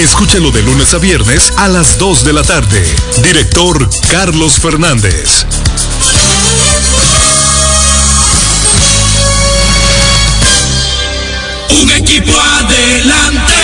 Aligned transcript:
Escúchalo 0.00 0.50
de 0.50 0.62
lunes 0.62 0.94
a 0.94 0.98
viernes 0.98 1.52
a 1.58 1.68
las 1.68 1.98
2 1.98 2.24
de 2.24 2.32
la 2.32 2.42
tarde. 2.42 2.82
Director 3.22 3.86
Carlos 4.10 4.58
Fernández. 4.58 5.44
Un 11.82 11.90
equipo 11.90 12.32
adelante. 12.40 13.59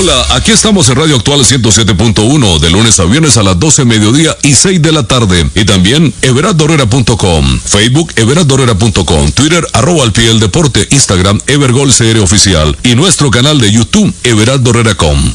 Hola, 0.00 0.26
aquí 0.30 0.50
estamos 0.50 0.88
en 0.88 0.96
Radio 0.96 1.16
Actual 1.16 1.40
107.1 1.40 2.58
de 2.58 2.70
lunes 2.70 2.98
a 2.98 3.04
viernes 3.04 3.36
a 3.36 3.42
las 3.42 3.60
12 3.60 3.84
mediodía 3.84 4.34
y 4.42 4.54
6 4.54 4.80
de 4.80 4.92
la 4.92 5.02
tarde. 5.02 5.46
Y 5.54 5.66
también 5.66 6.14
everardorrera.com, 6.22 7.60
Facebook 7.62 8.10
everardorrera.com, 8.16 9.32
Twitter 9.32 9.66
arroba 9.74 10.04
al 10.04 10.40
deporte, 10.40 10.88
Instagram 10.90 11.38
Evergol 11.46 11.92
CR 11.92 12.18
oficial 12.20 12.78
y 12.82 12.94
nuestro 12.94 13.30
canal 13.30 13.60
de 13.60 13.72
YouTube 13.72 14.10
everardorrera.com. 14.24 15.32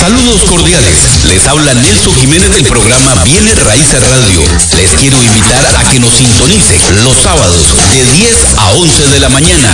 Saludos 0.00 0.40
cordiales. 0.48 0.96
Les 1.28 1.46
habla 1.46 1.74
Nelson 1.74 2.14
Jiménez 2.14 2.54
del 2.54 2.64
programa 2.64 3.14
Viene 3.22 3.54
Raíces 3.54 4.00
Radio. 4.08 4.42
Les 4.74 4.92
quiero 4.92 5.22
invitar 5.22 5.62
a 5.76 5.90
que 5.90 6.00
nos 6.00 6.14
sintonicen 6.14 7.04
los 7.04 7.14
sábados 7.18 7.66
de 7.92 8.02
10 8.16 8.36
a 8.56 8.70
11 8.70 9.08
de 9.08 9.20
la 9.20 9.28
mañana. 9.28 9.68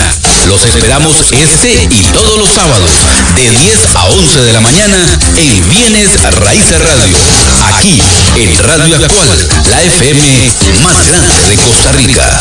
Los 0.48 0.64
esperamos 0.64 1.14
este 1.30 1.88
y 1.92 2.02
todos 2.12 2.38
los 2.38 2.48
sábados 2.48 2.90
de 3.36 3.50
10 3.50 3.78
a 3.94 4.04
11 4.06 4.40
de 4.40 4.52
la 4.52 4.60
mañana 4.60 4.98
en 5.36 5.70
Bienes 5.70 6.20
Raíces 6.20 6.80
Radio. 6.80 7.16
Aquí 7.76 8.02
en 8.34 8.58
Radio 8.58 8.96
Actual, 8.96 9.48
la 9.70 9.80
FM 9.80 10.50
más 10.82 11.06
grande 11.06 11.34
de 11.50 11.56
Costa 11.56 11.92
Rica 11.92 12.40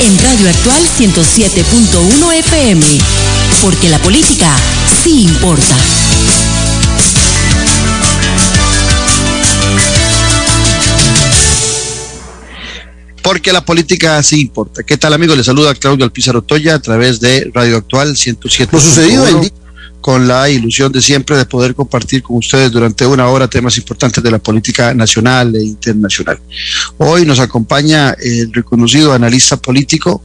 en 0.00 0.18
Radio 0.18 0.48
Actual 0.48 0.82
107.1 0.98 2.32
FM, 2.34 2.84
porque 3.60 3.88
la 3.88 3.98
política 3.98 4.54
sí 5.02 5.22
importa. 5.22 5.76
Porque 13.22 13.52
la 13.52 13.64
política 13.64 14.22
sí 14.22 14.40
importa. 14.40 14.82
¿Qué 14.82 14.96
tal, 14.96 15.12
amigos? 15.12 15.36
Les 15.36 15.46
saluda 15.46 15.74
Claudio 15.74 16.04
Alpizar 16.04 16.36
Otoya 16.36 16.74
a 16.74 16.78
través 16.80 17.20
de 17.20 17.50
Radio 17.54 17.76
Actual 17.76 18.16
107. 18.16 18.70
Lo 18.72 18.80
sucedido 18.80 19.26
el 19.28 19.40
día 19.40 19.61
con 20.02 20.28
la 20.28 20.50
ilusión 20.50 20.92
de 20.92 21.00
siempre 21.00 21.36
de 21.36 21.46
poder 21.46 21.74
compartir 21.74 22.22
con 22.22 22.36
ustedes 22.36 22.70
durante 22.70 23.06
una 23.06 23.28
hora 23.28 23.48
temas 23.48 23.78
importantes 23.78 24.22
de 24.22 24.30
la 24.30 24.38
política 24.38 24.92
nacional 24.92 25.54
e 25.56 25.62
internacional. 25.62 26.38
Hoy 26.98 27.24
nos 27.24 27.38
acompaña 27.38 28.14
el 28.20 28.52
reconocido 28.52 29.12
analista 29.14 29.56
político 29.56 30.20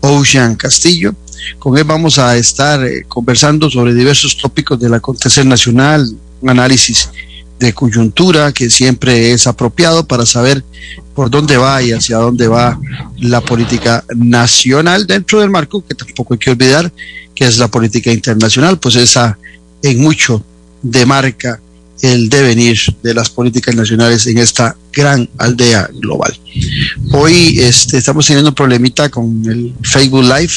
Ocean 0.00 0.54
Castillo. 0.54 1.14
Con 1.58 1.76
él 1.76 1.84
vamos 1.84 2.18
a 2.18 2.36
estar 2.36 2.82
eh, 2.84 3.04
conversando 3.08 3.68
sobre 3.68 3.92
diversos 3.92 4.36
tópicos 4.36 4.78
del 4.78 4.94
acontecer 4.94 5.44
nacional, 5.44 6.08
un 6.40 6.50
análisis 6.50 7.10
de 7.58 7.72
coyuntura 7.72 8.52
que 8.52 8.70
siempre 8.70 9.32
es 9.32 9.46
apropiado 9.46 10.06
para 10.06 10.24
saber 10.26 10.64
por 11.14 11.30
dónde 11.30 11.56
va 11.56 11.82
y 11.82 11.92
hacia 11.92 12.18
dónde 12.18 12.46
va 12.46 12.78
la 13.18 13.40
política 13.40 14.04
nacional 14.16 15.06
dentro 15.06 15.40
del 15.40 15.50
marco 15.50 15.84
que 15.84 15.94
tampoco 15.94 16.34
hay 16.34 16.38
que 16.38 16.50
olvidar 16.50 16.92
que 17.34 17.44
es 17.44 17.58
la 17.58 17.68
política 17.68 18.12
internacional, 18.12 18.78
pues 18.78 18.96
esa 18.96 19.38
en 19.82 20.00
mucho 20.00 20.42
demarca 20.82 21.60
el 22.02 22.28
devenir 22.28 22.78
de 23.02 23.14
las 23.14 23.30
políticas 23.30 23.74
nacionales 23.74 24.26
en 24.26 24.38
esta 24.38 24.76
gran 24.92 25.28
aldea 25.38 25.88
global. 26.00 26.36
Hoy 27.12 27.58
este, 27.58 27.98
estamos 27.98 28.26
teniendo 28.26 28.50
un 28.50 28.54
problemita 28.54 29.08
con 29.08 29.42
el 29.46 29.72
Facebook 29.82 30.24
Live 30.24 30.52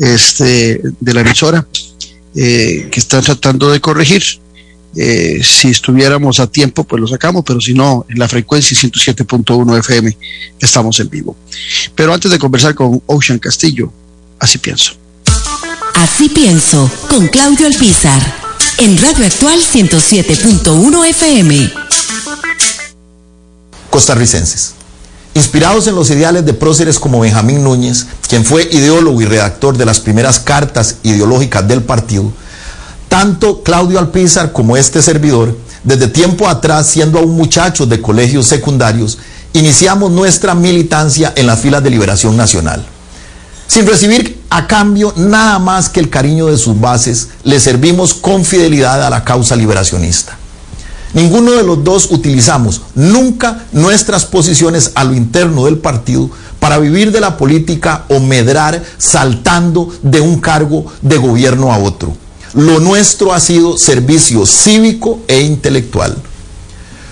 este, 0.00 0.80
de 1.00 1.14
la 1.14 1.20
emisora 1.20 1.66
eh, 2.34 2.88
que 2.90 3.00
están 3.00 3.22
tratando 3.22 3.70
de 3.70 3.80
corregir. 3.80 4.22
Eh, 4.96 5.40
si 5.42 5.68
estuviéramos 5.68 6.38
a 6.38 6.46
tiempo, 6.46 6.84
pues 6.84 7.00
lo 7.00 7.08
sacamos, 7.08 7.42
pero 7.44 7.60
si 7.60 7.74
no, 7.74 8.06
en 8.08 8.18
la 8.18 8.28
frecuencia 8.28 8.76
107.1 8.76 9.78
FM 9.78 10.16
estamos 10.60 11.00
en 11.00 11.10
vivo. 11.10 11.36
Pero 11.94 12.14
antes 12.14 12.30
de 12.30 12.38
conversar 12.38 12.74
con 12.74 13.02
Ocean 13.06 13.38
Castillo, 13.38 13.92
así 14.38 14.58
pienso. 14.58 14.92
Así 15.94 16.28
pienso, 16.28 16.90
con 17.08 17.28
Claudio 17.28 17.66
Alpizar, 17.66 18.22
en 18.78 18.98
Radio 18.98 19.26
Actual 19.26 19.58
107.1 19.60 21.08
FM. 21.08 21.72
Costarricenses. 23.90 24.74
Inspirados 25.34 25.88
en 25.88 25.96
los 25.96 26.10
ideales 26.10 26.44
de 26.44 26.54
próceres 26.54 27.00
como 27.00 27.20
Benjamín 27.20 27.64
Núñez, 27.64 28.06
quien 28.28 28.44
fue 28.44 28.68
ideólogo 28.70 29.20
y 29.20 29.24
redactor 29.24 29.76
de 29.76 29.84
las 29.84 29.98
primeras 29.98 30.38
cartas 30.38 30.96
ideológicas 31.02 31.66
del 31.66 31.82
partido, 31.82 32.32
tanto 33.14 33.62
Claudio 33.62 34.00
Alpizar 34.00 34.50
como 34.50 34.76
este 34.76 35.00
servidor, 35.00 35.56
desde 35.84 36.08
tiempo 36.08 36.48
atrás, 36.48 36.88
siendo 36.88 37.20
aún 37.20 37.36
muchachos 37.36 37.88
de 37.88 38.02
colegios 38.02 38.48
secundarios, 38.48 39.18
iniciamos 39.52 40.10
nuestra 40.10 40.56
militancia 40.56 41.32
en 41.36 41.46
las 41.46 41.60
filas 41.60 41.84
de 41.84 41.90
Liberación 41.90 42.36
Nacional. 42.36 42.84
Sin 43.68 43.86
recibir 43.86 44.42
a 44.50 44.66
cambio 44.66 45.12
nada 45.14 45.60
más 45.60 45.88
que 45.88 46.00
el 46.00 46.10
cariño 46.10 46.46
de 46.46 46.58
sus 46.58 46.80
bases, 46.80 47.28
le 47.44 47.60
servimos 47.60 48.14
con 48.14 48.44
fidelidad 48.44 49.00
a 49.06 49.10
la 49.10 49.22
causa 49.22 49.54
liberacionista. 49.54 50.36
Ninguno 51.12 51.52
de 51.52 51.62
los 51.62 51.84
dos 51.84 52.10
utilizamos 52.10 52.80
nunca 52.96 53.64
nuestras 53.70 54.24
posiciones 54.24 54.90
a 54.96 55.04
lo 55.04 55.14
interno 55.14 55.66
del 55.66 55.78
partido 55.78 56.30
para 56.58 56.78
vivir 56.78 57.12
de 57.12 57.20
la 57.20 57.36
política 57.36 58.06
o 58.08 58.18
medrar 58.18 58.82
saltando 58.98 59.94
de 60.02 60.20
un 60.20 60.40
cargo 60.40 60.86
de 61.00 61.16
gobierno 61.16 61.72
a 61.72 61.78
otro. 61.78 62.23
Lo 62.54 62.78
nuestro 62.78 63.32
ha 63.32 63.40
sido 63.40 63.76
servicio 63.76 64.46
cívico 64.46 65.20
e 65.26 65.40
intelectual. 65.40 66.16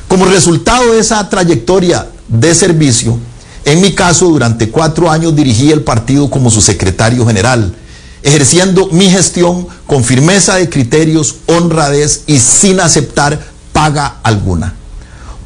Como 0.07 0.25
resultado 0.27 0.93
de 0.93 1.01
esa 1.01 1.29
trayectoria 1.29 2.09
de 2.29 2.55
servicio, 2.55 3.19
en 3.65 3.81
mi 3.81 3.93
caso, 3.93 4.27
durante 4.27 4.71
cuatro 4.71 5.11
años 5.11 5.35
dirigí 5.35 5.73
el 5.73 5.83
partido 5.83 6.31
como 6.31 6.51
su 6.51 6.61
secretario 6.61 7.27
general, 7.27 7.75
ejerciendo 8.23 8.89
mi 8.93 9.11
gestión 9.11 9.67
con 9.87 10.05
firmeza 10.05 10.57
de 10.57 10.69
criterios, 10.69 11.37
honradez 11.47 12.23
y 12.27 12.39
sin 12.39 12.81
aceptar 12.81 13.41
paga 13.73 14.19
alguna. 14.23 14.75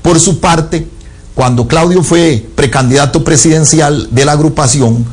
Por 0.02 0.20
su 0.20 0.40
parte, 0.40 0.86
cuando 1.34 1.68
Claudio 1.68 2.02
fue 2.02 2.46
precandidato 2.54 3.24
presidencial 3.24 4.08
de 4.10 4.24
la 4.24 4.32
agrupación, 4.32 5.06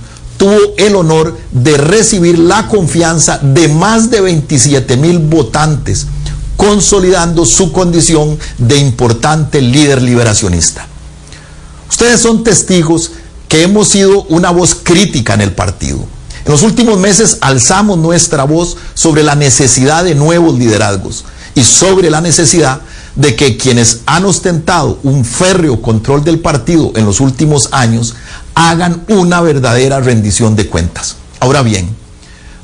tuvo 0.43 0.57
el 0.75 0.97
honor 0.97 1.37
de 1.53 1.77
recibir 1.77 2.37
la 2.37 2.67
confianza 2.67 3.39
de 3.41 3.69
más 3.69 4.11
de 4.11 4.19
27 4.19 4.97
mil 4.97 5.19
votantes, 5.19 6.05
consolidando 6.57 7.45
su 7.45 7.71
condición 7.71 8.37
de 8.57 8.75
importante 8.75 9.61
líder 9.61 10.01
liberacionista. 10.01 10.85
Ustedes 11.89 12.19
son 12.19 12.43
testigos 12.43 13.11
que 13.47 13.63
hemos 13.63 13.87
sido 13.87 14.23
una 14.23 14.49
voz 14.49 14.75
crítica 14.75 15.33
en 15.33 15.39
el 15.39 15.53
partido. 15.53 15.99
En 16.43 16.51
los 16.51 16.61
últimos 16.63 16.99
meses 16.99 17.37
alzamos 17.39 17.97
nuestra 17.97 18.43
voz 18.43 18.75
sobre 18.95 19.23
la 19.23 19.35
necesidad 19.35 20.03
de 20.03 20.13
nuevos 20.13 20.59
liderazgos 20.59 21.23
y 21.55 21.63
sobre 21.63 22.09
la 22.09 22.19
necesidad 22.19 22.81
de 23.15 23.37
que 23.37 23.55
quienes 23.55 24.01
han 24.07 24.25
ostentado 24.25 24.99
un 25.03 25.23
férreo 25.23 25.81
control 25.81 26.25
del 26.25 26.39
partido 26.39 26.91
en 26.97 27.05
los 27.05 27.21
últimos 27.21 27.69
años 27.71 28.15
hagan 28.55 29.03
una 29.07 29.41
verdadera 29.41 29.99
rendición 29.99 30.55
de 30.55 30.67
cuentas. 30.67 31.15
Ahora 31.39 31.61
bien, 31.61 31.89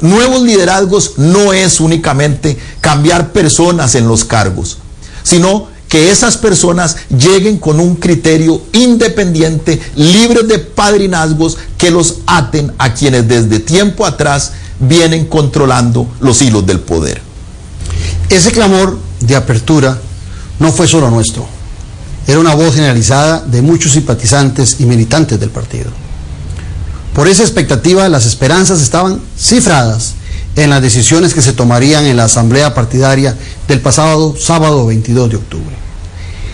nuevos 0.02 0.42
liderazgos 0.42 1.14
no 1.18 1.54
es 1.54 1.80
únicamente 1.80 2.58
cambiar 2.82 3.32
personas 3.32 3.96
en 3.96 4.08
los 4.08 4.24
cargos, 4.24 4.78
sino 5.24 5.68
que 5.90 6.12
esas 6.12 6.38
personas 6.38 6.96
lleguen 7.10 7.58
con 7.58 7.80
un 7.80 7.96
criterio 7.96 8.62
independiente, 8.74 9.82
libre 9.96 10.44
de 10.44 10.60
padrinazgos 10.60 11.58
que 11.78 11.90
los 11.90 12.20
aten 12.28 12.72
a 12.78 12.94
quienes 12.94 13.28
desde 13.28 13.60
tiempo 13.60 14.06
atrás 14.06 14.52
vienen 14.80 15.26
controlando 15.26 16.08
los 16.22 16.42
hilos 16.42 16.66
del 16.66 16.80
poder. 16.80 17.22
Ese 18.30 18.52
clamor 18.52 19.00
de 19.20 19.36
apertura 19.36 20.00
no 20.60 20.72
fue 20.72 20.88
solo 20.88 21.10
nuestro, 21.10 21.48
era 22.30 22.40
una 22.40 22.54
voz 22.54 22.76
generalizada 22.76 23.42
de 23.42 23.64
muchos 23.64 23.94
simpatizantes 23.94 24.76
y 24.80 24.86
militantes 24.86 25.40
del 25.40 25.50
partido. 25.50 25.90
Por 27.16 27.28
esa 27.28 27.42
expectativa, 27.42 28.08
las 28.08 28.28
esperanzas 28.28 28.84
estaban 28.84 29.20
cifradas 29.36 30.14
en 30.56 30.70
las 30.70 30.80
decisiones 30.80 31.34
que 31.34 31.42
se 31.42 31.54
tomarían 31.54 32.06
en 32.06 32.18
la 32.18 32.26
asamblea 32.26 32.76
partidaria 32.76 33.36
del 33.68 33.82
pasado 33.82 34.36
sábado 34.38 34.86
22 34.86 35.28
de 35.32 35.36
octubre. 35.38 35.76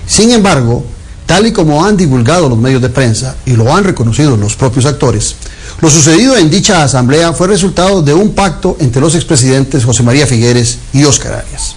Sin 0.08 0.32
embargo, 0.32 0.86
tal 1.26 1.46
y 1.46 1.52
como 1.52 1.84
han 1.84 1.98
divulgado 1.98 2.48
los 2.48 2.58
medios 2.58 2.82
de 2.82 2.88
prensa 2.88 3.36
y 3.46 3.52
lo 3.52 3.76
han 3.76 3.84
reconocido 3.84 4.38
los 4.38 4.56
propios 4.56 4.86
actores, 4.86 5.36
lo 5.82 5.90
sucedido 5.90 6.38
en 6.38 6.50
dicha 6.50 6.86
asamblea 6.86 7.34
fue 7.34 7.48
resultado 7.48 8.02
de 8.02 8.14
un 8.14 8.34
pacto 8.34 8.78
entre 8.80 9.02
los 9.02 9.14
expresidentes 9.14 9.84
José 9.84 10.04
María 10.04 10.26
Figueres 10.26 10.78
y 10.94 11.04
Óscar 11.04 11.34
Arias, 11.34 11.76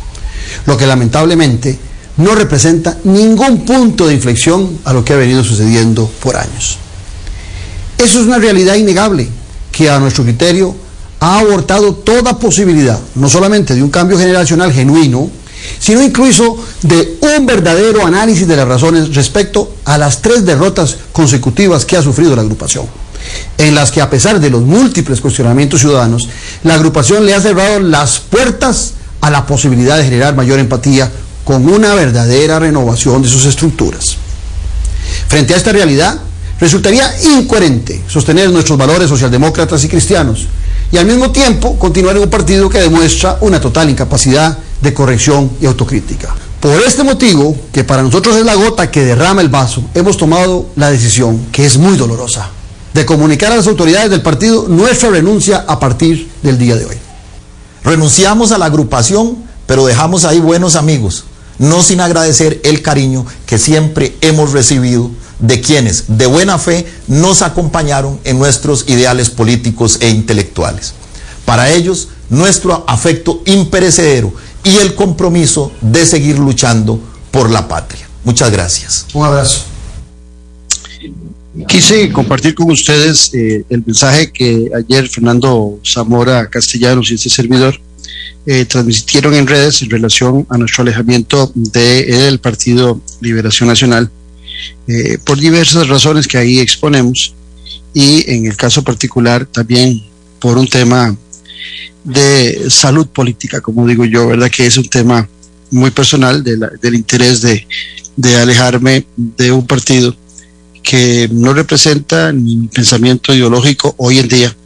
lo 0.67 0.77
que 0.77 0.87
lamentablemente 0.87 1.88
no 2.19 2.35
representa 2.35 2.99
ningún 3.05 3.65
punto 3.65 4.06
de 4.06 4.15
inflexión 4.15 4.79
a 4.85 4.93
lo 4.93 5.05
que 5.05 5.12
ha 5.12 5.17
venido 5.17 5.43
sucediendo 5.43 6.11
por 6.20 6.37
años. 6.37 6.79
Eso 7.97 8.20
es 8.20 8.26
una 8.26 8.38
realidad 8.38 8.75
innegable 8.75 9.29
que 9.73 9.91
a 9.91 9.99
nuestro 9.99 10.25
criterio 10.25 10.75
ha 11.20 11.41
abortado 11.41 11.94
toda 11.94 12.38
posibilidad, 12.38 12.99
no 13.15 13.29
solamente 13.29 13.75
de 13.75 13.82
un 13.82 13.91
cambio 13.91 14.19
generacional 14.19 14.73
genuino, 14.73 15.31
sino 15.79 16.03
incluso 16.03 16.56
de 16.82 17.19
un 17.20 17.47
verdadero 17.47 18.06
análisis 18.06 18.47
de 18.47 18.56
las 18.56 18.69
razones 18.69 19.15
respecto 19.15 19.75
a 19.85 19.99
las 19.99 20.23
tres 20.23 20.44
derrotas 20.44 20.97
consecutivas 21.12 21.85
que 21.85 21.97
ha 21.97 22.03
sufrido 22.03 22.35
la 22.37 22.43
agrupación, 22.43 22.87
en 23.59 23.75
las 23.75 23.91
que 23.91 24.00
a 24.00 24.11
pesar 24.11 24.41
de 24.41 24.50
los 24.50 24.62
múltiples 24.62 25.20
cuestionamientos 25.20 25.81
ciudadanos, 25.81 26.29
la 26.62 26.75
agrupación 26.75 27.26
le 27.26 27.35
ha 27.35 27.41
cerrado 27.41 27.81
las 27.81 28.20
puertas 28.20 28.93
a 29.20 29.31
la 29.31 29.47
posibilidad 29.47 29.97
de 29.97 30.05
generar 30.05 30.37
mayor 30.37 30.61
empatía 30.61 31.11
con 31.49 31.67
una 31.67 31.95
verdadera 31.95 32.59
renovación 32.59 33.23
de 33.23 33.29
sus 33.31 33.47
estructuras. 33.47 34.19
Frente 35.29 35.55
a 35.55 35.56
esta 35.56 35.73
realidad, 35.73 36.21
resultaría 36.61 37.11
incoherente 37.25 38.05
sostener 38.06 38.50
nuestros 38.50 38.77
valores 38.77 39.09
socialdemócratas 39.09 39.83
y 39.83 39.89
cristianos 39.89 40.47
y 40.93 40.99
al 40.99 41.06
mismo 41.06 41.33
tiempo 41.33 41.79
continuar 41.79 42.17
en 42.17 42.25
un 42.25 42.29
partido 42.29 42.69
que 42.69 42.83
demuestra 42.83 43.39
una 43.41 43.59
total 43.62 43.89
incapacidad 43.89 44.59
de 44.83 44.93
corrección 44.93 45.50
y 45.59 45.65
autocrítica. 45.65 46.35
Por 46.61 46.83
este 46.83 47.03
motivo, 47.03 47.56
que 47.73 47.83
para 47.83 48.03
nosotros 48.03 48.37
es 48.37 48.44
la 48.44 48.55
gota 48.55 48.91
que 48.91 49.06
derrama 49.06 49.41
el 49.41 49.49
vaso, 49.49 49.83
hemos 49.94 50.19
tomado 50.19 50.67
la 50.77 50.91
decisión, 50.91 51.47
que 51.51 51.65
es 51.65 51.79
muy 51.79 51.97
dolorosa, 51.97 52.51
de 52.93 53.06
comunicar 53.06 53.53
a 53.53 53.56
las 53.56 53.67
autoridades 53.67 54.11
del 54.11 54.21
partido 54.21 54.67
nuestra 54.69 55.09
renuncia 55.09 55.65
a 55.67 55.81
partir 55.81 56.31
del 56.43 56.59
día 56.59 56.77
de 56.77 56.85
hoy. 56.85 56.97
Renunciamos 57.85 58.53
a 58.53 58.59
la 58.59 58.67
agrupación, 58.67 59.39
pero 59.67 59.87
dejamos 59.87 60.27
ahí 60.27 60.41
buenos 60.41 60.77
amigos, 60.77 61.25
no 61.58 61.82
sin 61.82 62.00
agradecer 62.00 62.60
el 62.64 62.82
cariño 62.82 63.26
que 63.46 63.58
siempre 63.58 64.16
hemos 64.20 64.52
recibido 64.52 65.10
de 65.38 65.60
quienes 65.60 66.05
de 66.19 66.26
buena 66.26 66.58
fe 66.58 66.87
nos 67.06 67.43
acompañaron 67.43 68.19
en 68.25 68.38
nuestros 68.38 68.88
ideales 68.88 69.31
políticos 69.31 69.99
e 70.00 70.10
intelectuales. 70.10 70.94
Para 71.44 71.70
ellos, 71.70 72.08
nuestro 72.28 72.84
afecto 72.87 73.43
imperecedero 73.46 74.32
y 74.64 74.76
el 74.76 74.94
compromiso 74.94 75.72
de 75.81 76.05
seguir 76.06 76.38
luchando 76.38 77.00
por 77.31 77.50
la 77.50 77.69
patria. 77.69 78.08
Muchas 78.25 78.50
gracias. 78.50 79.06
Un 79.14 79.25
abrazo. 79.25 79.64
Quise 81.66 82.12
compartir 82.12 82.55
con 82.55 82.70
ustedes 82.70 83.32
eh, 83.34 83.64
el 83.69 83.82
mensaje 83.84 84.31
que 84.31 84.69
ayer 84.76 85.08
Fernando 85.08 85.81
Zamora 85.84 86.49
Castellanos 86.49 87.10
y 87.10 87.14
este 87.14 87.31
servidor 87.31 87.81
eh, 88.46 88.64
transmitieron 88.64 89.34
en 89.34 89.46
redes 89.46 89.82
en 89.82 89.90
relación 89.90 90.46
a 90.49 90.58
nuestro 90.58 90.82
alejamiento 90.82 91.52
del 91.55 92.38
Partido 92.38 93.00
Liberación 93.20 93.69
Nacional 93.69 94.10
eh, 94.87 95.19
por 95.25 95.38
diversas 95.38 95.88
razones 95.88 96.26
que 96.26 96.38
ahí 96.38 96.58
exponemos 96.58 97.34
y 97.94 98.31
en 98.31 98.46
el 98.46 98.56
caso 98.56 98.82
particular 98.82 99.46
también 99.46 100.02
por 100.38 100.58
un 100.58 100.69
tema 100.69 101.16
de 102.05 102.70
salud 102.70 103.06
política, 103.08 103.60
como 103.60 103.87
digo 103.87 104.05
yo, 104.05 104.28
¿verdad? 104.28 104.50
Que 104.50 104.66
es 104.66 104.76
un 104.76 104.88
tema 104.88 105.28
muy 105.70 105.90
personal 105.90 106.43
del 106.43 106.94
interés 106.94 107.43
de, 107.43 107.66
alejarme 108.37 109.06
de 109.16 109.52
un 109.52 109.66
partido 109.66 110.16
que 110.82 111.28
no 111.31 111.52
representa 111.52 112.32
mi 112.32 112.69
pensamiento 112.69 113.34
ideológico 113.34 113.94
hoy 113.99 114.19
en 114.19 114.28
día, 114.28 114.56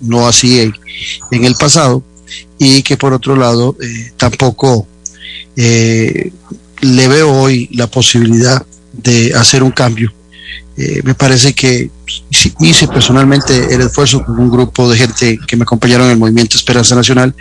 no 0.00 0.26
así 0.26 0.60
en, 0.60 1.44
el 1.44 1.54
pasado, 1.54 2.02
y 2.58 2.82
que 2.82 2.96
por 2.96 3.12
otro 3.12 3.36
lado 3.36 3.76
eh, 3.80 4.12
tampoco 4.16 4.86
eh, 5.56 6.32
le 6.80 7.08
veo 7.08 7.32
hoy 7.32 7.68
la 7.72 7.86
posibilidad 7.86 8.64
de 8.92 9.32
hacer 9.34 9.62
un 9.62 9.72
cambio. 9.72 10.12
Eh, 10.76 11.00
me 11.02 11.14
parece 11.14 11.54
que 11.54 11.90
hice 12.60 12.86
personalmente 12.86 13.74
el 13.74 13.80
esfuerzo 13.80 14.24
con 14.24 14.38
un 14.38 14.48
grupo 14.48 14.88
de 14.88 14.96
gente 14.96 15.38
que 15.44 15.56
me 15.56 15.64
acompañaron 15.64 16.06
en 16.06 16.12
el 16.12 16.18
movimiento 16.18 16.56
Esperanza 16.56 16.94
Nacional 16.94 17.34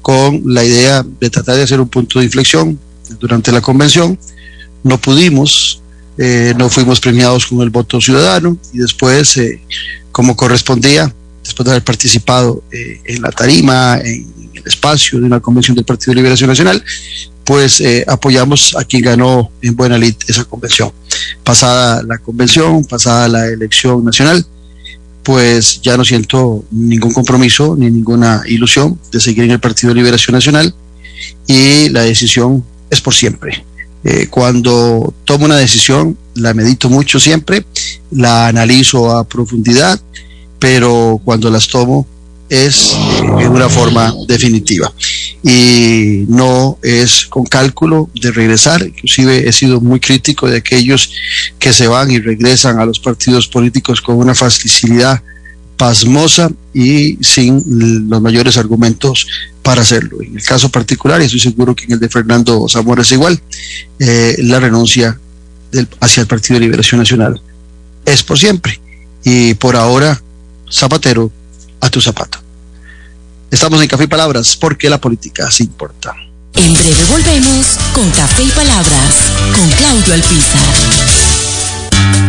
con 0.00 0.42
la 0.46 0.64
idea 0.64 1.04
de 1.20 1.28
tratar 1.28 1.56
de 1.56 1.64
hacer 1.64 1.80
un 1.80 1.88
punto 1.88 2.20
de 2.20 2.26
inflexión 2.26 2.78
durante 3.18 3.50
la 3.50 3.60
convención. 3.60 4.16
No 4.84 5.00
pudimos, 5.00 5.82
eh, 6.18 6.54
no 6.56 6.70
fuimos 6.70 7.00
premiados 7.00 7.46
con 7.46 7.62
el 7.62 7.70
voto 7.70 8.00
ciudadano 8.00 8.56
y 8.72 8.78
después, 8.78 9.38
eh, 9.38 9.60
como 10.12 10.36
correspondía, 10.36 11.12
después 11.44 11.64
de 11.64 11.72
haber 11.72 11.84
participado 11.84 12.64
en 12.72 13.22
la 13.22 13.30
tarima, 13.30 14.00
en 14.02 14.26
el 14.54 14.62
espacio 14.66 15.20
de 15.20 15.26
una 15.26 15.40
convención 15.40 15.76
del 15.76 15.84
Partido 15.84 16.12
de 16.12 16.16
Liberación 16.16 16.48
Nacional, 16.48 16.82
pues 17.44 17.80
eh, 17.80 18.04
apoyamos 18.08 18.74
a 18.76 18.84
quien 18.84 19.02
ganó 19.02 19.50
en 19.60 19.76
buena 19.76 19.98
lid 19.98 20.14
esa 20.26 20.44
convención. 20.44 20.90
Pasada 21.42 22.02
la 22.02 22.18
convención, 22.18 22.84
pasada 22.84 23.28
la 23.28 23.46
elección 23.46 24.04
nacional, 24.04 24.44
pues 25.22 25.80
ya 25.82 25.96
no 25.96 26.04
siento 26.04 26.64
ningún 26.70 27.12
compromiso 27.12 27.76
ni 27.78 27.90
ninguna 27.90 28.42
ilusión 28.46 28.98
de 29.12 29.20
seguir 29.20 29.44
en 29.44 29.52
el 29.52 29.60
Partido 29.60 29.90
de 29.90 29.96
Liberación 29.96 30.34
Nacional 30.34 30.74
y 31.46 31.90
la 31.90 32.02
decisión 32.02 32.64
es 32.90 33.00
por 33.00 33.14
siempre. 33.14 33.64
Eh, 34.04 34.26
cuando 34.28 35.14
tomo 35.24 35.46
una 35.46 35.56
decisión, 35.56 36.18
la 36.34 36.52
medito 36.52 36.90
mucho 36.90 37.18
siempre, 37.18 37.64
la 38.10 38.48
analizo 38.48 39.16
a 39.16 39.24
profundidad, 39.24 40.00
pero 40.64 41.20
cuando 41.22 41.50
las 41.50 41.68
tomo 41.68 42.06
es 42.48 42.96
en 43.38 43.48
una 43.48 43.68
forma 43.68 44.14
definitiva 44.26 44.90
y 45.42 46.24
no 46.26 46.78
es 46.80 47.26
con 47.26 47.44
cálculo 47.44 48.08
de 48.14 48.30
regresar. 48.30 48.80
Inclusive 48.80 49.46
he 49.46 49.52
sido 49.52 49.82
muy 49.82 50.00
crítico 50.00 50.48
de 50.48 50.56
aquellos 50.56 51.12
que 51.58 51.74
se 51.74 51.86
van 51.86 52.10
y 52.10 52.18
regresan 52.18 52.80
a 52.80 52.86
los 52.86 52.98
partidos 52.98 53.46
políticos 53.46 54.00
con 54.00 54.16
una 54.16 54.34
facilidad 54.34 55.22
pasmosa 55.76 56.50
y 56.72 57.18
sin 57.22 57.62
los 58.08 58.22
mayores 58.22 58.56
argumentos 58.56 59.26
para 59.62 59.82
hacerlo. 59.82 60.22
En 60.22 60.34
el 60.34 60.42
caso 60.42 60.70
particular, 60.70 61.20
y 61.20 61.26
estoy 61.26 61.40
seguro 61.40 61.76
que 61.76 61.84
en 61.84 61.92
el 61.92 62.00
de 62.00 62.08
Fernando 62.08 62.66
Zamora 62.70 63.02
es 63.02 63.12
igual, 63.12 63.38
eh, 63.98 64.34
la 64.38 64.60
renuncia 64.60 65.20
del, 65.70 65.86
hacia 66.00 66.22
el 66.22 66.26
Partido 66.26 66.54
de 66.54 66.64
Liberación 66.64 67.00
Nacional 67.00 67.38
es 68.06 68.22
por 68.22 68.38
siempre. 68.38 68.80
Y 69.26 69.54
por 69.54 69.74
ahora, 69.76 70.22
Zapatero 70.74 71.30
a 71.80 71.88
tu 71.88 72.00
zapato. 72.00 72.38
Estamos 73.48 73.80
en 73.80 73.86
Café 73.86 74.04
y 74.04 74.08
Palabras 74.08 74.56
porque 74.56 74.90
la 74.90 75.00
política 75.00 75.48
sí 75.50 75.62
importa. 75.62 76.16
En 76.54 76.74
breve 76.74 77.04
volvemos 77.04 77.78
con 77.94 78.10
Café 78.10 78.42
y 78.42 78.50
Palabras 78.50 79.30
con 79.54 79.70
Claudio 79.70 80.14
Alpizar. 80.14 81.23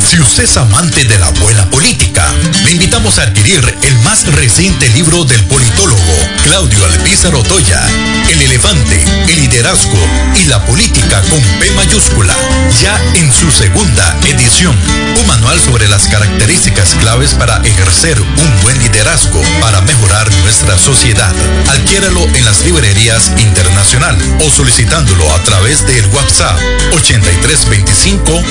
Si 0.08 0.22
usted 0.22 0.44
es 0.44 0.58
amante 0.58 1.04
de 1.04 1.18
la 1.18 1.30
buena 1.32 1.70
política, 1.70 2.26
le 2.64 2.72
invitamos 2.72 3.20
a 3.20 3.24
adquirir 3.24 3.78
el 3.82 4.00
más 4.00 4.26
reciente 4.34 4.88
libro 4.90 5.26
del 5.26 5.44
politólogo 5.46 6.02
Claudio 6.44 6.86
Alpizar 6.86 7.36
Otoya, 7.36 7.82
El 8.30 8.42
elefante, 8.42 9.04
el 9.28 9.42
liderazgo 9.42 10.00
y 10.40 10.46
la 10.46 10.64
política 10.66 11.22
con 11.30 11.42
P 11.60 11.72
mayúscula, 11.72 12.36
ya 12.82 12.98
en 13.16 13.32
su 13.34 13.52
segunda 13.52 14.16
edición. 14.26 14.78
Un 15.20 15.28
manual 15.28 15.60
sobre 15.60 15.88
las 15.88 16.08
características 16.08 16.96
claves 16.96 17.34
para 17.34 17.58
ejercer 17.64 18.22
un 18.22 18.62
buen 18.62 18.78
liderazgo 18.80 19.42
para 19.60 19.82
mejorar 19.82 20.32
nuestra 20.44 20.78
sociedad. 20.78 21.34
Adquiéralo 21.70 22.26
en 22.36 22.46
las 22.46 22.64
librerías 22.64 23.32
internacional 23.38 24.18
o 24.40 24.50
solicitándolo 24.50 25.30
a 25.34 25.44
través 25.44 25.86
del 25.86 26.06
WhatsApp 26.08 26.58
8325 26.94 28.44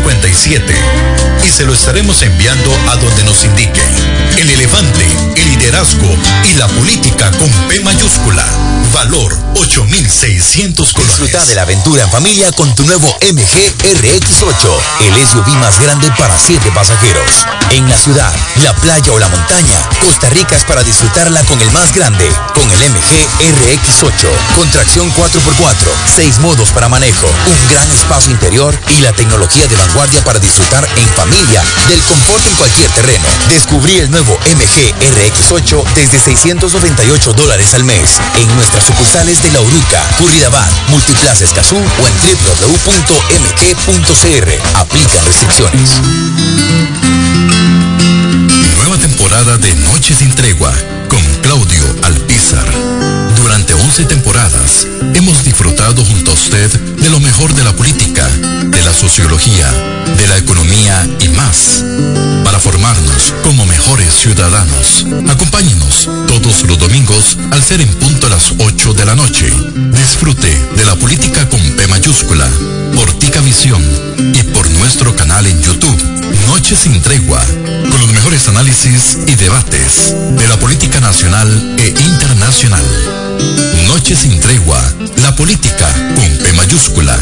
8350 0.00 1.44
y 1.44 1.50
se 1.50 1.64
lo 1.64 1.74
estaremos 1.74 2.22
enviando 2.22 2.72
a 2.90 2.96
donde 2.96 3.24
nos 3.24 3.44
indique. 3.44 3.82
El 4.38 4.48
elefante, 4.48 5.06
el 5.36 5.48
liderazgo 5.50 6.08
y 6.50 6.54
la 6.54 6.66
política 6.68 7.30
con 7.32 7.50
P 7.68 7.80
mayúscula. 7.80 8.44
Valor 8.92 9.36
8600 9.56 10.92
colones. 10.92 11.16
Disfruta 11.16 11.44
de 11.46 11.54
la 11.54 11.62
aventura 11.62 12.02
en 12.02 12.10
familia 12.10 12.52
con 12.52 12.74
tu 12.74 12.84
nuevo 12.84 13.06
MG 13.22 13.74
RX8, 13.82 14.80
el 15.00 15.26
SUV 15.26 15.48
más 15.58 15.80
grande 15.80 16.10
para 16.18 16.38
7 16.38 16.70
pasajeros. 16.74 17.46
En 17.70 17.88
la 17.88 17.96
ciudad, 17.96 18.32
la 18.62 18.74
playa 18.76 19.12
o 19.12 19.18
la 19.18 19.28
montaña, 19.28 19.88
Costa 20.04 20.28
Rica 20.30 20.56
es 20.56 20.64
para 20.64 20.82
disfrutarla 20.82 21.42
con 21.44 21.60
el 21.60 21.70
más 21.70 21.94
grande, 21.94 22.30
con 22.54 22.70
el 22.70 22.78
MG 22.90 23.28
RX8, 23.40 24.28
con 24.56 24.70
tracción 24.70 25.10
4x4, 25.14 25.88
6 26.16 26.38
modos 26.40 26.70
para 26.70 26.88
manejo, 26.88 27.26
un 27.26 27.68
gran 27.70 27.90
espacio 27.90 28.32
interior 28.32 28.78
y 28.98 29.00
la 29.00 29.12
tecnología 29.12 29.66
de 29.68 29.76
vanguardia 29.86 30.22
para 30.24 30.38
disfrutar 30.38 30.88
en 30.96 31.08
familia 31.08 31.62
del 31.88 32.00
confort 32.02 32.46
en 32.46 32.54
cualquier 32.54 32.90
terreno. 32.92 33.24
Descubrí 33.48 33.98
el 33.98 34.10
nuevo 34.10 34.38
MG 34.46 34.94
RX8 34.94 35.84
desde 35.94 36.18
698 36.18 37.32
dólares 37.32 37.74
al 37.74 37.84
mes 37.84 38.18
en 38.36 38.54
nuestras 38.54 38.84
sucursales 38.84 39.42
de 39.42 39.50
La 39.50 39.60
Uruca, 39.60 40.02
Curridabat, 40.18 40.70
Multiplaza 40.88 41.44
Escazú 41.44 41.76
o 41.76 42.08
en 42.08 42.14
www.mg.cr. 42.14 43.28
Aplican 44.78 45.24
restricciones. 45.24 45.90
Nueva 48.76 48.98
temporada 48.98 49.56
de 49.58 49.74
Noche 49.76 50.14
sin 50.14 50.34
Tregua 50.34 50.72
con 51.08 51.22
Claudio 51.42 51.82
Alpizar. 52.02 52.91
Durante 53.52 53.74
11 53.74 54.06
temporadas 54.06 54.86
hemos 55.12 55.44
disfrutado 55.44 56.02
junto 56.06 56.30
a 56.30 56.34
usted 56.34 56.70
de 56.70 57.10
lo 57.10 57.20
mejor 57.20 57.54
de 57.54 57.62
la 57.62 57.76
política, 57.76 58.26
de 58.26 58.82
la 58.82 58.94
sociología, 58.94 59.70
de 60.16 60.26
la 60.26 60.38
economía 60.38 61.06
y 61.20 61.28
más, 61.28 61.84
para 62.44 62.58
formarnos 62.58 63.34
como 63.44 63.66
mejores 63.66 64.14
ciudadanos. 64.14 65.04
Acompáñenos 65.28 66.08
todos 66.28 66.62
los 66.62 66.78
domingos 66.78 67.36
al 67.50 67.62
ser 67.62 67.82
en 67.82 67.92
punto 67.96 68.28
a 68.28 68.30
las 68.30 68.54
8 68.56 68.94
de 68.94 69.04
la 69.04 69.14
noche. 69.14 69.52
Disfrute 69.74 70.58
de 70.74 70.84
la 70.86 70.96
política 70.96 71.46
con 71.50 71.60
P 71.60 71.86
mayúscula, 71.88 72.48
por 72.94 73.12
Tica 73.18 73.42
Visión 73.42 73.82
y 74.34 74.44
nuestro 74.82 75.14
canal 75.14 75.46
en 75.46 75.62
YouTube. 75.62 76.02
Noche 76.48 76.74
sin 76.74 77.00
tregua, 77.02 77.40
con 77.88 78.00
los 78.00 78.12
mejores 78.12 78.48
análisis 78.48 79.16
y 79.28 79.36
debates 79.36 80.12
de 80.36 80.48
la 80.48 80.58
política 80.58 80.98
nacional 80.98 81.76
e 81.78 81.86
internacional. 81.88 82.84
Noche 83.86 84.16
sin 84.16 84.40
tregua, 84.40 84.82
la 85.22 85.36
política 85.36 85.88
con 86.16 86.36
P 86.36 86.52
mayúscula. 86.54 87.16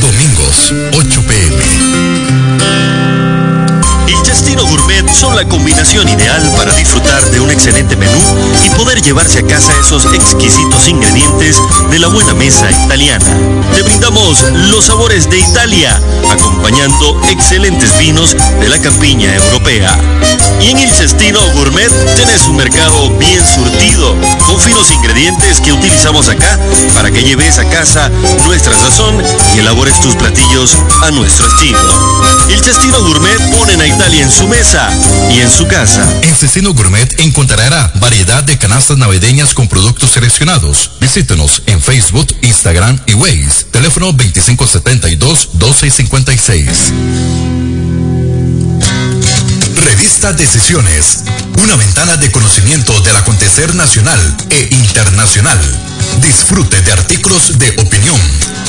Domingos, 0.00 0.74
8 0.92 1.22
pm. 1.28 3.29
El 4.06 4.22
Chestino 4.22 4.64
Gourmet 4.66 5.08
son 5.12 5.36
la 5.36 5.46
combinación 5.46 6.08
ideal 6.08 6.42
para 6.56 6.72
disfrutar 6.74 7.22
de 7.30 7.40
un 7.40 7.50
excelente 7.50 7.96
menú 7.96 8.20
y 8.64 8.70
poder 8.70 9.00
llevarse 9.02 9.40
a 9.40 9.46
casa 9.46 9.72
esos 9.80 10.04
exquisitos 10.06 10.88
ingredientes 10.88 11.60
de 11.90 11.98
la 11.98 12.08
buena 12.08 12.34
mesa 12.34 12.70
italiana. 12.70 13.24
Te 13.74 13.82
brindamos 13.82 14.42
los 14.70 14.86
sabores 14.86 15.28
de 15.30 15.38
Italia, 15.38 16.00
acompañando 16.30 17.20
excelentes 17.28 17.96
vinos 17.98 18.36
de 18.60 18.68
la 18.68 18.78
campiña 18.80 19.34
europea. 19.34 19.98
Y 20.60 20.70
en 20.70 20.78
el 20.78 20.90
Cestino 20.90 21.40
Gourmet 21.54 21.90
tenés 22.16 22.46
un 22.46 22.56
mercado 22.56 23.10
bien 23.18 23.42
surtido, 23.46 24.16
con 24.46 24.60
finos 24.60 24.90
ingredientes 24.90 25.60
que 25.60 25.72
utilizamos 25.72 26.28
acá 26.28 26.58
para 26.94 27.10
que 27.10 27.22
lleves 27.22 27.58
a 27.58 27.68
casa 27.68 28.10
nuestra 28.46 28.74
sazón 28.74 29.22
y 29.54 29.58
elabores 29.58 29.98
tus 30.00 30.14
platillos 30.16 30.76
a 31.02 31.10
nuestro 31.10 31.46
estilo. 31.46 31.78
El 32.50 32.62
Cestino 32.62 33.00
Gourmet 33.02 33.38
ponen 33.56 33.80
a 33.80 33.86
En 33.90 34.30
su 34.30 34.46
mesa 34.46 34.88
y 35.30 35.40
en 35.40 35.50
su 35.50 35.66
casa. 35.66 36.06
En 36.22 36.36
Cecino 36.36 36.74
Gourmet 36.74 37.18
encontrará 37.20 37.90
variedad 37.96 38.44
de 38.44 38.58
canastas 38.58 38.98
navideñas 38.98 39.54
con 39.54 39.66
productos 39.66 40.10
seleccionados. 40.10 40.90
Visítenos 41.00 41.62
en 41.66 41.80
Facebook, 41.80 42.26
Instagram 42.42 43.00
y 43.06 43.14
Waze. 43.14 43.64
Teléfono 43.70 44.12
2572-1256. 44.12 46.66
Revista 49.84 50.34
Decisiones. 50.34 51.20
Una 51.62 51.76
ventana 51.76 52.16
de 52.16 52.30
conocimiento 52.30 53.00
del 53.00 53.16
acontecer 53.16 53.74
nacional 53.74 54.20
e 54.50 54.68
internacional. 54.70 55.58
Disfrute 56.20 56.82
de 56.82 56.92
artículos 56.92 57.58
de 57.58 57.70
opinión 57.70 58.20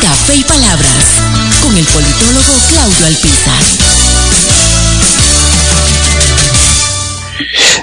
Café 0.00 0.36
y 0.36 0.44
Palabras 0.44 1.20
con 1.62 1.76
el 1.76 1.84
politólogo 1.84 2.52
Claudio 2.68 3.06
Alpizar. 3.06 3.62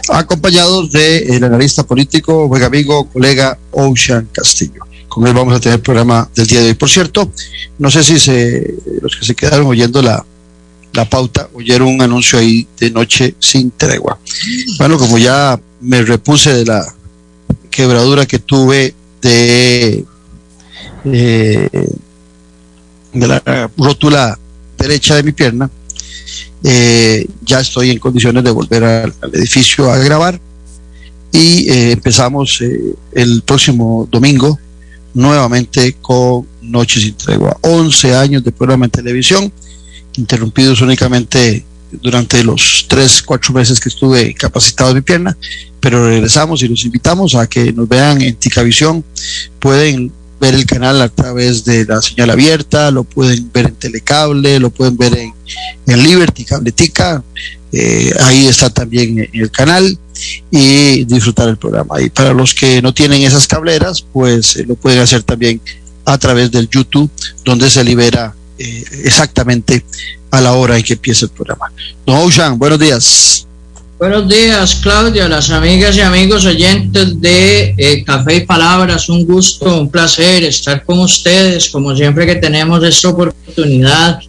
Acompañados 0.09 0.91
del 0.91 1.43
analista 1.43 1.83
político, 1.83 2.47
buen 2.47 2.63
amigo, 2.63 3.07
colega 3.09 3.57
Ocean 3.71 4.29
Castillo. 4.31 4.81
Con 5.07 5.27
él 5.27 5.33
vamos 5.33 5.55
a 5.55 5.59
tener 5.59 5.75
el 5.77 5.81
programa 5.81 6.29
del 6.35 6.47
día 6.47 6.61
de 6.61 6.69
hoy. 6.69 6.73
Por 6.73 6.89
cierto, 6.89 7.31
no 7.77 7.91
sé 7.91 8.03
si 8.03 8.13
los 9.01 9.15
que 9.15 9.25
se 9.25 9.35
quedaron 9.35 9.67
oyendo 9.67 10.01
la, 10.01 10.25
la 10.93 11.09
pauta 11.09 11.49
oyeron 11.53 11.89
un 11.89 12.01
anuncio 12.01 12.39
ahí 12.39 12.67
de 12.79 12.89
noche 12.89 13.35
sin 13.39 13.71
tregua. 13.71 14.17
Bueno, 14.79 14.97
como 14.97 15.17
ya 15.17 15.59
me 15.81 16.01
repuse 16.01 16.53
de 16.53 16.65
la 16.65 16.83
quebradura 17.69 18.25
que 18.25 18.39
tuve 18.39 18.95
de, 19.21 20.05
eh, 21.05 21.69
de 23.19 23.27
la 23.27 23.69
rótula 23.77 24.37
derecha 24.77 25.15
de 25.15 25.23
mi 25.23 25.31
pierna, 25.31 25.69
eh, 26.63 27.25
ya 27.43 27.59
estoy 27.59 27.91
en 27.91 27.99
condiciones 27.99 28.43
de 28.43 28.51
volver 28.51 28.83
al, 28.83 29.13
al 29.21 29.35
edificio 29.35 29.91
a 29.91 29.97
grabar 29.97 30.39
y 31.31 31.69
eh, 31.69 31.91
empezamos 31.91 32.61
eh, 32.61 32.95
el 33.13 33.41
próximo 33.43 34.07
domingo 34.09 34.57
nuevamente 35.13 35.95
con 36.01 36.47
Noche 36.61 36.99
sin 36.99 37.15
Tregua. 37.15 37.57
11 37.61 38.15
años 38.15 38.43
de 38.43 38.51
programa 38.51 38.85
en 38.85 38.91
televisión, 38.91 39.51
interrumpidos 40.15 40.81
únicamente 40.81 41.65
durante 41.91 42.43
los 42.43 42.85
3, 42.87 43.21
4 43.23 43.53
meses 43.53 43.79
que 43.79 43.89
estuve 43.89 44.33
capacitado 44.33 44.89
de 44.89 44.95
mi 44.95 45.01
pierna, 45.01 45.37
pero 45.79 46.05
regresamos 46.07 46.61
y 46.63 46.67
los 46.67 46.83
invitamos 46.85 47.35
a 47.35 47.47
que 47.47 47.71
nos 47.71 47.87
vean 47.87 48.21
en 48.21 48.35
Ticavisión. 48.35 49.03
Pueden 49.59 50.11
ver 50.39 50.53
el 50.53 50.65
canal 50.65 51.01
a 51.01 51.09
través 51.09 51.65
de 51.65 51.85
la 51.85 52.01
señal 52.01 52.29
abierta, 52.29 52.91
lo 52.91 53.03
pueden 53.03 53.51
ver 53.51 53.67
en 53.67 53.75
Telecable, 53.75 54.59
lo 54.59 54.69
pueden 54.69 54.97
ver 54.97 55.17
en, 55.17 55.33
en 55.87 56.03
Liberty, 56.03 56.45
Cabletica, 56.45 57.23
eh, 57.71 58.13
ahí 58.21 58.47
está 58.47 58.69
también 58.69 59.29
el 59.33 59.51
canal 59.51 59.97
y 60.49 61.03
disfrutar 61.05 61.49
el 61.49 61.57
programa. 61.57 62.01
Y 62.01 62.09
para 62.09 62.33
los 62.33 62.53
que 62.53 62.81
no 62.81 62.93
tienen 62.93 63.23
esas 63.23 63.47
cableras, 63.47 64.01
pues 64.01 64.55
eh, 64.55 64.65
lo 64.67 64.75
pueden 64.75 64.99
hacer 64.99 65.23
también 65.23 65.61
a 66.05 66.17
través 66.17 66.51
del 66.51 66.69
YouTube, 66.69 67.11
donde 67.43 67.69
se 67.69 67.83
libera 67.83 68.33
eh, 68.57 68.83
exactamente 69.03 69.83
a 70.31 70.41
la 70.41 70.53
hora 70.53 70.77
en 70.77 70.83
que 70.83 70.93
empieza 70.93 71.25
el 71.25 71.31
programa. 71.31 71.71
Don 72.05 72.15
Ocean, 72.17 72.57
buenos 72.57 72.79
días. 72.79 73.47
Buenos 73.99 74.29
días, 74.29 74.75
Claudia, 74.75 75.27
las 75.27 75.49
amigas 75.49 75.97
y 75.97 76.01
amigos 76.01 76.45
oyentes 76.45 77.19
de 77.19 77.73
eh, 77.75 78.03
Café 78.03 78.35
y 78.35 78.45
Palabras. 78.45 79.09
Un 79.09 79.25
gusto, 79.25 79.75
un 79.75 79.89
placer 79.89 80.43
estar 80.43 80.85
con 80.85 80.99
ustedes, 80.99 81.67
como 81.71 81.95
siempre 81.95 82.27
que 82.27 82.35
tenemos 82.35 82.83
esta 82.83 83.09
oportunidad. 83.09 84.19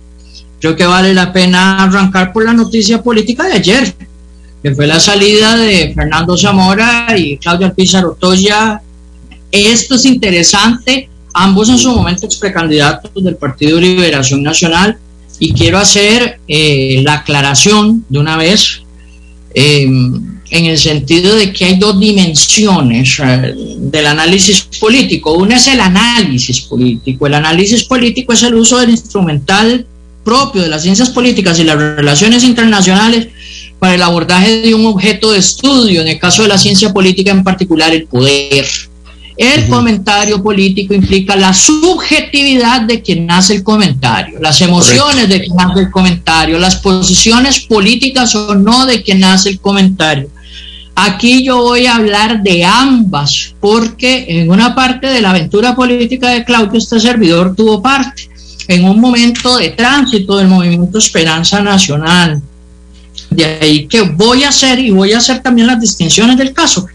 Creo 0.58 0.74
que 0.74 0.86
vale 0.86 1.12
la 1.12 1.34
pena 1.34 1.84
arrancar 1.84 2.32
por 2.32 2.46
la 2.46 2.54
noticia 2.54 3.02
política 3.02 3.44
de 3.44 3.52
ayer, 3.52 3.94
que 4.62 4.74
fue 4.74 4.86
la 4.86 4.98
salida 4.98 5.58
de 5.58 5.92
Fernando 5.94 6.34
Zamora 6.38 7.08
y 7.14 7.36
Claudia 7.36 7.66
Alpizar 7.66 8.06
Otoya. 8.06 8.80
Esto 9.52 9.96
es 9.96 10.06
interesante, 10.06 11.10
ambos 11.34 11.68
en 11.68 11.76
su 11.76 11.94
momento 11.94 12.24
ex 12.24 12.36
precandidatos 12.36 13.22
del 13.22 13.36
Partido 13.36 13.76
de 13.76 13.82
Liberación 13.82 14.42
Nacional, 14.42 14.96
y 15.38 15.52
quiero 15.52 15.76
hacer 15.76 16.40
eh, 16.48 17.02
la 17.04 17.16
aclaración 17.16 18.06
de 18.08 18.18
una 18.18 18.38
vez 18.38 18.80
eh, 19.54 19.82
en 20.50 20.64
el 20.64 20.78
sentido 20.78 21.34
de 21.34 21.52
que 21.52 21.64
hay 21.66 21.76
dos 21.76 21.98
dimensiones 22.00 23.18
eh, 23.22 23.54
del 23.78 24.06
análisis 24.06 24.62
político. 24.80 25.34
Una 25.34 25.56
es 25.56 25.66
el 25.68 25.80
análisis 25.80 26.62
político. 26.62 27.26
El 27.26 27.34
análisis 27.34 27.84
político 27.84 28.32
es 28.32 28.42
el 28.42 28.54
uso 28.54 28.78
del 28.78 28.90
instrumental 28.90 29.86
propio 30.24 30.62
de 30.62 30.68
las 30.68 30.82
ciencias 30.82 31.10
políticas 31.10 31.58
y 31.58 31.64
las 31.64 31.76
relaciones 31.76 32.44
internacionales 32.44 33.28
para 33.78 33.94
el 33.94 34.02
abordaje 34.02 34.60
de 34.60 34.74
un 34.74 34.86
objeto 34.86 35.32
de 35.32 35.38
estudio, 35.38 36.00
en 36.00 36.08
el 36.08 36.18
caso 36.18 36.42
de 36.42 36.48
la 36.48 36.58
ciencia 36.58 36.92
política 36.92 37.30
en 37.30 37.44
particular, 37.44 37.94
el 37.94 38.04
poder. 38.04 38.66
El 39.38 39.68
comentario 39.68 40.42
político 40.42 40.94
implica 40.94 41.36
la 41.36 41.54
subjetividad 41.54 42.82
de 42.82 43.00
quien 43.00 43.30
hace 43.30 43.54
el 43.54 43.62
comentario, 43.62 44.40
las 44.40 44.60
emociones 44.60 45.28
de 45.28 45.40
quien 45.40 45.60
hace 45.60 45.80
el 45.82 45.90
comentario, 45.92 46.58
las 46.58 46.74
posiciones 46.74 47.60
políticas 47.60 48.34
o 48.34 48.56
no 48.56 48.84
de 48.84 49.00
quien 49.00 49.22
hace 49.22 49.50
el 49.50 49.60
comentario. 49.60 50.28
Aquí 50.96 51.44
yo 51.44 51.58
voy 51.62 51.86
a 51.86 51.94
hablar 51.94 52.42
de 52.42 52.64
ambas, 52.64 53.54
porque 53.60 54.26
en 54.26 54.50
una 54.50 54.74
parte 54.74 55.06
de 55.06 55.20
la 55.20 55.30
aventura 55.30 55.76
política 55.76 56.30
de 56.30 56.44
Claudio, 56.44 56.76
este 56.76 56.98
servidor 56.98 57.54
tuvo 57.54 57.80
parte 57.80 58.28
en 58.66 58.84
un 58.84 58.98
momento 58.98 59.56
de 59.56 59.70
tránsito 59.70 60.36
del 60.36 60.48
movimiento 60.48 60.98
Esperanza 60.98 61.60
Nacional. 61.60 62.42
De 63.30 63.44
ahí 63.44 63.86
que 63.86 64.02
voy 64.02 64.42
a 64.42 64.48
hacer 64.48 64.80
y 64.80 64.90
voy 64.90 65.12
a 65.12 65.18
hacer 65.18 65.40
también 65.40 65.68
las 65.68 65.80
distinciones 65.80 66.36
del 66.36 66.52
caso. 66.52 66.88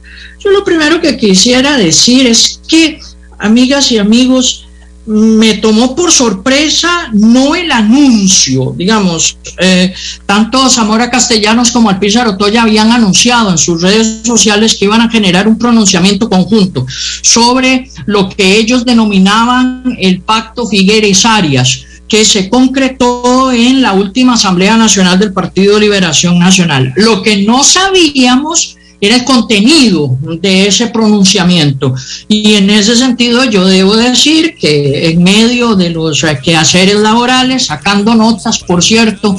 Yo 0.43 0.51
lo 0.51 0.63
primero 0.63 0.99
que 0.99 1.17
quisiera 1.17 1.77
decir 1.77 2.27
es 2.27 2.59
que, 2.67 2.99
amigas 3.39 3.91
y 3.91 3.97
amigos, 3.97 4.65
me 5.05 5.55
tomó 5.55 5.95
por 5.95 6.11
sorpresa 6.11 7.09
no 7.11 7.55
el 7.55 7.71
anuncio, 7.71 8.73
digamos, 8.77 9.37
eh, 9.59 9.93
tanto 10.25 10.69
Zamora 10.69 11.09
Castellanos 11.09 11.71
como 11.71 11.89
Alpizar 11.89 12.27
Otoya 12.27 12.61
habían 12.63 12.91
anunciado 12.91 13.51
en 13.51 13.57
sus 13.57 13.81
redes 13.81 14.21
sociales 14.23 14.75
que 14.75 14.85
iban 14.85 15.01
a 15.01 15.09
generar 15.09 15.47
un 15.47 15.57
pronunciamiento 15.57 16.29
conjunto 16.29 16.85
sobre 17.21 17.89
lo 18.05 18.29
que 18.29 18.55
ellos 18.57 18.85
denominaban 18.85 19.97
el 19.99 20.21
pacto 20.21 20.67
Figueres 20.67 21.25
Arias 21.25 21.85
que 22.07 22.23
se 22.23 22.49
concretó 22.49 23.51
en 23.51 23.81
la 23.81 23.93
última 23.93 24.35
Asamblea 24.35 24.77
Nacional 24.77 25.17
del 25.17 25.33
Partido 25.33 25.79
Liberación 25.79 26.37
Nacional. 26.37 26.93
Lo 26.95 27.23
que 27.23 27.37
no 27.43 27.63
sabíamos 27.63 28.77
era 29.01 29.17
el 29.17 29.25
contenido 29.25 30.17
de 30.39 30.67
ese 30.67 30.87
pronunciamiento. 30.87 31.93
Y 32.27 32.53
en 32.53 32.69
ese 32.69 32.95
sentido 32.95 33.43
yo 33.43 33.65
debo 33.65 33.95
decir 33.97 34.55
que 34.55 35.09
en 35.09 35.21
medio 35.21 35.75
de 35.75 35.89
los 35.89 36.23
quehaceres 36.41 36.95
laborales, 36.95 37.65
sacando 37.65 38.15
notas, 38.15 38.59
por 38.59 38.83
cierto, 38.83 39.35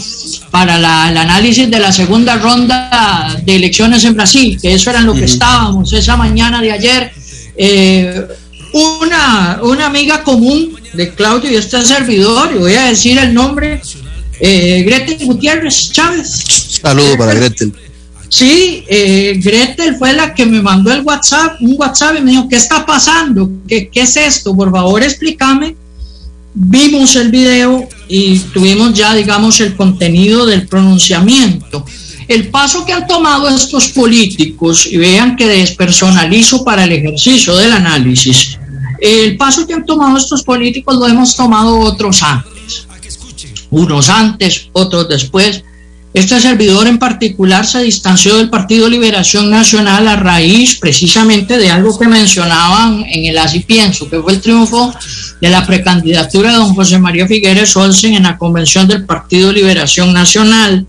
para 0.51 0.77
el 0.77 1.17
análisis 1.17 1.71
de 1.71 1.79
la 1.79 1.93
segunda 1.93 2.37
ronda 2.37 3.41
de 3.43 3.57
elecciones 3.57 4.05
en 4.05 4.15
Brasil, 4.15 4.59
que 4.61 4.75
eso 4.75 4.91
era 4.91 5.01
en 5.01 5.07
lo 5.07 5.15
que 5.15 5.25
estábamos 5.25 5.93
esa 5.93 6.17
mañana 6.17 6.61
de 6.61 6.73
ayer, 6.73 7.13
eh, 7.57 8.27
una, 8.73 9.61
una 9.63 9.87
amiga 9.87 10.23
común 10.23 10.77
de 10.93 11.15
Claudio 11.15 11.51
y 11.51 11.55
este 11.57 11.83
servidor, 11.85 12.51
y 12.55 12.59
voy 12.59 12.75
a 12.75 12.85
decir 12.87 13.17
el 13.19 13.33
nombre, 13.33 13.81
eh, 14.41 14.83
Gretel 14.85 15.27
Gutiérrez 15.27 15.91
Chávez. 15.91 16.45
Saludo 16.83 17.17
para 17.17 17.35
Gretel 17.35 17.73
Sí, 18.35 18.83
eh, 18.89 19.39
Gretel 19.41 19.95
fue 19.95 20.13
la 20.13 20.35
que 20.35 20.45
me 20.45 20.61
mandó 20.61 20.93
el 20.93 21.03
WhatsApp, 21.03 21.55
un 21.61 21.77
WhatsApp 21.79 22.17
y 22.19 22.21
me 22.21 22.33
dijo, 22.33 22.49
¿qué 22.49 22.57
está 22.57 22.85
pasando? 22.85 23.49
¿Qué, 23.69 23.89
qué 23.89 24.01
es 24.01 24.17
esto? 24.17 24.57
Por 24.57 24.73
favor, 24.73 25.05
explícame. 25.05 25.77
Vimos 26.53 27.15
el 27.15 27.31
video 27.31 27.89
y 28.09 28.41
tuvimos 28.41 28.93
ya, 28.93 29.15
digamos, 29.15 29.61
el 29.61 29.77
contenido 29.77 30.47
del 30.47 30.67
pronunciamiento. 30.67 31.87
El 32.27 32.49
paso 32.49 32.85
que 32.85 32.93
han 32.93 33.07
tomado 33.07 33.49
estos 33.49 33.87
políticos, 33.91 34.85
y 34.87 34.97
vean 34.97 35.37
que 35.37 35.47
despersonalizo 35.47 36.65
para 36.65 36.83
el 36.83 36.91
ejercicio 36.91 37.55
del 37.55 37.71
análisis, 37.71 38.59
el 39.01 39.37
paso 39.37 39.65
que 39.65 39.75
han 39.75 39.87
tomado 39.87 40.19
estos 40.19 40.43
políticos 40.43 40.97
lo 40.97 41.07
hemos 41.07 41.37
tomado 41.37 41.79
otros 41.79 42.21
antes. 42.25 42.89
Unos 43.71 44.09
antes, 44.09 44.71
otros 44.73 45.09
después 45.09 45.63
este 46.15 46.41
servidor 46.41 46.87
en 46.87 46.99
particular 46.99 47.67
se 47.67 47.83
distanció 47.83 48.37
del 48.37 48.49
Partido 48.49 48.89
Liberación 48.89 49.51
Nacional 49.51 50.07
a 50.07 50.15
raíz 50.15 50.79
precisamente 50.79 51.59
de 51.59 51.73
algo 51.73 51.99
que 51.99 52.07
mencionaban 52.07 53.05
en 53.11 53.27
el 53.27 53.37
Así 53.37 53.61
Pienso, 53.61 54.09
que 54.09 54.23
fue 54.23 54.35
el 54.35 54.41
triunfo 54.41 54.95
de 55.41 55.51
la 55.51 55.67
precandidatura 55.67 56.53
de 56.53 56.59
don 56.59 56.73
José 56.73 57.01
María 57.01 57.27
Figueres 57.27 57.77
Olsen 57.77 58.15
en 58.15 58.23
la 58.23 58.39
convención 58.39 58.87
del 58.87 59.05
Partido 59.05 59.53
Liberación 59.53 60.13
Nacional. 60.13 60.87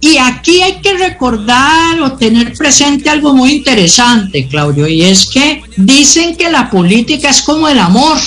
Y 0.00 0.16
aquí 0.16 0.60
hay 0.60 0.80
que 0.80 0.98
recordar 0.98 2.00
o 2.02 2.14
tener 2.14 2.54
presente 2.54 3.08
algo 3.10 3.32
muy 3.32 3.52
interesante, 3.52 4.48
Claudio, 4.48 4.88
y 4.88 5.02
es 5.02 5.26
que 5.26 5.62
dicen 5.76 6.36
que 6.36 6.50
la 6.50 6.68
política 6.68 7.30
es 7.30 7.42
como 7.42 7.68
el 7.68 7.78
amor 7.78 8.18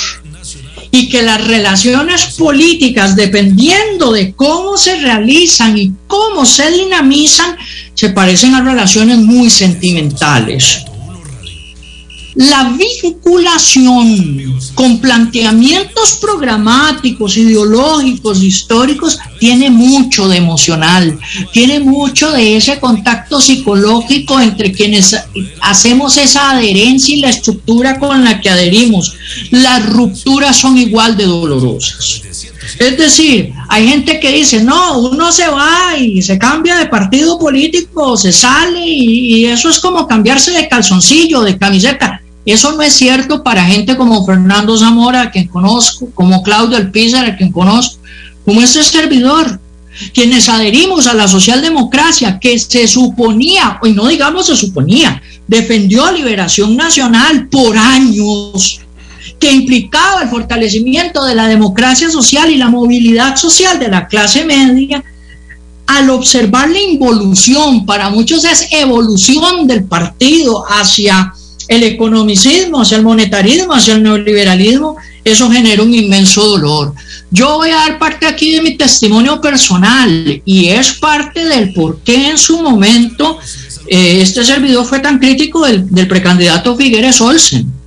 y 0.91 1.07
que 1.10 1.21
las 1.21 1.45
relaciones 1.48 2.36
políticas, 2.38 3.15
dependiendo 3.15 4.11
de 4.11 4.33
cómo 4.33 4.77
se 4.77 5.00
realizan 5.00 5.77
y 5.77 5.94
cómo 6.07 6.46
se 6.46 6.70
dinamizan, 6.70 7.55
se 7.94 8.09
parecen 8.09 8.55
a 8.55 8.61
relaciones 8.61 9.18
muy 9.18 9.50
sentimentales. 9.50 10.85
La 12.35 12.72
vinculación 12.77 14.61
con 14.74 15.00
planteamientos 15.00 16.13
programáticos, 16.22 17.35
ideológicos, 17.37 18.41
históricos, 18.41 19.20
tiene 19.39 19.70
mucho 19.70 20.29
de 20.29 20.37
emocional, 20.37 21.20
tiene 21.51 21.79
mucho 21.79 22.31
de 22.31 22.57
ese 22.57 22.79
contacto 22.79 23.41
psicológico 23.41 24.39
entre 24.39 24.72
quienes 24.72 25.15
hacemos 25.61 26.17
esa 26.17 26.51
adherencia 26.51 27.15
y 27.15 27.20
la 27.20 27.29
estructura 27.29 28.00
con 28.00 28.24
la 28.24 28.39
que 28.39 28.50
adherimos. 28.50 29.13
Las 29.51 29.85
rupturas 29.89 30.55
son 30.55 30.77
igual 30.77 31.17
de 31.17 31.25
dolorosas. 31.25 32.22
Es 32.79 32.98
decir, 32.98 33.53
hay 33.70 33.87
gente 33.87 34.20
que 34.20 34.31
dice, 34.31 34.63
no, 34.63 35.00
uno 35.00 35.31
se 35.31 35.48
va 35.48 35.98
y 35.98 36.22
se 36.22 36.37
cambia 36.37 36.77
de 36.77 36.87
partido 36.87 37.37
político, 37.37 38.17
se 38.17 38.31
sale 38.31 38.81
y, 38.83 39.46
eso 39.46 39.70
es 39.70 39.79
como 39.79 40.07
cambiarse 40.07 40.51
de 40.51 40.67
calzoncillo, 40.67 41.41
de 41.41 41.57
camiseta. 41.57 42.21
Eso 42.45 42.71
no 42.71 42.81
es 42.81 42.93
cierto 42.93 43.43
para 43.43 43.65
gente 43.65 43.95
como 43.95 44.25
Fernando 44.25 44.77
Zamora, 44.77 45.21
a 45.21 45.31
quien 45.31 45.47
conozco, 45.47 46.09
como 46.13 46.41
Claudio 46.41 46.77
Alpizar, 46.77 47.25
a 47.25 47.37
quien 47.37 47.51
conozco, 47.51 47.99
como 48.45 48.61
este 48.61 48.83
servidor, 48.83 49.59
quienes 50.13 50.49
adherimos 50.49 51.05
a 51.05 51.13
la 51.13 51.27
socialdemocracia 51.27 52.39
que 52.39 52.57
se 52.57 52.87
suponía, 52.87 53.79
y 53.83 53.91
no 53.91 54.07
digamos 54.07 54.47
se 54.47 54.55
suponía, 54.55 55.21
defendió 55.47 56.11
liberación 56.11 56.75
nacional 56.75 57.47
por 57.47 57.77
años, 57.77 58.81
que 59.39 59.51
implicaba 59.51 60.23
el 60.23 60.29
fortalecimiento 60.29 61.23
de 61.25 61.35
la 61.35 61.47
democracia 61.47 62.09
social 62.09 62.49
y 62.49 62.57
la 62.57 62.69
movilidad 62.69 63.35
social 63.35 63.79
de 63.79 63.89
la 63.89 64.07
clase 64.07 64.45
media, 64.45 65.03
al 65.85 66.09
observar 66.09 66.69
la 66.69 66.79
involución, 66.79 67.85
para 67.85 68.09
muchos 68.09 68.45
es 68.45 68.67
evolución 68.71 69.67
del 69.67 69.83
partido 69.83 70.63
hacia 70.67 71.33
el 71.72 71.84
economicismo, 71.84 72.81
hacia 72.81 72.98
el 72.98 73.03
monetarismo, 73.03 73.74
hacia 73.74 73.96
el 73.96 74.03
neoliberalismo, 74.03 74.98
eso 75.24 75.50
genera 75.50 75.81
un 75.81 75.94
inmenso 75.94 76.46
dolor. 76.46 76.94
Yo 77.29 77.55
voy 77.55 77.70
a 77.70 77.75
dar 77.75 77.98
parte 77.98 78.27
aquí 78.27 78.51
de 78.51 78.62
mi 78.62 78.75
testimonio 78.75 79.40
personal 79.40 80.42
y 80.44 80.68
es 80.68 80.94
parte 80.94 81.46
del 81.46 81.74
por 81.74 82.00
qué 82.01 82.31
en 82.31 82.38
su 82.38 82.62
momento 82.62 83.40
eh, 83.88 84.22
este 84.22 84.44
servidor 84.44 84.86
fue 84.86 85.00
tan 85.00 85.18
crítico 85.18 85.66
del, 85.66 85.90
del 85.90 86.10
precandidato 86.10 86.75
Figueres 86.75 87.22
Olsen. 87.22 87.80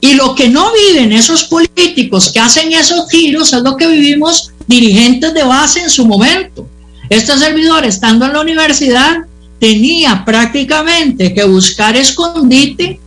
Y 0.00 0.14
lo 0.14 0.36
que 0.36 0.48
no 0.48 0.70
viven 0.72 1.10
esos 1.10 1.42
políticos 1.42 2.30
que 2.32 2.38
hacen 2.38 2.72
esos 2.72 3.10
giros 3.10 3.52
es 3.52 3.62
lo 3.62 3.76
que 3.76 3.88
vivimos 3.88 4.52
dirigentes 4.68 5.34
de 5.34 5.42
base 5.42 5.80
en 5.80 5.90
su 5.90 6.06
momento. 6.06 6.68
Este 7.08 7.36
servidor, 7.36 7.84
estando 7.84 8.26
en 8.26 8.32
la 8.32 8.42
universidad, 8.42 9.24
tenía 9.58 10.24
prácticamente 10.24 11.34
que 11.34 11.42
buscar 11.42 11.96
escondite 11.96 13.00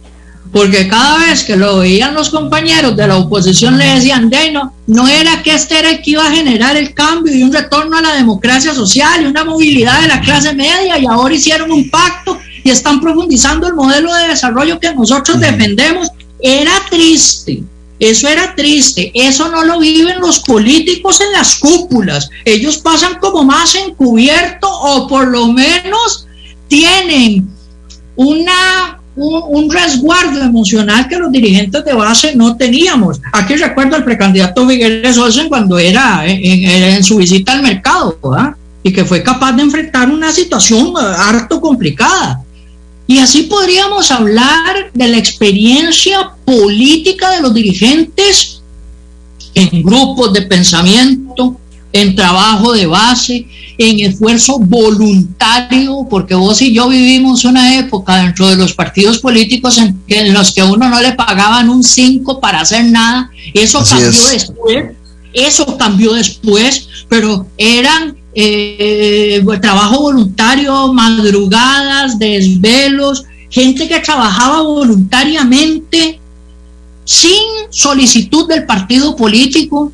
porque 0.54 0.88
cada 0.88 1.18
vez 1.18 1.44
que 1.44 1.58
lo 1.58 1.80
veían 1.80 2.14
los 2.14 2.30
compañeros 2.30 2.96
de 2.96 3.08
la 3.08 3.18
oposición 3.18 3.78
le 3.78 3.96
decían, 3.96 4.30
de 4.30 4.52
no, 4.52 4.72
no 4.86 5.08
era 5.08 5.42
que 5.42 5.56
este 5.56 5.80
era 5.80 5.90
el 5.90 6.02
que 6.04 6.12
iba 6.12 6.26
a 6.26 6.32
generar 6.32 6.78
el 6.78 6.94
cambio 6.94 7.36
y 7.36 7.42
un 7.42 7.52
retorno 7.52 7.98
a 7.98 8.02
la 8.02 8.14
democracia 8.14 8.74
social 8.74 9.24
y 9.24 9.26
una 9.26 9.44
movilidad 9.44 10.02
de 10.02 10.10
la 10.10 10.22
clase 10.22 10.54
media 10.54 11.00
y 11.00 11.08
ahora 11.08 11.34
hicieron 11.34 11.72
un 11.72 11.90
pacto 11.90 12.40
y 12.64 12.70
están 12.70 13.02
profundizando 13.02 13.68
el 13.68 13.74
modelo 13.74 14.14
de 14.14 14.28
desarrollo 14.28 14.80
que 14.80 14.94
nosotros 14.94 15.40
defendemos 15.40 16.10
era 16.40 16.72
triste. 16.88 17.64
Eso 18.00 18.28
era 18.28 18.54
triste. 18.54 19.12
Eso 19.16 19.50
no 19.50 19.64
lo 19.64 19.80
viven 19.80 20.20
los 20.20 20.40
políticos 20.40 21.20
en 21.22 21.32
las 21.32 21.56
cúpulas. 21.56 22.30
Ellos 22.46 22.78
pasan 22.78 23.18
como 23.20 23.44
más 23.44 23.76
encubierto 23.76 24.68
o 24.70 25.08
por 25.08 25.28
lo 25.30 25.48
menos 25.48 26.28
tienen 26.68 27.48
una, 28.16 29.00
un, 29.16 29.70
resguardo 29.70 30.42
emocional 30.42 31.08
que 31.08 31.18
los 31.18 31.32
dirigentes 31.32 31.84
de 31.86 31.94
base 31.94 32.36
no 32.36 32.56
teníamos. 32.58 33.20
Aquí 33.32 33.56
recuerdo 33.56 33.96
al 33.96 34.04
precandidato 34.04 34.66
Miguel 34.66 35.06
Olsen 35.18 35.50
cuando 35.50 35.78
era 35.78 36.24
en, 36.26 37.04
su 37.04 37.18
visita 37.18 37.54
al 37.54 37.62
mercado 37.62 38.18
y 38.82 38.92
que 38.92 39.06
fue 39.06 39.24
capaz 39.24 39.54
de 39.54 39.64
enfrentar 39.64 40.10
una 40.10 40.32
situación 40.32 40.94
harto 40.98 41.62
complicada. 41.62 42.42
Y 43.06 43.20
así 43.20 43.44
podríamos 43.44 44.12
hablar 44.12 44.92
de 44.94 45.08
la 45.08 45.18
experiencia 45.18 46.32
política 46.46 47.32
de 47.32 47.42
los 47.42 47.54
dirigentes 47.54 48.62
en 49.54 49.84
grupos 49.84 50.34
de 50.34 50.44
pensamiento, 50.44 51.60
en 51.94 52.16
trabajo 52.16 52.74
de 52.74 52.88
base, 52.88 53.46
en 53.78 54.00
esfuerzo 54.00 54.58
voluntario, 54.60 56.06
porque 56.10 56.36
vos 56.36 56.62
y 56.62 56.74
yo 56.74 56.90
vivimos 56.90 57.46
una 57.46 57.78
época 57.78 58.18
dentro 58.18 58.50
de 58.50 58.56
los 58.56 58.74
partidos 58.74 59.20
políticos 59.20 59.78
en, 59.78 60.34
los 60.34 60.52
que 60.52 60.62
a 60.62 60.66
uno 60.66 60.90
no 60.90 61.00
le 61.02 61.14
pagaban 61.14 61.70
un 61.70 61.84
5 61.84 62.40
para 62.40 62.62
hacer 62.62 62.86
nada. 62.86 63.30
Eso 63.54 63.84
cambió 63.84 64.28
después, 64.28 64.86
eso 65.34 65.78
cambió 65.78 66.14
después, 66.14 66.90
pero 67.08 67.48
eran 67.58 68.18
eh, 68.34 69.44
trabajo 69.62 70.02
voluntario, 70.02 70.92
madrugadas, 70.92 72.18
desvelos, 72.18 73.24
gente 73.50 73.88
que 73.88 74.00
trabajaba 74.00 74.64
voluntariamente 74.64 76.20
sin 77.06 77.44
solicitud 77.70 78.48
del 78.48 78.66
partido 78.66 79.16
político. 79.16 79.92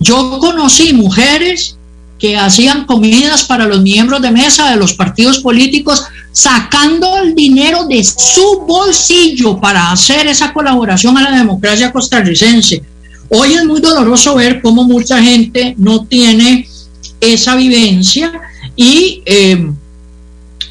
Yo 0.00 0.38
conocí 0.38 0.92
mujeres 0.92 1.76
que 2.18 2.36
hacían 2.36 2.84
comidas 2.84 3.44
para 3.44 3.66
los 3.66 3.80
miembros 3.80 4.20
de 4.22 4.30
mesa 4.30 4.70
de 4.70 4.76
los 4.76 4.94
partidos 4.94 5.38
políticos, 5.38 6.04
sacando 6.32 7.16
el 7.18 7.34
dinero 7.34 7.86
de 7.86 8.02
su 8.04 8.64
bolsillo 8.66 9.60
para 9.60 9.92
hacer 9.92 10.26
esa 10.26 10.52
colaboración 10.52 11.16
a 11.16 11.30
la 11.30 11.36
democracia 11.36 11.92
costarricense. 11.92 12.82
Hoy 13.28 13.54
es 13.54 13.64
muy 13.64 13.80
doloroso 13.80 14.34
ver 14.34 14.60
cómo 14.60 14.84
mucha 14.84 15.22
gente 15.22 15.74
no 15.78 16.06
tiene 16.06 16.66
esa 17.20 17.56
vivencia 17.56 18.32
y 18.74 19.22
eh, 19.26 19.70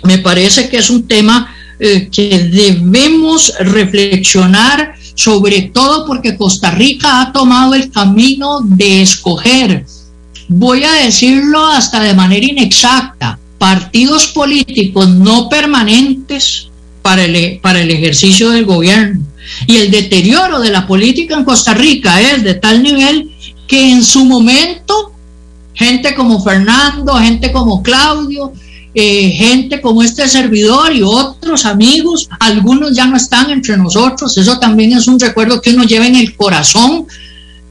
me 0.03 0.17
parece 0.19 0.69
que 0.69 0.77
es 0.77 0.89
un 0.89 1.07
tema 1.07 1.55
eh, 1.79 2.09
que 2.11 2.39
debemos 2.45 3.53
reflexionar 3.59 4.95
sobre 5.17 5.63
todo 5.73 6.05
porque 6.05 6.37
Costa 6.37 6.69
Rica 6.69 7.21
ha 7.21 7.31
tomado 7.33 7.73
el 7.73 7.89
camino 7.91 8.59
de 8.61 9.01
escoger, 9.01 9.83
voy 10.47 10.83
a 10.83 10.91
decirlo 10.91 11.65
hasta 11.65 12.01
de 12.01 12.13
manera 12.13 12.45
inexacta, 12.45 13.39
partidos 13.57 14.27
políticos 14.27 15.09
no 15.09 15.49
permanentes 15.49 16.69
para 17.01 17.25
el, 17.25 17.59
para 17.61 17.81
el 17.81 17.89
ejercicio 17.89 18.51
del 18.51 18.65
gobierno. 18.65 19.25
Y 19.65 19.77
el 19.77 19.89
deterioro 19.89 20.59
de 20.59 20.69
la 20.69 20.85
política 20.85 21.33
en 21.33 21.45
Costa 21.45 21.73
Rica 21.73 22.21
es 22.21 22.43
de 22.43 22.53
tal 22.53 22.83
nivel 22.83 23.31
que 23.67 23.89
en 23.89 24.03
su 24.03 24.23
momento 24.23 25.13
gente 25.73 26.13
como 26.13 26.43
Fernando, 26.43 27.15
gente 27.15 27.51
como 27.51 27.81
Claudio, 27.81 28.53
eh, 28.99 29.29
gente 29.29 29.79
como 29.79 30.01
este 30.01 30.27
servidor 30.27 30.91
y 30.91 31.03
otros 31.03 31.67
amigos, 31.67 32.27
algunos 32.39 32.95
ya 32.95 33.05
no 33.05 33.15
están 33.15 33.51
entre 33.51 33.77
nosotros, 33.77 34.35
eso 34.35 34.57
también 34.57 34.91
es 34.93 35.07
un 35.07 35.19
recuerdo 35.19 35.61
que 35.61 35.69
uno 35.69 35.83
lleva 35.83 36.07
en 36.07 36.15
el 36.15 36.35
corazón, 36.35 37.05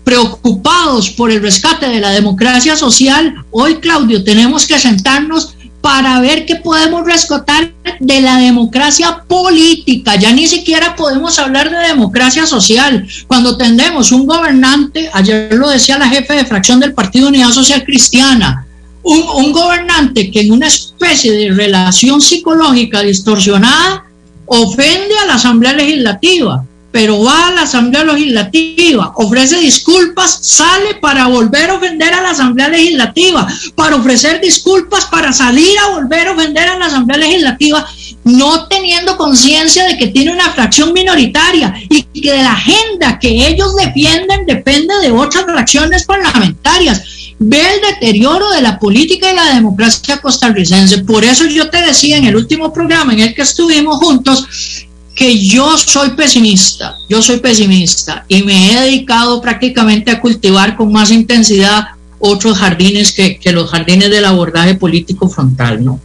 preocupados 0.05 1.11
por 1.11 1.33
el 1.33 1.43
rescate 1.43 1.89
de 1.89 1.99
la 1.99 2.11
democracia 2.11 2.77
social, 2.77 3.35
hoy 3.51 3.81
Claudio 3.81 4.23
tenemos 4.23 4.69
que 4.69 4.79
sentarnos 4.79 5.57
para 5.81 6.21
ver 6.21 6.47
qué 6.47 6.55
podemos 6.57 7.05
rescatar 7.05 7.73
de 7.99 8.21
la 8.21 8.39
democracia 8.39 9.25
política. 9.27 10.15
Ya 10.15 10.33
ni 10.33 10.47
siquiera 10.47 10.95
podemos 10.95 11.41
hablar 11.41 11.71
de 11.71 11.89
democracia 11.89 12.47
social. 12.47 13.07
Cuando 13.27 13.57
tendemos 13.57 14.12
un 14.12 14.27
gobernante, 14.27 15.11
ayer 15.12 15.53
lo 15.55 15.69
decía 15.69 15.99
la 15.99 16.09
jefe 16.09 16.35
de 16.35 16.45
fracción 16.45 16.79
del 16.79 16.93
Partido 16.93 17.29
Unidad 17.29 17.51
Social 17.51 17.85
Cristiana, 17.85 18.66
un, 19.07 19.53
gobernante 19.53 20.31
que 20.31 20.40
en 20.40 20.53
una 20.53 20.66
especie 20.66 21.33
de 21.33 21.51
relación 21.51 22.21
psicológica 22.21 23.03
distorsionada 23.03 24.05
ofende 24.47 25.16
a 25.23 25.27
la 25.27 25.35
Asamblea 25.35 25.75
Legislativa, 25.75 26.64
pero 26.90 27.23
va 27.23 27.49
a 27.49 27.51
la 27.53 27.62
Asamblea 27.62 28.05
Legislativa, 28.05 29.12
ofrece 29.16 29.61
disculpas, 29.61 30.38
sale 30.42 30.95
para 31.01 31.27
volver 31.29 31.71
a 31.71 31.75
ofender 31.75 32.12
a 32.12 32.23
la 32.23 32.31
Asamblea 32.31 32.69
Legislativa, 32.69 33.47
para 33.77 33.97
ofrecer 33.97 34.40
disculpas, 34.40 35.05
para 35.05 35.33
salir 35.33 35.79
a 35.79 35.90
volver 35.90 36.29
a 36.29 36.33
ofender 36.33 36.69
a 36.69 36.79
la 36.79 36.87
Asamblea 36.87 37.19
Legislativa, 37.19 37.87
no 38.25 38.66
teniendo 38.66 39.16
conciencia 39.16 39.87
de 39.87 39.99
que 39.99 40.09
tiene 40.09 40.33
una 40.33 40.51
fracción 40.51 40.92
minoritaria 40.92 41.75
y 41.88 42.03
que 42.21 42.35
la 42.35 42.53
agenda 42.53 43.19
que 43.21 43.47
ellos 43.47 43.77
defienden 43.77 44.47
depende 44.47 44.95
de 45.01 45.12
otras 45.12 45.45
fracciones 45.45 46.05
parlamentarias 46.05 47.16
ve 47.38 47.61
el 47.61 47.81
deterioro 47.94 48.51
de 48.51 48.62
la 48.62 48.79
política 48.79 49.31
y 49.31 49.37
la 49.37 49.55
democracia 49.55 50.20
costarricense. 50.20 50.99
Por 50.99 51.25
eso 51.25 51.46
yo 51.46 51.68
te 51.68 51.83
decía 51.83 52.16
en 52.16 52.25
el 52.25 52.37
último 52.37 52.72
programa 52.72 53.12
en 53.12 53.20
el 53.20 53.35
que 53.35 53.42
estuvimos 53.42 53.96
juntos 53.99 54.87
que 55.14 55.38
yo 55.38 55.79
soy 55.79 56.11
pesimista, 56.11 56.99
yo 57.09 57.22
soy 57.22 57.38
pesimista 57.38 58.25
y 58.29 58.42
me 58.42 58.70
he 58.70 58.81
dedicado 58.81 59.40
prácticamente 59.40 60.11
a 60.11 60.20
cultivar 60.20 60.77
con 60.77 60.92
más 60.92 61.11
intensidad 61.11 61.85
otros 62.18 62.59
jardines 62.59 63.12
que, 63.12 63.38
los 63.53 63.70
jardines 63.70 64.11
del 64.11 64.25
abordaje 64.25 64.75
político 64.75 65.29
frontal, 65.29 65.85
¿no? 65.85 66.01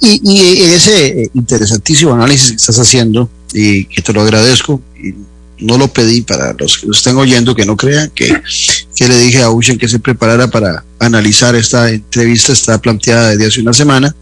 Y, 0.00 0.60
ese 0.60 1.30
interesantísimo 1.34 2.12
análisis 2.12 2.50
que 2.50 2.56
estás 2.56 2.78
haciendo, 2.78 3.28
y 3.52 3.86
que 3.86 4.02
te 4.02 4.12
lo 4.12 4.22
agradezco, 4.22 4.82
no 5.58 5.78
lo 5.78 5.88
pedí 5.88 6.22
para 6.22 6.52
los 6.58 6.78
que 6.78 6.86
lo 6.86 6.92
estén 6.92 7.16
oyendo, 7.16 7.54
que 7.54 7.66
no 7.66 7.76
crean 7.76 8.10
que, 8.10 8.40
que 8.94 9.08
le 9.08 9.18
dije 9.18 9.42
a 9.42 9.50
Ushen 9.50 9.78
que 9.78 9.88
se 9.88 9.98
preparara 9.98 10.48
para 10.48 10.84
analizar 10.98 11.54
esta 11.54 11.90
entrevista, 11.90 12.52
está 12.52 12.78
planteada 12.78 13.30
desde 13.30 13.46
hace 13.46 13.60
una 13.60 13.72
semana, 13.72 14.14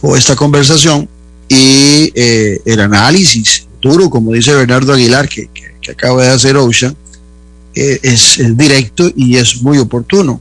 o 0.00 0.16
esta 0.16 0.36
conversación, 0.36 1.08
y 1.48 2.12
eh, 2.14 2.60
el 2.64 2.80
análisis 2.80 3.66
duro, 3.80 4.08
como 4.08 4.32
dice 4.32 4.54
Bernardo 4.54 4.94
Aguilar, 4.94 5.28
que, 5.28 5.48
que, 5.52 5.90
acaba 5.90 6.22
de 6.22 6.30
hacer 6.30 6.56
Ocean, 6.56 6.96
eh, 7.74 7.98
es, 8.02 8.38
directo 8.56 9.10
y 9.14 9.36
es 9.36 9.60
muy 9.62 9.78
oportuno. 9.78 10.40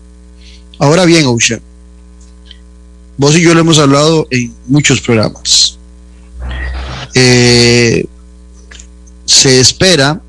Ahora 0.80 1.06
bien, 1.06 1.26
Ocean, 1.26 1.62
vos 3.18 3.36
y 3.36 3.42
yo 3.42 3.54
lo 3.54 3.60
hemos 3.60 3.80
hablado 3.80 4.28
en 4.30 4.54
muchos 4.68 5.02
programas. 5.02 5.78
Eh, 7.16 8.06
se 9.34 9.60
espera 9.60 10.22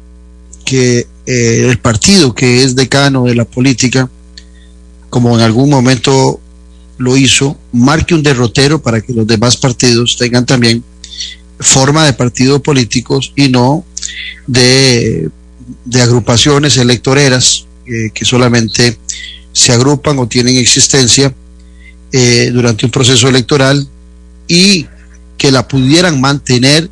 que 0.64 1.06
eh, 1.26 1.66
el 1.68 1.78
partido 1.78 2.34
que 2.34 2.64
es 2.64 2.74
decano 2.74 3.24
de 3.24 3.34
la 3.34 3.44
política, 3.44 4.08
como 5.10 5.36
en 5.36 5.42
algún 5.42 5.68
momento 5.68 6.40
lo 6.96 7.16
hizo, 7.16 7.58
marque 7.72 8.14
un 8.14 8.22
derrotero 8.22 8.80
para 8.80 9.02
que 9.02 9.12
los 9.12 9.26
demás 9.26 9.58
partidos 9.58 10.16
tengan 10.16 10.46
también 10.46 10.82
forma 11.60 12.06
de 12.06 12.14
partidos 12.14 12.62
políticos 12.62 13.32
y 13.36 13.50
no 13.50 13.84
de, 14.46 15.30
agrupaciones 16.00 16.78
electoreras 16.78 17.66
eh, 17.86 18.10
que 18.12 18.24
solamente 18.24 18.98
se 19.52 19.72
agrupan 19.72 20.18
o 20.18 20.26
tienen 20.26 20.56
existencia 20.56 21.32
eh, 22.10 22.50
durante 22.52 22.86
un 22.86 22.90
proceso 22.90 23.28
electoral 23.28 23.86
y 24.48 24.86
que 25.36 25.52
la 25.52 25.68
pudieran 25.68 26.20
mantener 26.20 26.88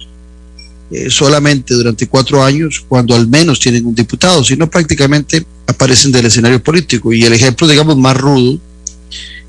eh, 0.92 1.08
solamente 1.08 1.72
durante 1.72 2.06
cuatro 2.06 2.42
años 2.44 2.84
cuando 2.86 3.14
al 3.14 3.26
menos 3.26 3.58
tienen 3.58 3.86
un 3.86 3.94
diputado, 3.94 4.44
sino 4.44 4.68
prácticamente 4.68 5.42
aparecen 5.66 6.12
del 6.12 6.26
escenario 6.26 6.62
político. 6.62 7.14
Y 7.14 7.22
el 7.22 7.32
ejemplo, 7.32 7.66
digamos, 7.66 7.96
más 7.96 8.14
rudo 8.14 8.58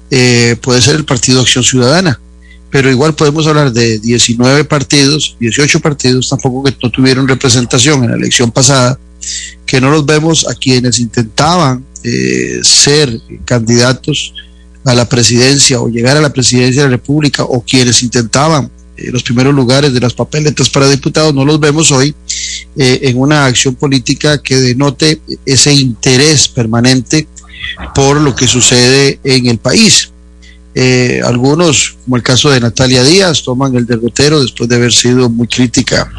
eh, 0.10 0.56
puede 0.62 0.82
ser 0.82 0.96
el 0.96 1.04
Partido 1.04 1.42
Acción 1.42 1.66
Ciudadana, 1.66 2.18
pero 2.70 2.90
igual 2.90 3.14
podemos 3.14 3.46
hablar 3.46 3.74
de 3.74 4.00
19 4.00 4.64
partidos, 4.64 5.36
18 5.42 5.82
partidos, 5.82 6.30
tampoco 6.30 6.64
que 6.64 6.78
no 6.82 6.90
tuvieron 6.90 7.28
representación 7.28 8.06
en 8.06 8.12
la 8.12 8.16
elección 8.16 8.50
pasada, 8.50 8.98
que 9.66 9.82
no 9.82 9.92
los 9.92 10.06
vemos 10.06 10.48
a 10.48 10.56
quienes 10.56 10.98
intentaban 11.00 11.84
eh, 12.04 12.60
ser 12.64 13.20
candidatos 13.44 14.34
a 14.86 14.94
la 14.94 15.10
presidencia 15.10 15.82
o 15.82 15.90
llegar 15.90 16.16
a 16.16 16.22
la 16.22 16.32
presidencia 16.32 16.84
de 16.84 16.90
la 16.90 16.96
República 16.96 17.44
o 17.44 17.62
quienes 17.62 18.02
intentaban 18.02 18.72
eh, 18.96 19.10
los 19.12 19.24
primeros 19.24 19.56
lugares 19.56 19.92
de 19.92 20.00
las 20.00 20.14
papeletas 20.14 20.70
para 20.70 20.88
diputados, 20.88 21.34
no 21.34 21.44
los 21.44 21.60
vemos 21.60 21.92
hoy 21.92 22.14
eh, 22.76 23.00
en 23.04 23.20
una 23.20 23.46
acción 23.46 23.74
política 23.74 24.42
que 24.42 24.58
denote 24.58 25.20
ese 25.46 25.74
interés 25.74 26.48
permanente 26.48 27.28
por 27.96 28.22
lo 28.22 28.36
que 28.36 28.48
sucede 28.48 29.20
en 29.24 29.48
el 29.48 29.58
país. 29.58 30.12
Eh, 30.76 31.22
algunos, 31.24 31.98
como 32.04 32.18
el 32.18 32.24
caso 32.24 32.52
de 32.52 32.60
Natalia 32.60 33.04
Díaz, 33.04 33.44
toman 33.44 33.76
el 33.76 33.86
derrotero 33.86 34.40
después 34.42 34.70
de 34.70 34.76
haber 34.76 34.94
sido 34.94 35.30
muy 35.30 35.48
crítica 35.48 36.12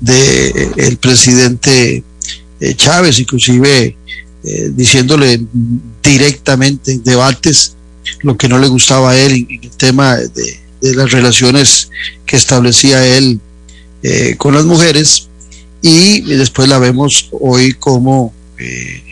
del 0.00 0.72
el 0.76 0.96
presidente 0.96 2.02
Chávez, 2.76 3.18
inclusive 3.18 3.96
diciéndole 4.72 5.40
directamente 6.02 6.92
en 6.92 7.02
debates 7.02 7.76
lo 8.22 8.36
que 8.36 8.48
no 8.48 8.58
le 8.58 8.68
gustaba 8.68 9.10
a 9.10 9.16
él 9.18 9.46
en 9.48 9.64
el 9.64 9.70
tema 9.70 10.16
de, 10.16 10.65
de 10.80 10.94
las 10.94 11.10
relaciones 11.10 11.90
que 12.26 12.36
establecía 12.36 13.06
él 13.16 13.40
eh, 14.02 14.34
con 14.36 14.54
las 14.54 14.64
mujeres 14.64 15.28
y 15.82 16.20
después 16.22 16.68
la 16.68 16.78
vemos 16.78 17.28
hoy 17.32 17.72
como 17.74 18.32
eh, 18.58 19.02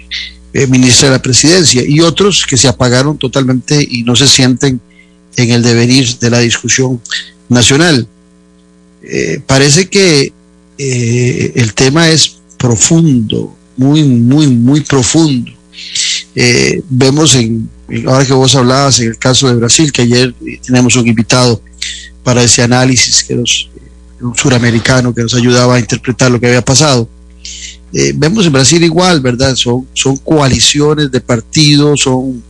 eh, 0.53 0.67
ministra 0.67 1.09
de 1.09 1.17
la 1.17 1.23
presidencia 1.23 1.83
y 1.87 2.01
otros 2.01 2.47
que 2.47 2.57
se 2.57 2.69
apagaron 2.69 3.19
totalmente 3.19 3.87
y 3.89 4.03
no 4.03 4.17
se 4.17 4.27
sienten 4.27 4.81
en 5.37 5.51
el 5.51 5.63
devenir 5.63 6.19
de 6.19 6.31
la 6.31 6.41
discusión 6.41 7.01
nacional. 7.49 8.07
eh, 9.03 9.41
parece 9.47 9.89
que 9.89 10.33
el 10.77 11.75
tema 11.75 12.09
es 12.09 12.39
profundo, 12.57 13.57
muy, 13.77 14.03
muy, 14.03 14.49
muy 14.49 14.81
profundo. 14.81 15.53
Eh, 16.35 16.83
vemos 16.89 17.35
en, 17.35 17.69
ahora 18.07 18.27
que 18.27 18.33
vos 18.33 18.55
hablabas 18.55 19.01
en 19.01 19.09
el 19.09 19.19
caso 19.19 19.49
de 19.49 19.55
Brasil, 19.55 19.93
que 19.93 20.03
ayer 20.03 20.35
tenemos 20.65 20.97
un 20.97 21.07
invitado 21.07 21.63
para 22.23 22.43
ese 22.43 22.63
análisis, 22.63 23.23
que 23.23 23.35
nos, 23.35 23.69
un 24.21 24.37
suramericano 24.37 25.15
que 25.15 25.23
nos 25.23 25.35
ayudaba 25.35 25.77
a 25.77 25.81
interpretar 25.81 26.31
lo 26.31 26.41
que 26.41 26.47
había 26.47 26.65
pasado. 26.65 27.09
vemos 28.15 28.47
en 28.47 28.53
Brasil 28.53 28.83
igual, 28.83 29.21
¿verdad? 29.21 29.55
Son, 29.55 29.87
son 29.93 30.17
coaliciones 30.17 31.11
de 31.11 31.21
partidos, 31.21 32.01
son, 32.01 32.43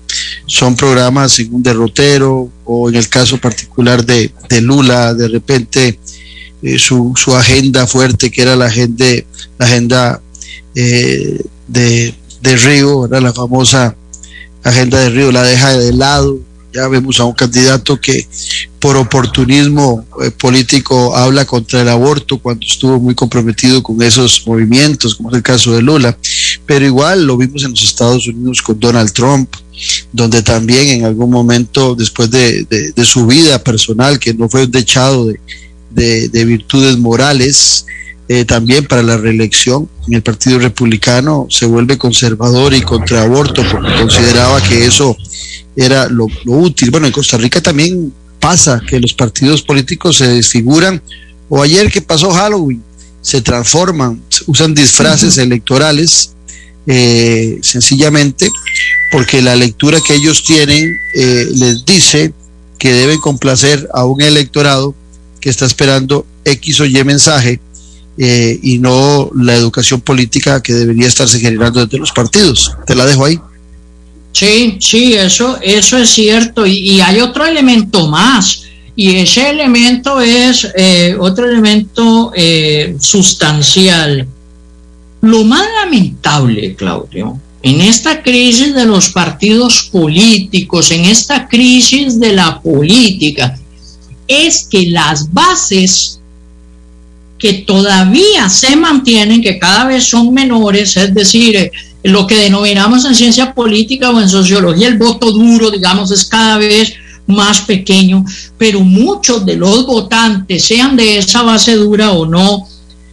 son 0.46 0.76
programas 0.76 1.38
en 1.40 1.52
un 1.52 1.62
derrotero, 1.62 2.50
o 2.64 2.88
en 2.88 2.94
el 2.94 3.08
caso 3.08 3.38
particular 3.38 4.04
de, 4.04 4.32
de 4.48 4.60
Lula, 4.60 5.12
de 5.14 5.28
repente 5.28 5.98
eh, 6.64 6.78
su, 6.78 7.12
su, 7.14 7.36
agenda 7.36 7.86
fuerte, 7.86 8.30
que 8.30 8.40
era 8.40 8.56
la 8.56 8.66
agenda, 8.66 9.04
la 9.58 9.66
agenda 9.66 10.22
eh, 10.74 11.42
de, 11.68 12.14
de, 12.44 12.56
Río, 12.56 13.06
era 13.06 13.20
la 13.20 13.32
famosa 13.32 13.96
agenda 14.62 15.00
de 15.00 15.10
Río, 15.10 15.32
la 15.32 15.42
deja 15.42 15.76
de 15.76 15.92
lado. 15.92 16.38
Ya 16.72 16.88
vemos 16.88 17.20
a 17.20 17.24
un 17.24 17.34
candidato 17.34 18.00
que 18.00 18.26
por 18.80 18.96
oportunismo 18.96 20.04
eh, 20.22 20.30
político 20.32 21.16
habla 21.16 21.44
contra 21.44 21.82
el 21.82 21.88
aborto 21.88 22.38
cuando 22.38 22.66
estuvo 22.66 22.98
muy 22.98 23.14
comprometido 23.14 23.80
con 23.82 24.02
esos 24.02 24.42
movimientos, 24.46 25.14
como 25.14 25.30
es 25.30 25.36
el 25.36 25.42
caso 25.42 25.72
de 25.72 25.82
Lula. 25.82 26.18
Pero 26.66 26.84
igual 26.84 27.26
lo 27.26 27.36
vimos 27.36 27.62
en 27.62 27.70
los 27.70 27.82
Estados 27.82 28.26
Unidos 28.26 28.60
con 28.60 28.80
Donald 28.80 29.12
Trump, 29.12 29.54
donde 30.12 30.42
también 30.42 30.88
en 30.88 31.04
algún 31.04 31.30
momento, 31.30 31.94
después 31.94 32.30
de, 32.30 32.64
de, 32.64 32.92
de 32.92 33.04
su 33.04 33.26
vida 33.26 33.62
personal, 33.62 34.18
que 34.18 34.34
no 34.34 34.48
fue 34.48 34.66
dechado 34.66 35.26
de, 35.26 35.38
de, 35.94 36.44
virtudes 36.44 36.98
morales, 36.98 37.86
eh, 38.26 38.46
también 38.46 38.86
para 38.86 39.02
la 39.02 39.18
reelección 39.18 39.88
en 40.08 40.14
el 40.14 40.22
Partido 40.22 40.58
Republicano 40.58 41.46
se 41.50 41.66
vuelve 41.66 41.98
conservador 41.98 42.72
y 42.72 42.80
contra 42.80 43.22
aborto 43.22 43.62
porque 43.70 43.94
consideraba 43.96 44.62
que 44.62 44.86
eso 44.86 45.14
era 45.76 46.08
lo, 46.08 46.26
útil. 46.46 46.90
Bueno, 46.90 47.06
en 47.06 47.12
Costa 47.12 47.36
Rica 47.36 47.60
también 47.60 48.12
pasa 48.40 48.80
que 48.86 48.98
los 48.98 49.12
partidos 49.12 49.62
políticos 49.62 50.18
se 50.18 50.28
desfiguran, 50.28 51.02
o 51.50 51.62
ayer 51.62 51.90
que 51.90 52.00
pasó 52.00 52.30
Halloween, 52.30 52.82
se 53.20 53.42
transforman, 53.42 54.22
usan 54.46 54.74
disfraces 54.74 55.36
electorales, 55.36 56.32
eh, 56.86 57.58
sencillamente 57.62 58.50
porque 59.10 59.40
la 59.40 59.56
lectura 59.56 59.98
que 60.06 60.14
ellos 60.14 60.44
tienen 60.44 60.96
eh, 61.14 61.46
les 61.54 61.84
dice 61.84 62.32
que 62.78 62.92
deben 62.92 63.20
complacer 63.20 63.88
a 63.94 64.04
un 64.04 64.20
electorado 64.20 64.94
que 65.40 65.50
está 65.50 65.66
esperando 65.66 66.26
X 66.44 66.80
o 66.80 66.84
Y 66.84 67.02
mensaje 67.04 67.60
eh, 68.16 68.58
y 68.62 68.78
no 68.78 69.30
la 69.34 69.54
educación 69.54 70.00
política 70.00 70.62
que 70.62 70.72
debería 70.72 71.08
estarse 71.08 71.40
generando 71.40 71.84
desde 71.84 71.98
los 71.98 72.12
partidos. 72.12 72.76
Te 72.86 72.94
la 72.94 73.06
dejo 73.06 73.24
ahí. 73.24 73.38
Sí, 74.32 74.78
sí, 74.80 75.14
eso, 75.14 75.58
eso 75.62 75.98
es 75.98 76.10
cierto. 76.10 76.66
Y, 76.66 77.00
hay 77.00 77.20
otro 77.20 77.44
elemento 77.44 78.08
más. 78.08 78.62
Y 78.96 79.16
ese 79.16 79.50
elemento 79.50 80.20
es 80.20 80.68
eh, 80.76 81.16
otro 81.18 81.48
elemento 81.48 82.32
eh, 82.34 82.96
sustancial. 83.00 84.26
Lo 85.20 85.44
más 85.44 85.66
lamentable, 85.82 86.74
Claudio, 86.74 87.40
en 87.62 87.80
esta 87.80 88.22
crisis 88.22 88.74
de 88.74 88.84
los 88.84 89.08
partidos 89.08 89.88
políticos, 89.90 90.90
en 90.90 91.06
esta 91.06 91.48
crisis 91.48 92.20
de 92.20 92.34
la 92.34 92.60
política, 92.60 93.58
es 94.28 94.68
que 94.70 94.86
las 94.90 95.32
bases 95.32 96.20
que 97.44 97.52
todavía 97.66 98.48
se 98.48 98.74
mantienen, 98.74 99.42
que 99.42 99.58
cada 99.58 99.84
vez 99.84 100.04
son 100.04 100.32
menores, 100.32 100.96
es 100.96 101.12
decir, 101.12 101.54
eh, 101.54 101.70
lo 102.02 102.26
que 102.26 102.36
denominamos 102.36 103.04
en 103.04 103.14
ciencia 103.14 103.52
política 103.52 104.08
o 104.08 104.18
en 104.18 104.30
sociología 104.30 104.88
el 104.88 104.96
voto 104.96 105.30
duro, 105.30 105.70
digamos, 105.70 106.10
es 106.10 106.24
cada 106.24 106.56
vez 106.56 106.94
más 107.26 107.60
pequeño, 107.60 108.24
pero 108.56 108.80
muchos 108.80 109.44
de 109.44 109.56
los 109.56 109.84
votantes, 109.84 110.64
sean 110.64 110.96
de 110.96 111.18
esa 111.18 111.42
base 111.42 111.76
dura 111.76 112.12
o 112.12 112.24
no, 112.24 112.66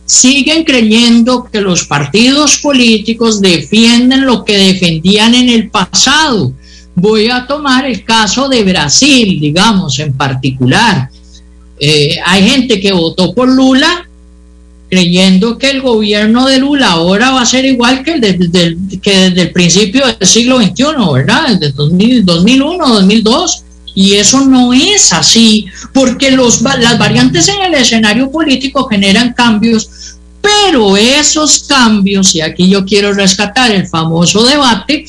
siguen 0.05 0.63
creyendo 0.63 1.49
que 1.51 1.59
los 1.59 1.83
partidos 1.83 2.55
políticos 2.59 3.41
defienden 3.41 4.25
lo 4.25 4.45
que 4.45 4.55
defendían 4.55 5.35
en 5.35 5.49
el 5.49 5.69
pasado 5.69 6.53
Voy 6.95 7.29
a 7.29 7.47
tomar 7.47 7.85
el 7.85 8.05
caso 8.05 8.47
de 8.47 8.63
Brasil, 8.63 9.39
digamos, 9.41 9.97
en 9.99 10.13
particular. 10.13 11.09
Eh, 11.79 12.15
hay 12.25 12.49
gente 12.49 12.79
que 12.79 12.93
votó 12.93 13.33
por 13.33 13.49
Lula 13.49 14.07
creyendo 14.91 15.57
que 15.57 15.69
el 15.69 15.81
gobierno 15.81 16.45
de 16.45 16.59
Lula 16.59 16.91
ahora 16.91 17.31
va 17.31 17.43
a 17.43 17.45
ser 17.45 17.63
igual 17.63 18.03
que, 18.03 18.11
el 18.15 18.21
que 19.01 19.11
desde 19.29 19.41
el 19.43 19.51
principio 19.51 20.05
del 20.05 20.27
siglo 20.27 20.61
XXI, 20.61 20.83
¿verdad? 21.13 21.57
Desde 21.57 21.71
2001, 21.71 22.87
2002. 22.87 23.63
Y 23.95 24.15
eso 24.15 24.45
no 24.45 24.73
es 24.73 25.13
así, 25.13 25.65
porque 25.93 26.31
los, 26.31 26.61
las 26.61 26.99
variantes 26.99 27.47
en 27.47 27.61
el 27.61 27.73
escenario 27.73 28.29
político 28.29 28.85
generan 28.87 29.33
cambios, 29.33 30.17
pero 30.41 30.97
esos 30.97 31.59
cambios, 31.67 32.35
y 32.35 32.41
aquí 32.41 32.69
yo 32.69 32.85
quiero 32.85 33.13
rescatar 33.13 33.71
el 33.71 33.87
famoso 33.87 34.43
debate, 34.43 35.05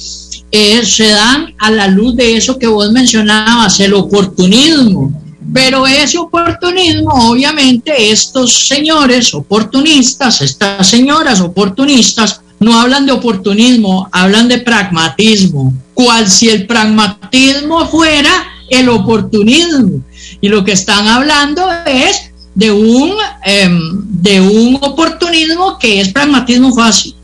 eh, 0.53 0.85
se 0.85 1.09
dan 1.09 1.55
a 1.59 1.71
la 1.71 1.88
luz 1.88 2.14
de 2.14 2.37
eso 2.37 2.59
que 2.59 2.66
vos 2.68 2.90
mencionabas, 2.92 3.81
el 3.81 3.95
oportunismo. 3.95 5.21
Pero 5.52 5.87
ese 5.87 6.18
oportunismo, 6.18 7.31
obviamente, 7.31 8.12
estos 8.12 8.68
señores 8.68 9.35
oportunistas, 9.35 10.42
estas 10.42 10.87
señoras 10.87 11.40
oportunistas, 11.40 12.40
no 12.61 12.81
hablan 12.81 13.07
de 13.07 13.12
oportunismo, 13.12 14.09
hablan 14.12 14.48
de 14.48 14.59
pragmatismo, 14.59 15.72
cual 15.94 16.31
si 16.31 16.48
el 16.48 16.66
pragmatismo 16.66 17.87
fuera 17.88 18.31
el 18.70 18.88
oportunismo. 18.88 20.00
Y 20.40 20.48
lo 20.48 20.64
que 20.64 20.72
están 20.72 21.09
hablando 21.09 21.66
es 21.87 22.33
de 22.55 22.70
un, 22.70 23.12
em, 23.44 23.81
de 24.05 24.40
un 24.40 24.78
oportunismo 24.81 25.78
que 25.78 26.00
es 26.00 26.09
pragmatismo 26.11 26.74
fácil. 26.74 27.14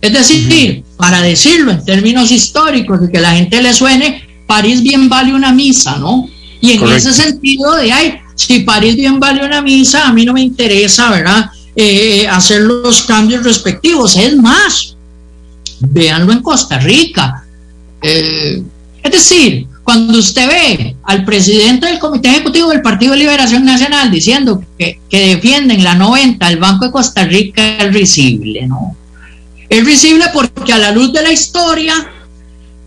Es 0.00 0.12
decir, 0.12 0.82
para 0.96 1.20
decirlo 1.20 1.72
en 1.72 1.84
términos 1.84 2.30
históricos 2.30 3.00
y 3.06 3.12
que 3.12 3.20
la 3.20 3.32
gente 3.32 3.62
le 3.62 3.74
suene, 3.74 4.22
París 4.46 4.82
bien 4.82 5.08
vale 5.08 5.34
una 5.34 5.52
misa, 5.52 5.96
¿no? 5.96 6.28
Y 6.60 6.72
en 6.72 6.88
ese 6.88 7.12
sentido 7.12 7.74
de, 7.76 7.92
ay, 7.92 8.18
si 8.34 8.60
París 8.60 8.96
bien 8.96 9.18
vale 9.18 9.44
una 9.44 9.62
misa, 9.62 10.06
a 10.06 10.12
mí 10.12 10.24
no 10.24 10.32
me 10.32 10.42
interesa, 10.42 11.10
¿verdad? 11.10 11.50
Eh, 11.74 12.26
hacer 12.28 12.62
los 12.62 13.02
cambios 13.02 13.44
respectivos. 13.44 14.16
Es 14.16 14.36
más, 14.36 14.96
véanlo 15.80 16.32
en 16.32 16.42
Costa 16.42 16.78
Rica. 16.78 17.44
Eh, 18.02 18.62
es 19.02 19.12
decir, 19.12 19.66
cuando 19.82 20.18
usted 20.18 20.46
ve 20.46 20.96
al 21.04 21.24
presidente 21.24 21.86
del 21.86 21.98
Comité 21.98 22.28
Ejecutivo 22.28 22.68
del 22.68 22.82
Partido 22.82 23.12
de 23.12 23.18
Liberación 23.18 23.64
Nacional 23.64 24.10
diciendo 24.10 24.62
que, 24.78 25.00
que 25.08 25.34
defienden 25.34 25.82
la 25.82 25.94
90 25.94 26.48
el 26.48 26.58
Banco 26.58 26.84
de 26.84 26.92
Costa 26.92 27.24
Rica 27.24 27.78
es 27.78 27.92
risible, 27.92 28.66
¿no? 28.66 28.96
Es 29.68 29.84
visible 29.84 30.26
porque 30.32 30.72
a 30.72 30.78
la 30.78 30.90
luz 30.90 31.12
de 31.12 31.22
la 31.22 31.32
historia, 31.32 31.94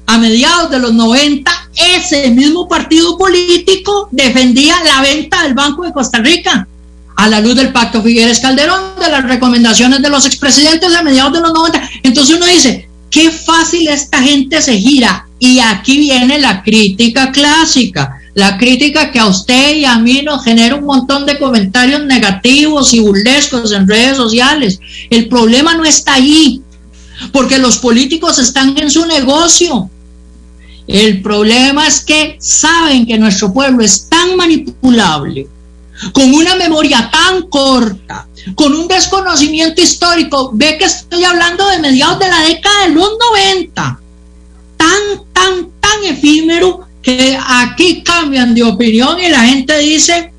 a 0.06 0.18
mediados 0.18 0.70
de 0.70 0.80
los 0.80 0.94
90, 0.94 1.52
ese 1.96 2.30
mismo 2.32 2.68
partido 2.68 3.18
político 3.18 4.10
defendía 4.12 4.76
la 4.84 5.02
venta 5.02 5.44
del 5.44 5.54
Banco 5.54 5.84
de 5.84 5.94
Costa 5.94 6.20
Rica. 6.20 6.68
A 7.16 7.30
la 7.30 7.39
luz 7.39 7.56
del 7.56 7.72
pacto 7.72 8.02
Figueres 8.02 8.39
Calderón, 8.39 9.00
de 9.00 9.10
las 9.10 9.24
recomendaciones 9.24 10.02
de 10.02 10.10
los 10.10 10.26
expresidentes 10.26 10.94
a 10.96 11.04
mediados 11.04 11.34
de 11.34 11.42
los 11.42 11.54
90. 11.54 11.89
Entonces 12.04 12.36
uno 12.36 12.46
dice, 12.48 12.89
qué 13.10 13.30
fácil 13.30 13.88
esta 13.88 14.22
gente 14.22 14.62
se 14.62 14.78
gira. 14.78 15.28
Y 15.38 15.60
aquí 15.60 16.00
viene 16.00 16.39
la 16.39 16.63
crítica 16.63 17.32
clásica 17.32 18.20
la 18.34 18.58
crítica 18.58 19.12
que 19.12 19.20
a 19.20 19.28
usted 19.28 19.76
y 19.76 19.86
a 19.86 20.00
mí 20.00 20.22
nos 20.24 20.44
genera 20.44 20.76
un 20.76 20.86
montón 20.86 21.26
de 21.26 21.38
comentarios 21.38 22.04
negativos 22.06 22.94
y 22.94 23.00
burlescos 23.00 23.72
en 23.72 23.88
redes 23.88 24.18
sociales. 24.18 24.80
El 25.10 25.28
problema 25.28 25.76
no 25.76 25.86
está 25.86 26.16
ahí 26.16 26.62
porque 27.32 27.60
los 27.60 27.78
políticos 27.78 28.39
están 28.39 28.78
en 28.78 28.89
su 28.89 29.06
negocio. 29.06 29.89
El 30.88 31.22
problema 31.22 31.88
es 31.88 32.02
que 32.02 32.38
saben 32.39 33.06
que 33.06 33.17
nuestro 33.17 33.54
pueblo 33.54 33.84
es 33.84 34.10
tan 34.10 34.36
manipulable, 34.36 35.48
con 36.12 36.34
una 36.34 36.56
memoria 36.56 37.10
tan 37.10 37.43
corta, 37.43 38.28
con 38.56 38.74
un 38.76 38.88
desconocimiento 38.88 39.82
histórico. 39.82 40.52
Ve 40.54 40.78
que 40.78 40.86
estoy 40.86 41.24
hablando 41.24 41.65
de 41.67 41.80
mediados 41.80 42.19
de 42.19 42.28
la 42.28 42.41
década 42.41 42.88
de 42.88 42.93
los 42.93 43.10
90, 43.32 44.00
tan, 44.76 44.89
tan, 45.32 45.69
tan 45.80 46.04
efímero 46.04 46.82
que 47.02 47.38
aquí 47.48 48.04
cambian 48.04 48.54
de 48.54 48.63
opinión 48.63 49.19
y 49.19 49.30
la 49.30 49.46
gente 49.46 49.78
dice, 49.80 50.34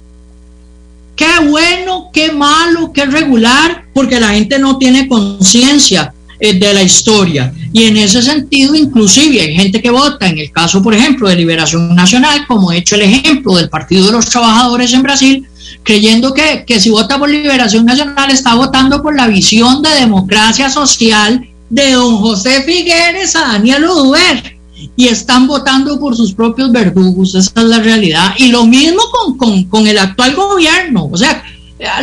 qué 1.17 1.29
bueno, 1.47 2.11
qué 2.13 2.33
malo, 2.33 2.93
qué 2.93 3.07
regular, 3.07 3.87
porque 3.95 4.21
la 4.21 4.31
gente 4.31 4.59
no 4.59 4.77
tiene 4.77 5.09
conciencia 5.09 6.13
de 6.41 6.75
la 6.75 6.83
historia. 6.83 7.53
Y 7.73 7.85
en 7.85 7.97
ese 7.97 8.23
sentido, 8.23 8.75
inclusive 8.75 9.41
hay 9.41 9.55
gente 9.55 9.81
que 9.81 9.91
vota, 9.91 10.29
en 10.29 10.39
el 10.39 10.51
caso, 10.51 10.83
por 10.83 10.95
ejemplo, 10.95 11.29
de 11.29 11.37
Liberación 11.37 11.95
Nacional, 11.95 12.47
como 12.47 12.73
he 12.73 12.79
hecho 12.79 12.97
el 12.97 13.03
ejemplo 13.03 13.57
del 13.57 13.69
Partido 13.69 14.07
de 14.07 14.13
los 14.13 14.27
Trabajadores 14.27 14.93
en 14.93 15.03
Brasil, 15.03 15.47
creyendo 15.83 16.33
que, 16.33 16.65
que 16.67 16.81
si 16.81 16.91
vota 16.91 17.19
por 17.19 17.29
Liberación 17.29 17.85
Nacional 17.85 18.31
está 18.31 18.55
votando 18.55 19.03
por 19.03 19.17
la 19.17 19.27
visión 19.27 19.83
de 19.83 19.91
democracia 19.91 20.71
social 20.71 21.49
de 21.71 21.93
don 21.93 22.19
José 22.19 22.63
Figueres 22.63 23.35
a 23.37 23.53
Daniel 23.53 23.85
Uduber 23.85 24.55
y 24.97 25.09
están 25.09 25.47
votando 25.47 25.99
por 25.99 26.17
sus 26.17 26.33
propios 26.33 26.71
verdugos, 26.71 27.35
esa 27.35 27.61
es 27.61 27.67
la 27.67 27.81
realidad. 27.81 28.35
Y 28.39 28.49
lo 28.49 28.65
mismo 28.67 29.03
con, 29.37 29.65
con, 29.65 29.87
el 29.87 29.99
actual 29.99 30.35
gobierno, 30.35 31.09
o 31.11 31.17
sea, 31.17 31.43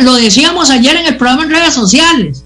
lo 0.00 0.14
decíamos 0.14 0.70
ayer 0.70 0.96
en 0.96 1.06
el 1.06 1.16
programa 1.16 1.44
en 1.44 1.50
redes 1.50 1.74
sociales. 1.74 2.44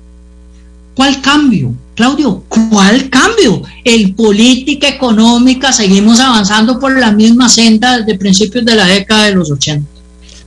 ¿Cuál 0.97 1.21
cambio? 1.21 1.75
Claudio, 1.95 2.43
¿cuál 2.49 3.11
cambio? 3.11 3.63
El 3.85 4.15
política 4.15 4.89
económica, 4.89 5.71
seguimos 5.71 6.19
avanzando 6.21 6.81
por 6.81 6.99
la 6.99 7.13
misma 7.13 7.51
senda 7.51 7.99
desde 7.99 8.19
principios 8.19 8.65
de 8.65 8.75
la 8.75 8.87
década 8.87 9.27
de 9.27 9.35
los 9.35 9.51
80. 9.51 9.87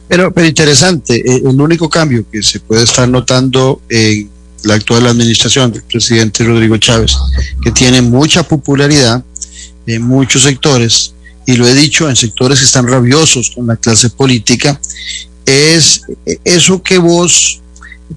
Pero, 0.08 0.34
pero 0.34 0.48
interesante, 0.48 1.18
eh, 1.18 1.42
el 1.46 1.62
único 1.62 1.88
cambio 1.88 2.26
que 2.32 2.42
se 2.42 2.60
puede 2.60 2.84
estar 2.84 3.08
notando 3.08 3.84
en 3.90 4.28
la 4.64 4.74
actual 4.74 5.06
administración 5.06 5.72
del 5.72 5.84
presidente 5.84 6.44
Rodrigo 6.44 6.78
Chávez, 6.78 7.12
que 7.62 7.72
tiene 7.72 8.02
mucha 8.02 8.42
popularidad 8.42 9.24
en 9.86 10.02
muchos 10.02 10.44
sectores, 10.44 11.14
y 11.46 11.58
lo 11.58 11.68
he 11.68 11.76
dicho, 11.76 12.10
en 12.10 12.16
sectores 12.16 12.58
que 12.58 12.66
están 12.66 12.88
rabiosos 12.88 13.52
con 13.52 13.68
la 13.68 13.76
clase 13.76 14.10
política, 14.10 14.82
es 15.46 16.02
eso 16.44 16.82
que 16.82 16.98
vos 16.98 17.62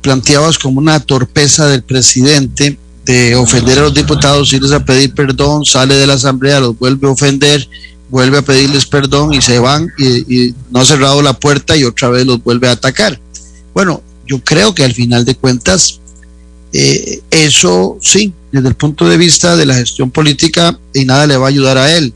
planteabas 0.01 0.59
como 0.59 0.79
una 0.79 1.01
torpeza 1.01 1.67
del 1.69 1.83
presidente 1.83 2.79
de 3.05 3.35
ofender 3.35 3.79
a 3.79 3.83
los 3.83 3.95
diputados, 3.95 4.53
irles 4.53 4.73
a 4.73 4.85
pedir 4.85 5.13
perdón, 5.13 5.65
sale 5.65 5.95
de 5.97 6.07
la 6.07 6.15
asamblea, 6.15 6.61
los 6.61 6.79
vuelve 6.79 7.09
a 7.09 7.11
ofender, 7.11 7.69
vuelve 8.11 8.39
a 8.39 8.43
pedirles 8.43 8.87
perdón 8.87 9.35
y 9.35 9.43
se 9.43 9.59
van 9.59 9.89
y, 9.99 10.55
no 10.71 10.81
ha 10.81 10.85
cerrado 10.85 11.21
la 11.23 11.33
puerta 11.33 11.77
y 11.77 11.85
otra 11.85 12.09
vez 12.11 12.27
los 12.27 12.43
vuelve 12.43 12.69
a 12.69 12.73
atacar. 12.73 13.19
Bueno, 13.75 14.03
yo 14.27 14.43
creo 14.43 14.75
que 14.75 14.85
al 14.85 14.95
final 14.95 15.25
de 15.25 15.35
cuentas, 15.35 16.01
eh, 16.73 17.21
eso 17.31 17.99
sí, 18.01 18.33
desde 18.53 18.69
el 18.69 18.75
punto 18.75 19.09
de 19.09 19.17
vista 19.17 19.57
de 19.57 19.67
la 19.67 19.75
gestión 19.75 20.11
política, 20.11 20.79
y 20.95 21.05
nada 21.05 21.27
le 21.27 21.37
va 21.37 21.47
a 21.47 21.49
ayudar 21.49 21.79
a 21.79 21.97
él. 21.97 22.13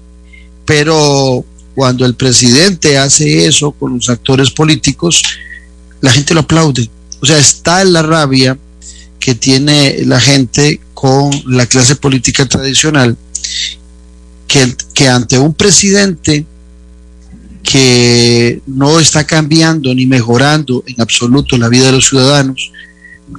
Pero 0.64 1.44
cuando 1.74 2.04
el 2.04 2.14
presidente 2.14 2.98
hace 2.98 3.46
eso 3.46 3.72
con 3.72 3.94
los 3.94 4.08
actores 4.08 4.50
políticos, 4.50 5.22
la 6.00 6.10
gente 6.10 6.34
lo 6.34 6.40
aplaude. 6.40 6.88
O 7.20 7.26
sea, 7.26 7.38
está 7.38 7.82
en 7.82 7.92
la 7.92 8.02
rabia 8.02 8.58
que 9.18 9.34
tiene 9.34 9.96
la 10.04 10.20
gente 10.20 10.80
con 10.94 11.30
la 11.46 11.66
clase 11.66 11.96
política 11.96 12.46
tradicional 12.46 13.16
que, 14.94 15.08
ante 15.08 15.38
un 15.38 15.54
presidente 15.54 16.46
que 17.62 18.60
no 18.66 19.00
está 19.00 19.24
cambiando 19.24 19.92
ni 19.94 20.06
mejorando 20.06 20.84
en 20.86 21.00
absoluto 21.00 21.56
la 21.58 21.68
vida 21.68 21.86
de 21.86 21.92
los 21.92 22.08
ciudadanos, 22.08 22.70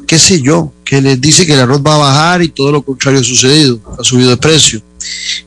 qué 0.05 0.19
sé 0.19 0.41
yo, 0.41 0.73
que 0.83 1.01
les 1.01 1.19
dice 1.21 1.45
que 1.45 1.53
el 1.53 1.61
arroz 1.61 1.81
va 1.85 1.95
a 1.95 1.99
bajar 1.99 2.43
y 2.43 2.49
todo 2.49 2.71
lo 2.71 2.81
contrario 2.81 3.21
ha 3.21 3.23
sucedido, 3.23 3.79
ha 3.97 4.03
subido 4.03 4.31
de 4.31 4.37
precio, 4.37 4.81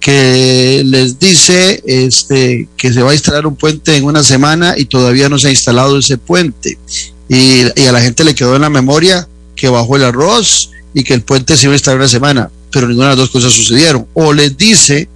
que 0.00 0.82
les 0.84 1.18
dice 1.18 1.82
este, 1.86 2.68
que 2.76 2.92
se 2.92 3.02
va 3.02 3.10
a 3.10 3.14
instalar 3.14 3.46
un 3.46 3.56
puente 3.56 3.96
en 3.96 4.04
una 4.04 4.24
semana 4.24 4.74
y 4.76 4.86
todavía 4.86 5.28
no 5.28 5.38
se 5.38 5.48
ha 5.48 5.50
instalado 5.50 5.98
ese 5.98 6.16
puente, 6.16 6.78
y, 7.30 7.62
a 7.86 7.92
la 7.92 8.00
gente 8.00 8.24
le 8.24 8.34
quedó 8.34 8.56
en 8.56 8.62
la 8.62 8.70
memoria 8.70 9.28
que 9.54 9.68
bajó 9.68 9.94
el 9.94 10.02
arroz 10.02 10.72
y 10.92 11.04
que 11.04 11.14
el 11.14 11.22
puente 11.22 11.56
se 11.56 11.66
iba 11.66 11.74
a 11.74 11.76
instalar 11.76 12.00
una 12.00 12.08
semana, 12.08 12.50
pero 12.72 12.88
ninguna 12.88 13.10
de 13.10 13.12
las 13.12 13.18
dos 13.18 13.30
cosas 13.30 13.52
sucedieron, 13.52 14.06
o 14.14 14.32
les 14.32 14.56
dice 14.56 15.08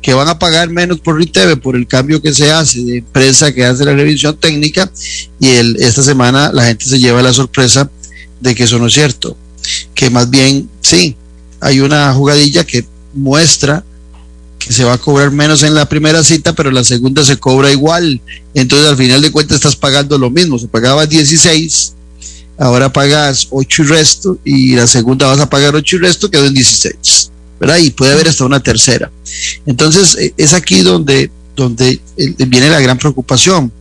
que 0.00 0.14
van 0.14 0.28
a 0.28 0.38
pagar 0.38 0.70
menos 0.70 1.00
por 1.00 1.16
RITEVE 1.16 1.56
por 1.56 1.74
el 1.74 1.88
cambio 1.88 2.22
que 2.22 2.32
se 2.32 2.52
hace 2.52 2.80
de 2.84 2.98
empresa 2.98 3.52
que 3.52 3.64
hace 3.64 3.84
la 3.84 3.94
revisión 3.94 4.36
técnica 4.36 4.88
y 5.40 5.48
esta 5.82 6.04
semana 6.04 6.52
la 6.52 6.66
gente 6.66 6.84
se 6.84 7.00
lleva 7.00 7.20
la 7.22 7.32
sorpresa 7.32 7.90
de 8.40 8.54
que 8.54 8.62
eso 8.62 8.78
no 8.78 8.86
es 8.86 8.94
cierto, 8.94 9.36
que 9.92 10.08
más 10.08 10.30
bien 10.30 10.70
sí, 10.80 11.16
hay 11.58 11.80
una 11.80 12.14
jugadilla 12.14 12.62
que 12.62 12.84
muestra 13.12 13.84
se 14.68 14.84
va 14.84 14.94
a 14.94 14.98
cobrar 14.98 15.30
menos 15.30 15.62
en 15.62 15.74
la 15.74 15.88
primera 15.88 16.22
cita, 16.24 16.54
pero 16.54 16.70
la 16.70 16.84
segunda 16.84 17.24
se 17.24 17.38
cobra 17.38 17.70
igual. 17.70 18.20
Entonces 18.54 18.88
al 18.88 18.96
final 18.96 19.20
de 19.22 19.30
cuentas 19.30 19.56
estás 19.56 19.76
pagando 19.76 20.18
lo 20.18 20.30
mismo, 20.30 20.58
se 20.58 20.68
pagaba 20.68 21.06
16, 21.06 21.94
ahora 22.58 22.92
pagas 22.92 23.48
8 23.50 23.82
y 23.82 23.86
resto, 23.86 24.38
y 24.44 24.76
la 24.76 24.86
segunda 24.86 25.26
vas 25.26 25.40
a 25.40 25.50
pagar 25.50 25.74
8 25.74 25.96
y 25.96 25.98
resto, 25.98 26.30
quedó 26.30 26.46
en 26.46 26.54
16. 26.54 27.30
¿verdad? 27.58 27.78
Y 27.78 27.90
puede 27.90 28.12
haber 28.12 28.28
hasta 28.28 28.44
una 28.44 28.60
tercera. 28.60 29.10
Entonces, 29.66 30.16
eh, 30.16 30.34
es 30.36 30.52
aquí 30.52 30.80
donde, 30.80 31.30
eh, 31.76 32.00
viene 32.46 32.70
la 32.70 32.80
gran 32.80 32.98
preocupación. 32.98 33.72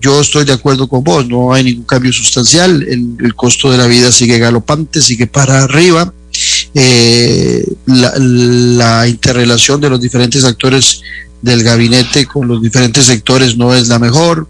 Yo 0.00 0.20
estoy 0.20 0.44
de 0.44 0.52
acuerdo 0.52 0.88
con 0.88 1.04
vos, 1.04 1.26
no 1.28 1.52
hay 1.52 1.62
ningún 1.62 1.84
cambio 1.84 2.12
sustancial, 2.12 2.82
el, 2.82 3.34
costo 3.36 3.70
de 3.70 3.78
la 3.78 3.86
vida 3.86 4.10
sigue 4.10 4.38
galopante, 4.38 5.00
sigue 5.00 5.28
para 5.28 5.62
arriba, 5.62 6.12
eh, 6.74 7.64
la, 7.86 9.06
interrelación 9.08 9.80
de 9.80 9.90
los 9.90 10.00
diferentes 10.00 10.44
actores 10.44 11.02
del 11.40 11.62
gabinete 11.62 12.26
con 12.26 12.48
los 12.48 12.62
diferentes 12.62 13.06
sectores 13.06 13.56
no 13.56 13.74
es 13.74 13.88
la 13.88 13.98
mejor, 13.98 14.48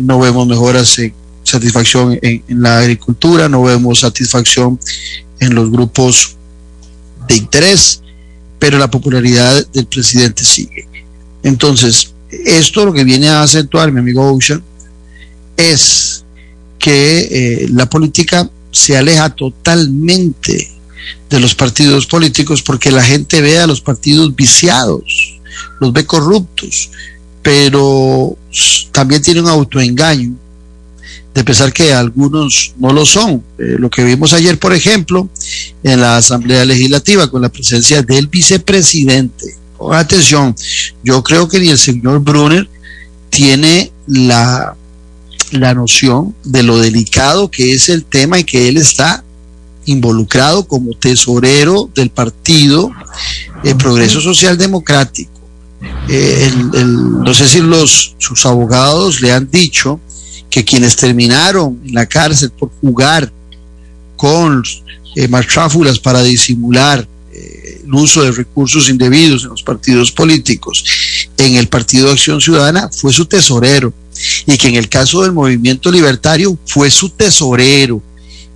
no 0.00 0.18
vemos 0.18 0.46
mejoras 0.46 0.98
en 0.98 1.14
satisfacción 1.44 2.18
en, 2.20 2.42
en, 2.46 2.62
la 2.62 2.80
agricultura, 2.80 3.48
no 3.48 3.62
vemos 3.62 4.00
satisfacción 4.00 4.78
en 5.40 5.54
los 5.54 5.70
grupos 5.70 6.36
de 7.28 7.36
interés, 7.36 8.02
pero 8.58 8.78
la 8.78 8.90
popularidad 8.90 9.66
del 9.72 9.86
presidente 9.86 10.44
sigue. 10.44 10.86
Entonces, 11.42 12.12
esto 12.30 12.84
lo 12.86 12.92
que 12.92 13.04
viene 13.04 13.28
a 13.28 13.42
acentuar 13.42 13.92
mi 13.92 14.00
amigo 14.00 14.32
Ocean 14.32 14.62
es 15.56 16.24
que 16.78 17.28
eh, 17.30 17.68
la 17.70 17.88
política 17.88 18.50
se 18.70 18.96
aleja 18.96 19.30
totalmente 19.30 20.71
de 21.30 21.40
los 21.40 21.54
partidos 21.54 22.06
políticos 22.06 22.62
porque 22.62 22.90
la 22.90 23.02
gente 23.02 23.40
ve 23.40 23.58
a 23.58 23.66
los 23.66 23.80
partidos 23.80 24.34
viciados, 24.34 25.38
los 25.80 25.92
ve 25.92 26.04
corruptos, 26.04 26.90
pero 27.42 28.36
también 28.92 29.22
tiene 29.22 29.40
un 29.40 29.48
autoengaño 29.48 30.34
de 31.34 31.44
pensar 31.44 31.72
que 31.72 31.92
algunos 31.92 32.74
no 32.78 32.92
lo 32.92 33.06
son. 33.06 33.42
Eh, 33.58 33.76
lo 33.78 33.88
que 33.88 34.04
vimos 34.04 34.32
ayer, 34.32 34.58
por 34.58 34.72
ejemplo, 34.72 35.28
en 35.82 36.00
la 36.00 36.18
Asamblea 36.18 36.64
Legislativa 36.64 37.30
con 37.30 37.42
la 37.42 37.48
presencia 37.48 38.02
del 38.02 38.26
vicepresidente. 38.26 39.56
atención, 39.92 40.54
yo 41.02 41.22
creo 41.22 41.48
que 41.48 41.58
ni 41.58 41.68
el 41.68 41.78
señor 41.78 42.20
Brunner 42.20 42.68
tiene 43.30 43.90
la, 44.06 44.76
la 45.52 45.74
noción 45.74 46.34
de 46.44 46.62
lo 46.62 46.78
delicado 46.78 47.50
que 47.50 47.72
es 47.72 47.88
el 47.88 48.04
tema 48.04 48.38
y 48.38 48.44
que 48.44 48.68
él 48.68 48.76
está 48.76 49.24
involucrado 49.86 50.66
como 50.66 50.94
tesorero 50.94 51.90
del 51.94 52.10
partido 52.10 52.90
de 53.62 53.74
Progreso 53.74 54.20
Social 54.20 54.56
Democrático. 54.56 55.30
Eh, 56.08 56.52
no 56.74 57.34
sé 57.34 57.48
si 57.48 57.60
los, 57.60 58.14
sus 58.18 58.44
abogados 58.46 59.20
le 59.20 59.32
han 59.32 59.50
dicho 59.50 60.00
que 60.50 60.64
quienes 60.64 60.96
terminaron 60.96 61.80
en 61.84 61.94
la 61.94 62.06
cárcel 62.06 62.50
por 62.50 62.70
jugar 62.80 63.32
con 64.16 64.62
eh, 65.16 65.28
para 66.02 66.22
disimular 66.22 67.06
eh, 67.32 67.80
el 67.84 67.94
uso 67.94 68.22
de 68.22 68.32
recursos 68.32 68.88
indebidos 68.88 69.44
en 69.44 69.50
los 69.50 69.62
partidos 69.62 70.12
políticos, 70.12 70.84
en 71.36 71.56
el 71.56 71.68
Partido 71.68 72.06
de 72.06 72.12
Acción 72.12 72.40
Ciudadana 72.40 72.88
fue 72.92 73.12
su 73.12 73.26
tesorero 73.26 73.92
y 74.46 74.56
que 74.56 74.68
en 74.68 74.76
el 74.76 74.88
caso 74.88 75.22
del 75.22 75.32
movimiento 75.32 75.90
libertario 75.90 76.56
fue 76.66 76.90
su 76.90 77.10
tesorero. 77.10 78.02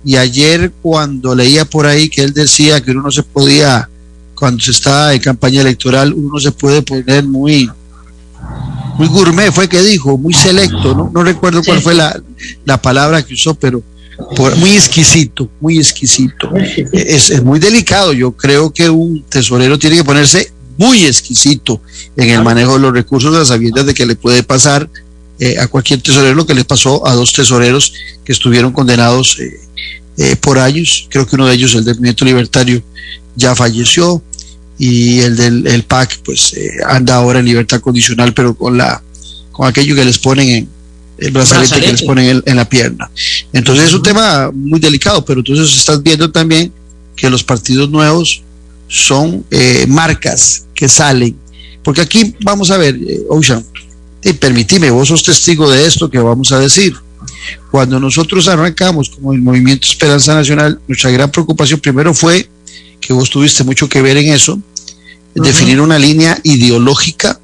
Y 0.07 0.15
ayer 0.15 0.71
cuando 0.81 1.35
leía 1.35 1.65
por 1.65 1.85
ahí 1.85 2.07
que 2.07 2.21
él 2.21 2.31
decía 2.33 2.79
que 2.79 2.91
uno 2.91 3.01
no 3.01 3.11
se 3.11 3.23
podía, 3.23 3.89
cuando 4.35 4.63
se 4.63 4.71
está 4.71 5.13
en 5.13 5.19
campaña 5.19 5.59
electoral, 5.59 6.13
uno 6.13 6.29
no 6.35 6.39
se 6.39 6.53
puede 6.53 6.81
poner 6.81 7.25
muy 7.25 7.69
muy 8.97 9.07
gourmet 9.09 9.51
fue 9.51 9.67
que 9.67 9.81
dijo, 9.81 10.17
muy 10.17 10.33
selecto, 10.33 10.95
no, 10.95 11.11
no 11.13 11.23
recuerdo 11.25 11.61
cuál 11.61 11.81
fue 11.81 11.93
la, 11.93 12.17
la, 12.63 12.81
palabra 12.81 13.21
que 13.21 13.33
usó, 13.33 13.53
pero 13.55 13.83
muy 14.55 14.71
exquisito, 14.71 15.49
muy 15.59 15.77
exquisito. 15.77 16.55
Es, 16.93 17.29
es, 17.29 17.43
muy 17.43 17.59
delicado, 17.59 18.13
yo 18.13 18.31
creo 18.31 18.71
que 18.71 18.89
un 18.89 19.23
tesorero 19.23 19.77
tiene 19.77 19.97
que 19.97 20.05
ponerse 20.05 20.53
muy 20.77 21.05
exquisito 21.05 21.81
en 22.15 22.29
el 22.29 22.43
manejo 22.45 22.75
de 22.75 22.79
los 22.79 22.93
recursos, 22.93 23.35
a 23.35 23.43
sabiendas 23.43 23.85
de 23.85 23.93
que 23.93 24.05
le 24.05 24.15
puede 24.15 24.41
pasar 24.41 24.89
eh, 25.37 25.59
a 25.59 25.67
cualquier 25.67 26.01
tesorero 26.01 26.33
lo 26.33 26.45
que 26.45 26.55
le 26.55 26.63
pasó 26.63 27.05
a 27.05 27.13
dos 27.13 27.33
tesoreros 27.33 27.93
que 28.23 28.31
estuvieron 28.31 28.71
condenados 28.71 29.37
eh, 29.39 29.67
eh, 30.17 30.35
por 30.35 30.57
años, 30.59 31.07
creo 31.09 31.25
que 31.25 31.35
uno 31.35 31.47
de 31.47 31.53
ellos, 31.53 31.75
el 31.75 31.85
del 31.85 31.95
movimiento 31.95 32.25
libertario, 32.25 32.81
ya 33.35 33.55
falleció, 33.55 34.21
y 34.77 35.19
el 35.19 35.35
del 35.35 35.67
el 35.67 35.83
PAC 35.83 36.19
pues 36.23 36.53
eh, 36.53 36.69
anda 36.87 37.15
ahora 37.15 37.39
en 37.39 37.45
libertad 37.45 37.81
condicional 37.81 38.33
pero 38.33 38.55
con 38.55 38.77
la 38.77 39.01
con 39.51 39.67
aquello 39.67 39.95
que 39.95 40.05
les 40.05 40.19
ponen 40.19 40.49
en 40.49 40.69
el 41.17 41.31
brazalete, 41.31 41.81
que 41.81 41.91
les 41.93 42.03
ponen 42.03 42.43
en, 42.45 42.55
la 42.55 42.69
pierna. 42.69 43.09
Entonces 43.51 43.85
es 43.85 43.93
un 43.93 44.03
tema 44.03 44.51
muy 44.53 44.79
delicado 44.79 45.25
pero 45.25 45.39
entonces 45.39 45.75
estás 45.75 46.03
viendo 46.03 46.31
también 46.31 46.71
que 47.15 47.29
los 47.29 47.43
partidos 47.43 47.89
nuevos 47.89 48.43
son 48.87 49.43
eh, 49.49 49.85
marcas 49.87 50.65
que 50.75 50.87
salen. 50.87 51.35
Porque 51.83 52.01
aquí 52.01 52.35
vamos 52.41 52.69
a 52.69 52.77
ver 52.77 52.95
eh, 52.95 53.21
Ocean 53.29 53.65
y 54.23 54.33
permitime 54.33 54.91
vos 54.91 55.07
sos 55.07 55.23
testigo 55.23 55.69
de 55.71 55.87
esto 55.87 56.09
que 56.11 56.19
vamos 56.19 56.51
a 56.51 56.59
decir 56.59 56.93
Cuando 57.71 57.99
nosotros 57.99 58.47
arrancamos 58.47 59.09
como 59.09 59.33
el 59.33 59.41
Movimiento 59.41 59.87
Esperanza 59.87 60.33
Nacional, 60.33 60.79
nuestra 60.87 61.11
gran 61.11 61.31
preocupación 61.31 61.79
primero 61.79 62.13
fue 62.13 62.49
que 62.99 63.13
vos 63.13 63.29
tuviste 63.29 63.63
mucho 63.63 63.87
que 63.87 64.01
ver 64.01 64.17
en 64.17 64.33
eso, 64.33 64.59
definir 65.33 65.79
una 65.79 65.99
línea 65.99 66.39
ideológica 66.43 67.39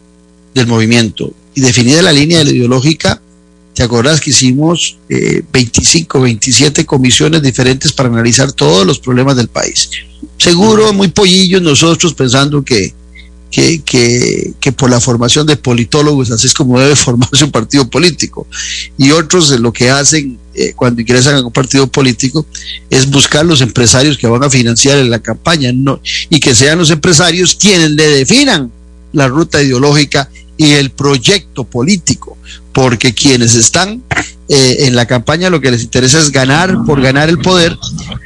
del 0.54 0.68
movimiento. 0.68 1.34
Y 1.56 1.62
definida 1.62 2.02
la 2.02 2.12
línea 2.12 2.42
ideológica, 2.42 3.22
¿te 3.74 3.84
acordás 3.84 4.20
que 4.20 4.32
hicimos 4.32 4.98
25, 5.08 6.22
27 6.22 6.86
comisiones 6.86 7.42
diferentes 7.42 7.92
para 7.92 8.10
analizar 8.10 8.52
todos 8.52 8.86
los 8.86 9.00
problemas 9.00 9.36
del 9.36 9.48
país? 9.48 9.90
Seguro, 10.38 10.92
muy 10.94 11.10
pollillos 11.10 11.62
nosotros 11.62 12.14
pensando 12.14 12.64
que, 12.64 12.94
que, 13.54 13.84
que, 13.84 14.54
que, 14.60 14.72
por 14.72 14.90
la 14.90 15.00
formación 15.00 15.46
de 15.46 15.56
politólogos, 15.56 16.32
así 16.32 16.48
es 16.48 16.56
como 16.56 16.80
debe 16.80 16.96
formarse 17.06 17.46
un 17.46 17.52
partido 17.52 17.88
político. 17.88 18.48
Y 18.98 19.12
otros 19.12 19.52
lo 19.60 19.72
que 19.72 19.92
hacen 19.92 20.40
eh, 20.56 20.74
cuando 20.76 21.02
ingresan 21.02 21.36
a 21.36 21.46
un 21.46 21.54
partido 21.54 21.86
político 21.86 22.48
es 22.90 23.12
buscar 23.12 23.46
los 23.46 23.62
empresarios 23.62 24.18
que 24.18 24.26
van 24.26 24.44
a 24.44 24.50
financiar 24.50 24.98
en 24.98 25.12
la 25.12 25.20
campaña 25.20 25.72
no, 25.72 26.02
y 26.32 26.40
que 26.40 26.56
sean 26.56 26.80
los 26.80 26.90
empresarios 26.90 27.54
quienes 27.54 27.92
le 27.92 28.08
definan 28.08 28.72
la 29.12 29.28
ruta 29.28 29.62
ideológica 29.62 30.32
y 30.58 30.72
el 30.72 30.90
proyecto 30.90 31.64
político, 31.64 32.36
porque 32.72 33.14
quienes 33.14 33.54
están 33.54 34.02
eh, 34.50 34.78
en 34.80 34.96
la 34.96 35.06
campaña 35.06 35.52
lo 35.52 35.62
que 35.62 35.70
les 35.70 35.84
interesa 35.84 36.20
es 36.20 36.32
ganar 36.32 36.76
por 36.88 37.00
ganar 37.02 37.30
el 37.30 37.38
poder 37.38 37.78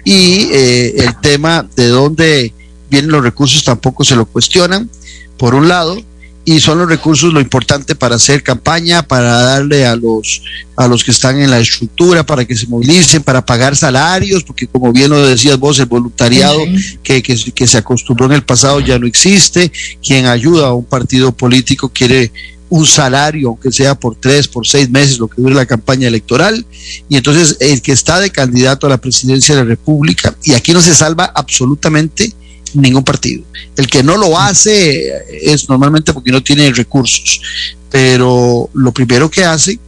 y 0.05 0.47
eh, 0.53 1.03
el 1.03 1.19
tema 1.19 1.67
de 1.75 1.87
dónde 1.87 2.53
vienen 2.89 3.11
los 3.11 3.23
recursos 3.23 3.63
tampoco 3.63 4.03
se 4.03 4.15
lo 4.15 4.25
cuestionan, 4.25 4.89
por 5.37 5.55
un 5.55 5.67
lado, 5.67 5.97
y 6.45 6.61
son 6.61 6.77
los 6.77 6.87
recursos 6.87 7.33
lo 7.33 7.41
importante 7.41 7.93
para 7.93 8.15
hacer 8.15 8.41
campaña, 8.41 9.03
para 9.03 9.41
darle 9.41 9.85
a 9.85 9.97
los 9.97 10.41
a 10.77 10.87
los 10.87 11.03
que 11.03 11.11
están 11.11 11.41
en 11.41 11.51
la 11.51 11.59
estructura, 11.59 12.25
para 12.25 12.45
que 12.45 12.55
se 12.55 12.67
movilicen, 12.67 13.21
para 13.21 13.45
pagar 13.45 13.75
salarios, 13.75 14.43
porque 14.43 14.65
como 14.65 14.93
bien 14.93 15.09
lo 15.09 15.27
decías 15.27 15.57
vos, 15.59 15.77
el 15.79 15.87
voluntariado 15.87 16.59
que, 17.03 17.21
que, 17.21 17.35
que 17.53 17.67
se 17.67 17.77
acostumbró 17.77 18.27
en 18.27 18.31
el 18.31 18.43
pasado 18.43 18.79
ya 18.79 18.97
no 18.97 19.07
existe, 19.07 19.71
quien 20.01 20.25
ayuda 20.25 20.67
a 20.67 20.73
un 20.73 20.85
partido 20.85 21.33
político 21.33 21.89
quiere 21.89 22.31
un 22.69 22.85
salario, 22.85 23.49
aunque 23.49 23.71
sea 23.71 23.95
por 23.95 24.15
tres, 24.15 24.47
por 24.47 24.65
seis 24.65 24.89
meses, 24.89 25.19
lo 25.19 25.27
que 25.27 25.41
dure 25.41 25.53
la 25.53 25.65
campaña 25.65 26.07
electoral, 26.07 26.65
y 27.09 27.17
entonces 27.17 27.57
el 27.59 27.81
que 27.81 27.91
está 27.91 28.21
de 28.21 28.29
candidato 28.29 28.87
a 28.87 28.89
la 28.89 28.97
presidencia 28.97 29.53
de 29.53 29.63
la 29.63 29.67
República, 29.67 30.33
y 30.43 30.53
aquí 30.53 30.71
no 30.71 30.81
se 30.81 30.95
salva 30.95 31.25
absolutamente 31.35 32.33
ningún 32.75 33.03
partido. 33.03 33.43
El 33.75 33.87
que 33.87 34.03
no 34.03 34.17
lo 34.17 34.37
hace 34.37 35.11
es 35.41 35.69
normalmente 35.69 36.13
porque 36.13 36.31
no 36.31 36.41
tiene 36.41 36.71
recursos, 36.71 37.41
pero 37.89 38.69
lo 38.73 38.91
primero 38.91 39.29
que 39.29 39.43
hace 39.43 39.79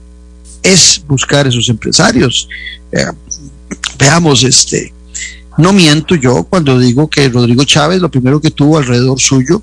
es 0.63 1.01
buscar 1.07 1.47
esos 1.47 1.69
empresarios. 1.69 2.47
Eh, 2.91 3.05
veamos, 3.97 4.43
este, 4.43 4.93
no 5.57 5.73
miento 5.73 6.15
yo 6.15 6.43
cuando 6.43 6.79
digo 6.79 7.09
que 7.09 7.29
Rodrigo 7.29 7.63
Chávez 7.63 8.01
lo 8.01 8.09
primero 8.09 8.39
que 8.39 8.51
tuvo 8.51 8.77
alrededor 8.77 9.19
suyo 9.19 9.61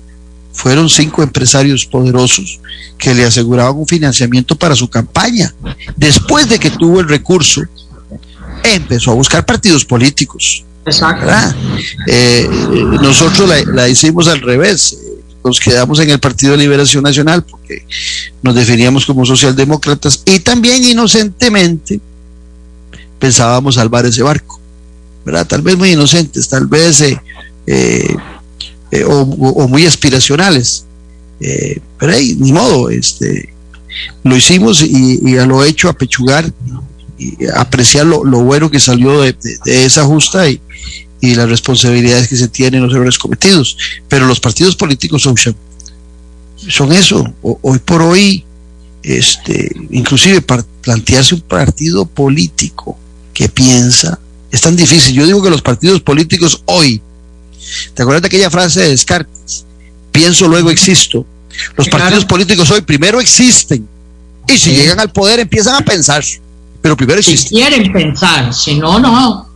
fueron 0.53 0.89
cinco 0.89 1.21
empresarios 1.21 1.85
poderosos 1.85 2.59
que 2.97 3.13
le 3.13 3.25
aseguraban 3.25 3.77
un 3.77 3.85
financiamiento 3.85 4.55
para 4.55 4.75
su 4.75 4.89
campaña. 4.89 5.53
Después 5.95 6.49
de 6.49 6.57
que 6.57 6.71
tuvo 6.71 6.99
el 6.99 7.07
recurso, 7.07 7.61
empezó 8.63 9.11
a 9.11 9.15
buscar 9.15 9.45
partidos 9.45 9.85
políticos 9.85 10.65
Exacto. 10.87 11.27
Eh, 12.07 12.47
nosotros 13.01 13.49
la, 13.67 13.89
hicimos 13.89 14.27
al 14.27 14.41
revés. 14.41 14.97
Nos 15.43 15.59
quedamos 15.59 15.99
en 15.99 16.09
el 16.09 16.19
Partido 16.19 16.53
de 16.53 16.59
Liberación 16.59 17.03
Nacional 17.03 17.43
porque 17.43 17.85
nos 18.41 18.55
definíamos 18.55 19.05
como 19.05 19.25
socialdemócratas 19.25 20.23
y 20.25 20.39
también 20.39 20.83
inocentemente 20.83 21.99
pensábamos 23.19 23.75
salvar 23.75 24.05
ese 24.05 24.23
barco. 24.23 24.59
¿verdad? 25.25 25.45
Tal 25.45 25.61
vez 25.61 25.77
muy 25.77 25.91
inocentes, 25.91 26.47
tal 26.47 26.67
vez 26.67 27.01
eh, 27.01 27.19
eh, 27.65 29.03
o, 29.05 29.67
muy 29.67 29.85
aspiracionales. 29.85 30.85
pero 31.99 32.13
ahí, 32.13 32.35
ni 32.39 32.51
modo, 32.51 32.89
este, 32.89 33.53
lo 34.23 34.35
hicimos 34.35 34.81
y, 34.81 35.37
a 35.37 35.45
lo 35.45 35.63
hecho 35.63 35.89
a 35.89 35.93
pechugar 35.93 36.51
y 37.17 37.35
apreciar 37.55 38.05
lo, 38.05 38.21
bueno 38.43 38.69
que 38.69 38.79
salió 38.79 39.21
de, 39.21 39.35
esa 39.65 40.03
justa 40.03 40.49
y, 40.49 40.61
y 41.19 41.35
las 41.35 41.49
responsabilidades 41.49 42.27
que 42.27 42.37
se 42.37 42.47
tienen, 42.47 42.83
los 42.83 42.93
errores 42.93 43.17
cometidos. 43.17 43.77
Pero 44.07 44.27
los 44.27 44.39
partidos 44.39 44.75
políticos 44.75 45.21
son, 45.23 45.35
son 46.55 46.93
eso. 46.93 47.33
hoy 47.41 47.79
por 47.79 48.01
hoy, 48.01 48.43
este, 49.03 49.71
inclusive 49.89 50.41
para 50.41 50.65
plantearse 50.81 51.35
un 51.35 51.41
partido 51.41 52.05
político 52.05 52.97
que 53.33 53.49
piensa, 53.49 54.19
es 54.51 54.61
tan 54.61 54.75
difícil. 54.75 55.13
Yo 55.15 55.25
digo 55.25 55.41
que 55.41 55.49
los 55.49 55.61
partidos 55.61 56.01
políticos 56.01 56.61
hoy, 56.65 57.01
¿te 57.93 58.01
acuerdas 58.01 58.21
de 58.21 58.27
aquella 58.27 58.49
frase 58.49 58.81
de 58.81 58.89
Descartes? 58.89 59.65
Pienso, 60.11 60.47
luego 60.47 60.69
existo. 60.69 61.25
Los 61.75 61.89
partidos 61.89 62.25
políticos 62.25 62.69
hoy 62.69 62.81
primero 62.81 63.19
existen 63.19 63.87
y 64.47 64.57
si 64.57 64.71
llegan 64.71 64.99
al 64.99 65.11
poder 65.11 65.39
empiezan 65.39 65.75
a 65.75 65.81
pensar, 65.81 66.23
pero 66.87 66.95
primero. 66.95 67.21
Si 67.21 67.49
quieren 67.49 67.91
pensar, 67.91 68.53
si 68.53 68.75
no, 68.75 68.97
no. 68.97 69.49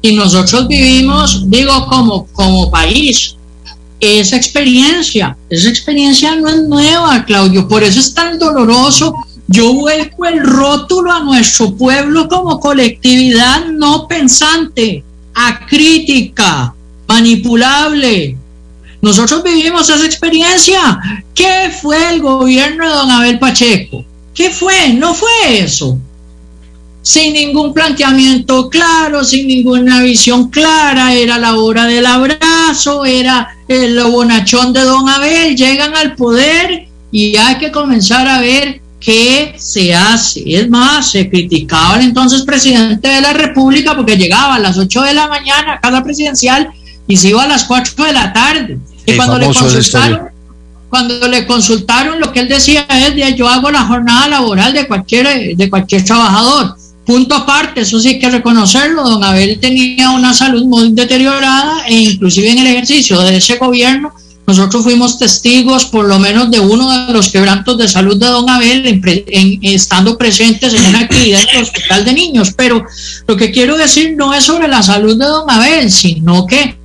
Y 0.00 0.14
nosotros 0.14 0.66
vivimos, 0.66 1.42
digo, 1.50 1.86
como, 1.88 2.26
como 2.28 2.70
país, 2.70 3.36
esa 4.00 4.36
experiencia. 4.36 5.36
Esa 5.50 5.68
experiencia 5.68 6.36
no 6.36 6.48
es 6.48 6.62
nueva, 6.62 7.22
Claudio. 7.26 7.68
Por 7.68 7.82
eso 7.82 8.00
es 8.00 8.14
tan 8.14 8.38
doloroso. 8.38 9.14
Yo 9.46 9.74
vuelco 9.74 10.24
el 10.24 10.40
rótulo 10.42 11.12
a 11.12 11.20
nuestro 11.20 11.74
pueblo 11.76 12.28
como 12.28 12.58
colectividad 12.58 13.66
no 13.66 14.08
pensante, 14.08 15.04
acrítica, 15.34 16.72
manipulable. 17.06 18.38
Nosotros 19.02 19.42
vivimos 19.42 19.90
esa 19.90 20.06
experiencia. 20.06 20.98
¿Qué 21.34 21.70
fue 21.82 22.14
el 22.14 22.22
gobierno 22.22 22.88
de 22.88 22.94
don 22.94 23.10
Abel 23.10 23.38
Pacheco? 23.38 24.02
¿Qué 24.32 24.48
fue? 24.48 24.94
No 24.94 25.12
fue 25.12 25.58
eso 25.58 25.98
sin 27.02 27.32
ningún 27.32 27.72
planteamiento 27.72 28.68
claro, 28.68 29.24
sin 29.24 29.46
ninguna 29.46 30.02
visión 30.02 30.50
clara, 30.50 31.14
era 31.14 31.38
la 31.38 31.56
hora 31.56 31.86
del 31.86 32.06
abrazo, 32.06 33.04
era 33.04 33.48
el 33.68 34.02
bonachón 34.04 34.72
de 34.72 34.82
don 34.82 35.08
Abel, 35.08 35.56
llegan 35.56 35.96
al 35.96 36.14
poder 36.14 36.88
y 37.10 37.36
hay 37.36 37.56
que 37.56 37.72
comenzar 37.72 38.28
a 38.28 38.40
ver 38.40 38.80
qué 39.00 39.54
se 39.56 39.94
hace. 39.94 40.42
Es 40.46 40.68
más, 40.68 41.10
se 41.10 41.28
criticaba 41.30 41.94
al 41.94 42.02
entonces 42.02 42.42
presidente 42.42 43.08
de 43.08 43.20
la 43.20 43.32
República 43.32 43.96
porque 43.96 44.16
llegaba 44.16 44.56
a 44.56 44.58
las 44.58 44.76
8 44.76 45.02
de 45.02 45.14
la 45.14 45.26
mañana 45.26 45.74
a 45.74 45.80
casa 45.80 46.04
presidencial 46.04 46.70
y 47.06 47.16
se 47.16 47.30
iba 47.30 47.42
a 47.42 47.48
las 47.48 47.64
4 47.64 48.04
de 48.04 48.12
la 48.12 48.32
tarde. 48.32 48.78
Y 49.06 49.16
cuando 49.16 49.38
le 49.38 49.46
consultaron, 49.46 50.28
cuando 50.90 51.28
le 51.28 51.46
consultaron 51.46 52.20
lo 52.20 52.30
que 52.32 52.40
él 52.40 52.48
decía 52.48 52.86
es 52.90 53.36
yo 53.36 53.48
hago 53.48 53.70
la 53.70 53.84
jornada 53.84 54.28
laboral 54.28 54.74
de 54.74 54.86
cualquier 54.86 55.56
de 55.56 55.70
cualquier 55.70 56.04
trabajador 56.04 56.76
Punto 57.10 57.34
aparte, 57.34 57.80
eso 57.80 57.98
sí 57.98 58.06
hay 58.06 58.18
que 58.20 58.30
reconocerlo, 58.30 59.02
don 59.02 59.24
Abel 59.24 59.58
tenía 59.58 60.10
una 60.10 60.32
salud 60.32 60.64
muy 60.64 60.92
deteriorada 60.92 61.84
e 61.88 61.96
inclusive 61.96 62.52
en 62.52 62.58
el 62.58 62.68
ejercicio 62.68 63.20
de 63.22 63.36
ese 63.36 63.56
gobierno 63.56 64.12
nosotros 64.46 64.84
fuimos 64.84 65.18
testigos 65.18 65.86
por 65.86 66.06
lo 66.06 66.20
menos 66.20 66.52
de 66.52 66.60
uno 66.60 67.08
de 67.08 67.12
los 67.12 67.30
quebrantos 67.30 67.76
de 67.78 67.88
salud 67.88 68.16
de 68.16 68.26
don 68.26 68.48
Abel 68.48 69.02
estando 69.62 70.16
presentes 70.16 70.72
en 70.72 70.86
una 70.86 71.00
actividad 71.00 71.40
en 71.50 71.56
el 71.56 71.62
hospital 71.64 72.04
de 72.04 72.12
niños. 72.12 72.54
Pero 72.56 72.84
lo 73.26 73.36
que 73.36 73.50
quiero 73.50 73.76
decir 73.76 74.14
no 74.16 74.32
es 74.32 74.44
sobre 74.44 74.68
la 74.68 74.80
salud 74.80 75.18
de 75.18 75.26
don 75.26 75.50
Abel, 75.50 75.90
sino 75.90 76.46
que 76.46 76.76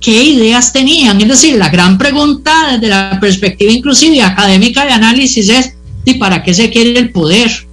qué 0.00 0.24
ideas 0.24 0.72
tenían. 0.72 1.20
Es 1.20 1.28
decir, 1.28 1.56
la 1.56 1.68
gran 1.68 1.98
pregunta 1.98 2.72
desde 2.72 2.88
la 2.88 3.18
perspectiva 3.20 3.70
inclusive 3.70 4.22
académica 4.22 4.86
de 4.86 4.92
análisis 4.92 5.50
es 5.50 5.74
¿y 6.06 6.14
para 6.14 6.42
qué 6.42 6.54
se 6.54 6.70
quiere 6.70 6.98
el 6.98 7.10
poder? 7.10 7.65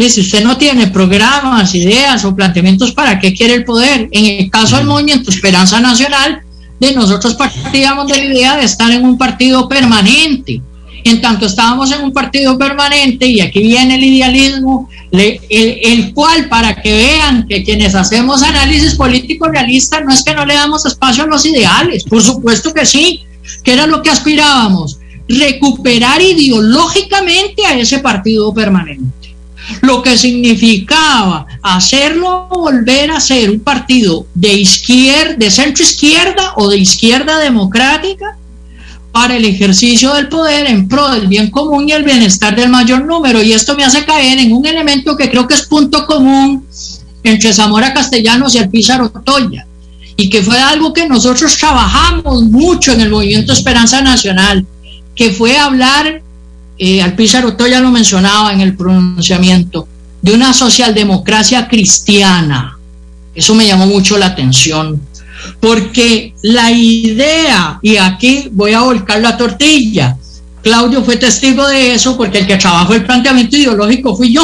Y 0.00 0.08
si 0.10 0.20
usted 0.20 0.44
no 0.44 0.56
tiene 0.56 0.86
programas, 0.86 1.74
ideas 1.74 2.24
o 2.24 2.34
planteamientos, 2.34 2.92
¿para 2.92 3.18
qué 3.18 3.34
quiere 3.34 3.54
el 3.54 3.64
poder? 3.64 4.08
En 4.12 4.42
el 4.42 4.48
caso 4.48 4.76
del 4.76 4.86
Movimiento 4.86 5.28
Esperanza 5.28 5.80
Nacional, 5.80 6.40
de 6.78 6.94
nosotros 6.94 7.34
partíamos 7.34 8.06
de 8.06 8.16
la 8.18 8.24
idea 8.24 8.56
de 8.56 8.64
estar 8.64 8.92
en 8.92 9.04
un 9.04 9.18
partido 9.18 9.68
permanente. 9.68 10.62
En 11.02 11.20
tanto 11.20 11.46
estábamos 11.46 11.90
en 11.90 12.04
un 12.04 12.12
partido 12.12 12.56
permanente, 12.56 13.26
y 13.26 13.40
aquí 13.40 13.60
viene 13.60 13.96
el 13.96 14.04
idealismo, 14.04 14.88
el, 15.10 15.40
el, 15.50 16.14
cual, 16.14 16.48
para 16.48 16.80
que 16.80 16.92
vean 16.92 17.48
que 17.48 17.64
quienes 17.64 17.96
hacemos 17.96 18.44
análisis 18.44 18.94
político 18.94 19.48
realista, 19.48 20.00
no 20.00 20.14
es 20.14 20.22
que 20.22 20.34
no 20.34 20.46
le 20.46 20.54
damos 20.54 20.86
espacio 20.86 21.24
a 21.24 21.26
los 21.26 21.44
ideales, 21.44 22.04
por 22.04 22.22
supuesto 22.22 22.72
que 22.72 22.86
sí, 22.86 23.22
que 23.64 23.72
era 23.72 23.88
lo 23.88 24.00
que 24.00 24.10
aspirábamos, 24.10 25.00
recuperar 25.28 26.22
ideológicamente 26.22 27.66
a 27.66 27.76
ese 27.76 27.98
partido 27.98 28.54
permanente 28.54 29.17
lo 29.82 30.02
que 30.02 30.16
significaba 30.16 31.46
hacerlo 31.62 32.48
volver 32.48 33.10
a 33.10 33.20
ser 33.20 33.50
un 33.50 33.60
partido 33.60 34.26
de 34.34 34.52
izquierda, 34.54 35.34
de 35.36 35.50
centro 35.50 35.82
izquierda 35.82 36.54
o 36.56 36.68
de 36.68 36.78
izquierda 36.78 37.38
democrática, 37.38 38.36
para 39.12 39.36
el 39.36 39.44
ejercicio 39.44 40.14
del 40.14 40.28
poder 40.28 40.66
en 40.68 40.86
pro 40.86 41.08
del 41.10 41.26
bien 41.26 41.50
común 41.50 41.88
y 41.88 41.92
el 41.92 42.04
bienestar 42.04 42.54
del 42.54 42.68
mayor 42.68 43.04
número. 43.04 43.42
Y 43.42 43.52
esto 43.52 43.74
me 43.74 43.84
hace 43.84 44.04
caer 44.04 44.38
en 44.38 44.52
un 44.52 44.66
elemento 44.66 45.16
que 45.16 45.30
creo 45.30 45.46
que 45.46 45.54
es 45.54 45.62
punto 45.62 46.06
común 46.06 46.64
entre 47.24 47.52
Zamora 47.52 47.92
Castellanos 47.92 48.54
y 48.54 48.58
el 48.58 48.68
Pizarro 48.68 49.10
Toya, 49.10 49.66
y 50.16 50.30
que 50.30 50.42
fue 50.42 50.58
algo 50.58 50.92
que 50.92 51.08
nosotros 51.08 51.56
trabajamos 51.56 52.44
mucho 52.44 52.92
en 52.92 53.00
el 53.00 53.10
movimiento 53.10 53.52
Esperanza 53.52 54.02
Nacional, 54.02 54.66
que 55.14 55.30
fue 55.30 55.56
hablar, 55.56 56.22
eh, 56.78 57.02
Alpizar 57.02 57.44
Otoya 57.44 57.80
lo 57.80 57.90
mencionaba 57.90 58.52
en 58.52 58.60
el 58.60 58.76
pronunciamiento, 58.76 59.88
de 60.22 60.34
una 60.34 60.52
socialdemocracia 60.52 61.68
cristiana. 61.68 62.78
Eso 63.34 63.54
me 63.54 63.66
llamó 63.66 63.86
mucho 63.86 64.18
la 64.18 64.26
atención, 64.26 65.00
porque 65.60 66.34
la 66.42 66.70
idea, 66.70 67.78
y 67.82 67.96
aquí 67.96 68.48
voy 68.52 68.72
a 68.72 68.80
volcar 68.80 69.20
la 69.20 69.36
tortilla, 69.36 70.16
Claudio 70.62 71.04
fue 71.04 71.16
testigo 71.16 71.66
de 71.66 71.94
eso 71.94 72.16
porque 72.16 72.38
el 72.38 72.46
que 72.46 72.56
trabajó 72.56 72.94
el 72.94 73.04
planteamiento 73.04 73.56
ideológico 73.56 74.16
fui 74.16 74.34
yo. 74.34 74.42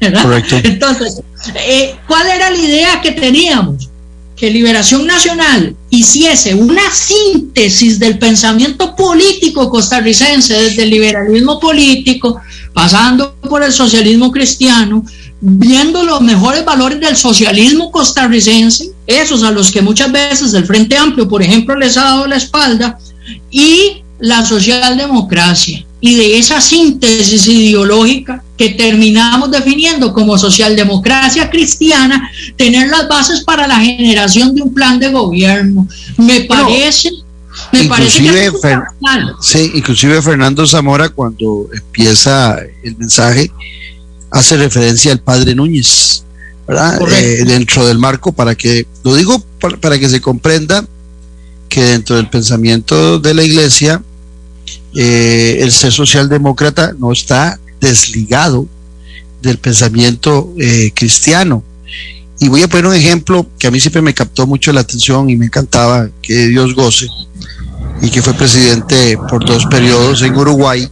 Correcto. 0.22 0.56
Entonces, 0.64 1.20
eh, 1.54 1.96
¿cuál 2.06 2.26
era 2.28 2.50
la 2.50 2.56
idea 2.56 3.00
que 3.00 3.12
teníamos? 3.12 3.89
Que 4.40 4.50
Liberación 4.50 5.06
Nacional 5.06 5.76
hiciese 5.90 6.54
una 6.54 6.90
síntesis 6.90 7.98
del 7.98 8.18
pensamiento 8.18 8.96
político 8.96 9.68
costarricense, 9.68 10.54
desde 10.54 10.84
el 10.84 10.90
liberalismo 10.90 11.60
político, 11.60 12.40
pasando 12.72 13.34
por 13.36 13.62
el 13.62 13.70
socialismo 13.70 14.32
cristiano, 14.32 15.04
viendo 15.42 16.04
los 16.04 16.22
mejores 16.22 16.64
valores 16.64 16.98
del 17.00 17.18
socialismo 17.18 17.92
costarricense, 17.92 18.90
esos 19.06 19.42
a 19.42 19.50
los 19.50 19.70
que 19.70 19.82
muchas 19.82 20.10
veces 20.10 20.54
el 20.54 20.64
Frente 20.64 20.96
Amplio, 20.96 21.28
por 21.28 21.42
ejemplo, 21.42 21.76
les 21.76 21.98
ha 21.98 22.04
dado 22.04 22.26
la 22.26 22.36
espalda, 22.36 22.98
y 23.50 23.99
la 24.20 24.44
socialdemocracia 24.44 25.84
y 26.00 26.14
de 26.14 26.38
esa 26.38 26.60
síntesis 26.60 27.46
ideológica 27.46 28.42
que 28.56 28.70
terminamos 28.70 29.50
definiendo 29.50 30.12
como 30.12 30.38
socialdemocracia 30.38 31.50
cristiana, 31.50 32.30
tener 32.56 32.88
las 32.88 33.08
bases 33.08 33.40
para 33.40 33.66
la 33.66 33.78
generación 33.80 34.54
de 34.54 34.62
un 34.62 34.72
plan 34.72 34.98
de 34.98 35.10
gobierno. 35.10 35.86
Me 36.16 36.42
parece... 36.42 37.10
me 37.72 37.84
parece 37.84 38.22
que 38.22 38.50
sí, 39.42 39.72
inclusive 39.74 40.22
Fernando 40.22 40.66
Zamora 40.66 41.08
cuando 41.10 41.68
empieza 41.74 42.58
el 42.82 42.96
mensaje 42.96 43.50
hace 44.30 44.56
referencia 44.56 45.12
al 45.12 45.20
padre 45.20 45.54
Núñez, 45.54 46.24
¿verdad? 46.66 47.00
Eh, 47.10 47.44
dentro 47.44 47.86
del 47.86 47.98
marco 47.98 48.32
para 48.32 48.54
que, 48.54 48.86
lo 49.04 49.14
digo 49.14 49.42
para 49.80 49.98
que 49.98 50.08
se 50.08 50.20
comprenda 50.20 50.86
que 51.68 51.82
dentro 51.82 52.16
del 52.16 52.28
pensamiento 52.28 53.18
de 53.18 53.34
la 53.34 53.44
iglesia 53.44 54.02
eh, 54.94 55.58
el 55.60 55.72
ser 55.72 55.92
socialdemócrata 55.92 56.94
no 56.98 57.12
está 57.12 57.58
desligado 57.80 58.66
del 59.42 59.58
pensamiento 59.58 60.52
eh, 60.58 60.90
cristiano. 60.94 61.62
Y 62.40 62.48
voy 62.48 62.62
a 62.62 62.68
poner 62.68 62.86
un 62.86 62.94
ejemplo 62.94 63.46
que 63.58 63.66
a 63.66 63.70
mí 63.70 63.80
siempre 63.80 64.02
me 64.02 64.14
captó 64.14 64.46
mucho 64.46 64.72
la 64.72 64.80
atención 64.80 65.28
y 65.28 65.36
me 65.36 65.46
encantaba, 65.46 66.08
que 66.22 66.48
Dios 66.48 66.74
goce, 66.74 67.06
y 68.00 68.10
que 68.10 68.22
fue 68.22 68.32
presidente 68.34 69.18
por 69.28 69.44
dos 69.44 69.66
periodos 69.66 70.22
en 70.22 70.34
Uruguay, 70.34 70.88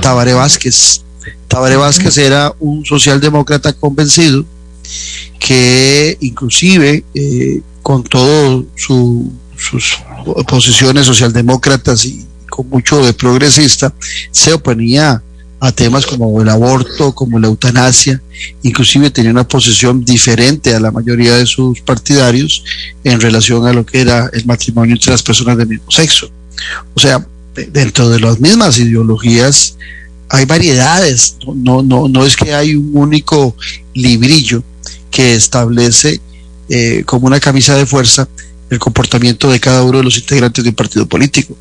Tabaré 0.00 0.32
Vázquez. 0.32 1.02
Tabaré 1.48 1.76
Vázquez 1.76 2.16
era 2.18 2.54
un 2.60 2.84
socialdemócrata 2.84 3.72
convencido 3.72 4.44
que 5.38 6.16
inclusive 6.20 7.04
eh, 7.14 7.60
con 7.82 8.04
todas 8.04 8.62
sus 8.76 9.98
posiciones 10.46 11.06
socialdemócratas 11.06 12.04
y 12.04 12.24
con 12.50 12.68
mucho 12.68 13.04
de 13.04 13.14
progresista, 13.14 13.94
se 14.30 14.52
oponía 14.52 15.22
a 15.60 15.72
temas 15.72 16.06
como 16.06 16.40
el 16.40 16.48
aborto, 16.48 17.14
como 17.14 17.38
la 17.38 17.48
eutanasia, 17.48 18.20
inclusive 18.62 19.10
tenía 19.10 19.30
una 19.30 19.46
posición 19.46 20.04
diferente 20.04 20.74
a 20.74 20.80
la 20.80 20.90
mayoría 20.90 21.36
de 21.36 21.46
sus 21.46 21.80
partidarios 21.82 22.64
en 23.04 23.20
relación 23.20 23.66
a 23.66 23.72
lo 23.72 23.84
que 23.84 24.00
era 24.00 24.30
el 24.32 24.46
matrimonio 24.46 24.94
entre 24.94 25.12
las 25.12 25.22
personas 25.22 25.58
del 25.58 25.68
mismo 25.68 25.90
sexo. 25.90 26.30
O 26.94 27.00
sea, 27.00 27.26
dentro 27.54 28.08
de 28.08 28.20
las 28.20 28.40
mismas 28.40 28.78
ideologías 28.78 29.76
hay 30.30 30.46
variedades, 30.46 31.36
no, 31.54 31.82
no, 31.82 32.08
no 32.08 32.24
es 32.24 32.36
que 32.36 32.54
hay 32.54 32.74
un 32.74 32.90
único 32.94 33.54
librillo 33.94 34.62
que 35.10 35.34
establece 35.34 36.20
eh, 36.68 37.02
como 37.04 37.26
una 37.26 37.40
camisa 37.40 37.74
de 37.74 37.84
fuerza 37.84 38.28
el 38.70 38.78
comportamiento 38.78 39.50
de 39.50 39.58
cada 39.58 39.82
uno 39.82 39.98
de 39.98 40.04
los 40.04 40.16
integrantes 40.16 40.62
de 40.62 40.70
un 40.70 40.76
partido 40.76 41.06
político. 41.06 41.56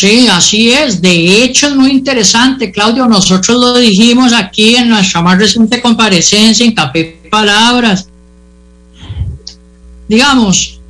Sí, 0.00 0.28
así 0.28 0.72
es. 0.72 1.02
De 1.02 1.44
hecho, 1.44 1.66
es 1.66 1.76
muy 1.76 1.90
interesante, 1.90 2.72
Claudio. 2.72 3.06
Nosotros 3.06 3.54
lo 3.58 3.76
dijimos 3.76 4.32
aquí 4.32 4.74
en 4.76 4.88
nuestra 4.88 5.20
más 5.20 5.36
reciente 5.38 5.82
comparecencia 5.82 6.64
en 6.64 6.72
Café 6.72 7.20
Palabras. 7.30 8.08
Digamos, 10.08 10.80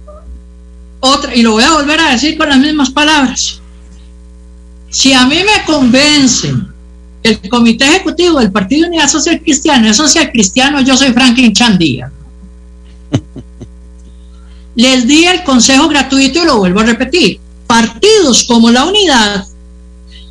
otra, 1.01 1.35
y 1.35 1.43
lo 1.43 1.51
voy 1.55 1.65
a 1.65 1.73
volver 1.73 1.99
a 1.99 2.13
decir 2.13 2.39
con 2.39 2.51
las 2.51 2.61
mismas 2.61 2.91
palabras. 2.91 3.61
Si 4.91 5.13
a 5.13 5.27
mí 5.27 5.39
me 5.39 5.65
convencen 5.67 6.69
el 7.25 7.49
Comité 7.49 7.87
Ejecutivo 7.87 8.39
del 8.39 8.53
Partido 8.53 8.87
Unidad 8.87 9.09
Social 9.09 9.41
Cristiana 9.43 9.91
es 9.91 9.97
social 9.97 10.31
cristiano, 10.31 10.83
yo 10.83 10.97
soy 10.97 11.13
Franklin 11.13 11.53
Chandía. 11.53 12.13
Les 14.77 15.09
di 15.09 15.25
el 15.25 15.43
consejo 15.43 15.89
gratuito 15.89 16.45
y 16.45 16.47
lo 16.47 16.59
vuelvo 16.59 16.79
a 16.79 16.85
repetir 16.85 17.41
partidos 17.71 18.43
como 18.43 18.69
la 18.73 18.85
unidad 18.85 19.47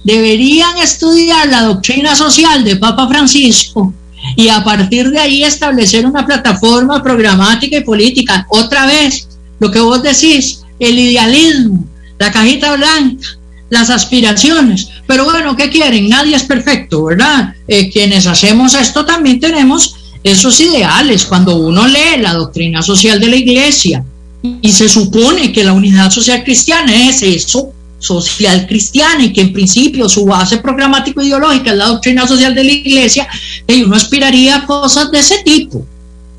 deberían 0.03 0.77
estudiar 0.77 1.47
la 1.47 1.61
doctrina 1.61 2.13
social 2.13 2.65
de 2.65 2.75
Papa 2.75 3.07
Francisco 3.07 3.93
y 4.35 4.49
a 4.49 4.61
partir 4.61 5.09
de 5.09 5.19
ahí 5.19 5.43
establecer 5.45 6.05
una 6.05 6.25
plataforma 6.25 7.01
programática 7.01 7.77
y 7.77 7.83
política. 7.85 8.45
Otra 8.49 8.85
vez, 8.87 9.29
lo 9.57 9.71
que 9.71 9.79
vos 9.79 10.03
decís, 10.03 10.63
el 10.79 10.99
idealismo, 10.99 11.85
la 12.17 12.29
cajita 12.29 12.75
blanca, 12.75 13.25
las 13.69 13.89
aspiraciones. 13.89 14.89
Pero 15.07 15.23
bueno, 15.23 15.55
¿qué 15.55 15.69
quieren? 15.69 16.09
Nadie 16.09 16.35
es 16.35 16.43
perfecto, 16.43 17.05
¿verdad? 17.05 17.53
Eh, 17.69 17.89
quienes 17.89 18.27
hacemos 18.27 18.73
esto 18.73 19.05
también 19.05 19.39
tenemos 19.39 19.95
esos 20.23 20.59
ideales. 20.59 21.23
Cuando 21.23 21.55
uno 21.55 21.87
lee 21.87 22.19
la 22.19 22.33
doctrina 22.33 22.81
social 22.81 23.17
de 23.21 23.29
la 23.29 23.37
iglesia, 23.37 24.03
y 24.41 24.71
se 24.71 24.87
supone 24.87 25.51
que 25.51 25.63
la 25.63 25.73
unidad 25.73 26.11
social 26.11 26.43
cristiana 26.43 27.09
es 27.09 27.21
eso, 27.21 27.73
social 27.99 28.65
cristiana, 28.67 29.25
y 29.25 29.33
que 29.33 29.41
en 29.41 29.53
principio 29.53 30.07
su 30.07 30.25
base 30.25 30.57
programático 30.57 31.21
ideológica 31.21 31.71
es 31.71 31.77
la 31.77 31.87
doctrina 31.87 32.27
social 32.27 32.55
de 32.55 32.63
la 32.63 32.71
iglesia, 32.71 33.27
y 33.67 33.83
uno 33.83 33.95
aspiraría 33.95 34.57
a 34.57 34.65
cosas 34.65 35.11
de 35.11 35.19
ese 35.19 35.43
tipo. 35.43 35.85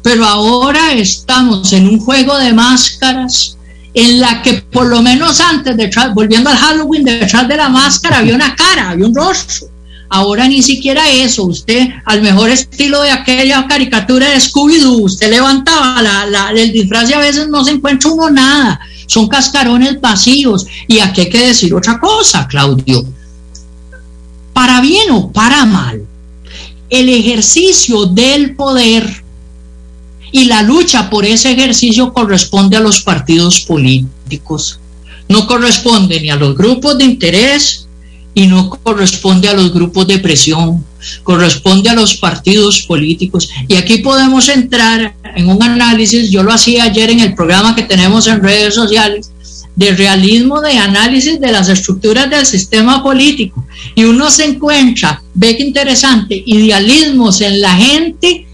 Pero 0.03 0.25
ahora 0.25 0.95
estamos 0.95 1.73
en 1.75 1.87
un 1.87 2.01
juego 2.01 2.39
de 2.39 2.55
máscaras 2.55 3.59
en 3.93 4.21
la 4.21 4.41
que 4.41 4.55
por 4.55 4.87
lo 4.87 5.03
menos 5.03 5.41
antes, 5.41 5.77
detrás, 5.77 6.15
volviendo 6.15 6.49
al 6.49 6.57
Halloween, 6.57 7.05
detrás 7.05 7.49
de 7.49 7.57
la 7.57 7.69
máscara 7.69 8.19
había 8.19 8.35
una 8.35 8.55
cara, 8.55 8.91
había 8.91 9.07
un 9.07 9.15
rostro. 9.15 9.69
Ahora 10.13 10.49
ni 10.49 10.61
siquiera 10.61 11.09
eso, 11.09 11.45
usted 11.45 11.89
al 12.05 12.21
mejor 12.21 12.51
estilo 12.51 13.01
de 13.03 13.13
aquella 13.13 13.65
caricatura 13.69 14.29
de 14.31 14.41
Scooby-Doo, 14.41 15.05
usted 15.05 15.31
levantaba 15.31 16.03
la, 16.03 16.51
el 16.51 16.73
disfraz 16.73 17.09
y 17.09 17.13
a 17.13 17.21
veces 17.21 17.49
no 17.49 17.65
se 17.65 17.71
encuentra 17.71 18.11
uno 18.11 18.29
nada, 18.29 18.81
son 19.07 19.29
cascarones 19.29 20.01
vacíos. 20.01 20.67
Y 20.89 20.99
aquí 20.99 21.21
hay 21.21 21.31
que 21.31 21.47
decir 21.47 21.73
otra 21.73 22.01
cosa, 22.01 22.49
Claudio. 22.49 23.05
Para 24.53 24.81
bien 24.81 25.13
o 25.13 25.31
para 25.31 25.65
mal, 25.65 26.05
el 26.89 27.09
ejercicio 27.09 28.05
del 28.07 28.57
poder 28.57 29.23
y 30.33 30.47
la 30.47 30.63
lucha 30.63 31.09
por 31.09 31.25
ese 31.25 31.53
ejercicio 31.53 32.13
corresponde 32.13 32.77
a 32.77 32.81
los 32.81 33.01
partidos 33.03 33.61
políticos. 33.61 34.81
No 35.29 35.47
corresponde 35.47 36.21
ni 36.21 36.31
a 36.31 36.37
los 36.37 36.57
grupos 36.57 36.99
de 36.99 37.05
interés, 37.05 37.87
y 38.35 38.47
no 38.47 38.71
corresponde 38.71 39.49
a 39.49 39.55
los 39.55 39.73
grupos 39.73 40.07
de 40.07 40.19
presión, 40.19 40.85
corresponde 41.23 41.91
a 41.91 41.95
los 41.95 42.15
partidos 42.15 42.83
políticos. 42.83 43.51
Y 43.69 43.75
aquí 43.75 43.99
podemos 43.99 44.49
entrar 44.49 45.15
en 45.35 45.49
un 45.49 45.63
análisis, 45.63 46.31
yo 46.31 46.43
lo 46.43 46.53
hacía 46.53 46.85
ayer 46.85 47.11
en 47.11 47.21
el 47.21 47.35
programa 47.35 47.75
que 47.75 47.83
tenemos 47.83 48.27
en 48.27 48.43
redes 48.43 48.75
sociales, 48.75 49.33
de 49.77 49.93
realismo 49.93 50.61
de 50.61 50.77
análisis 50.77 51.41
de 51.41 51.53
las 51.53 51.69
estructuras 51.69 52.29
del 52.29 52.45
sistema 52.45 53.03
político. 53.03 53.65
Y 53.95 54.05
uno 54.05 54.31
se 54.31 54.45
encuentra, 54.45 55.23
ve 55.35 55.57
que 55.57 55.63
interesante, 55.63 56.43
idealismos 56.45 57.41
en 57.41 57.61
la 57.61 57.75
gente 57.75 58.47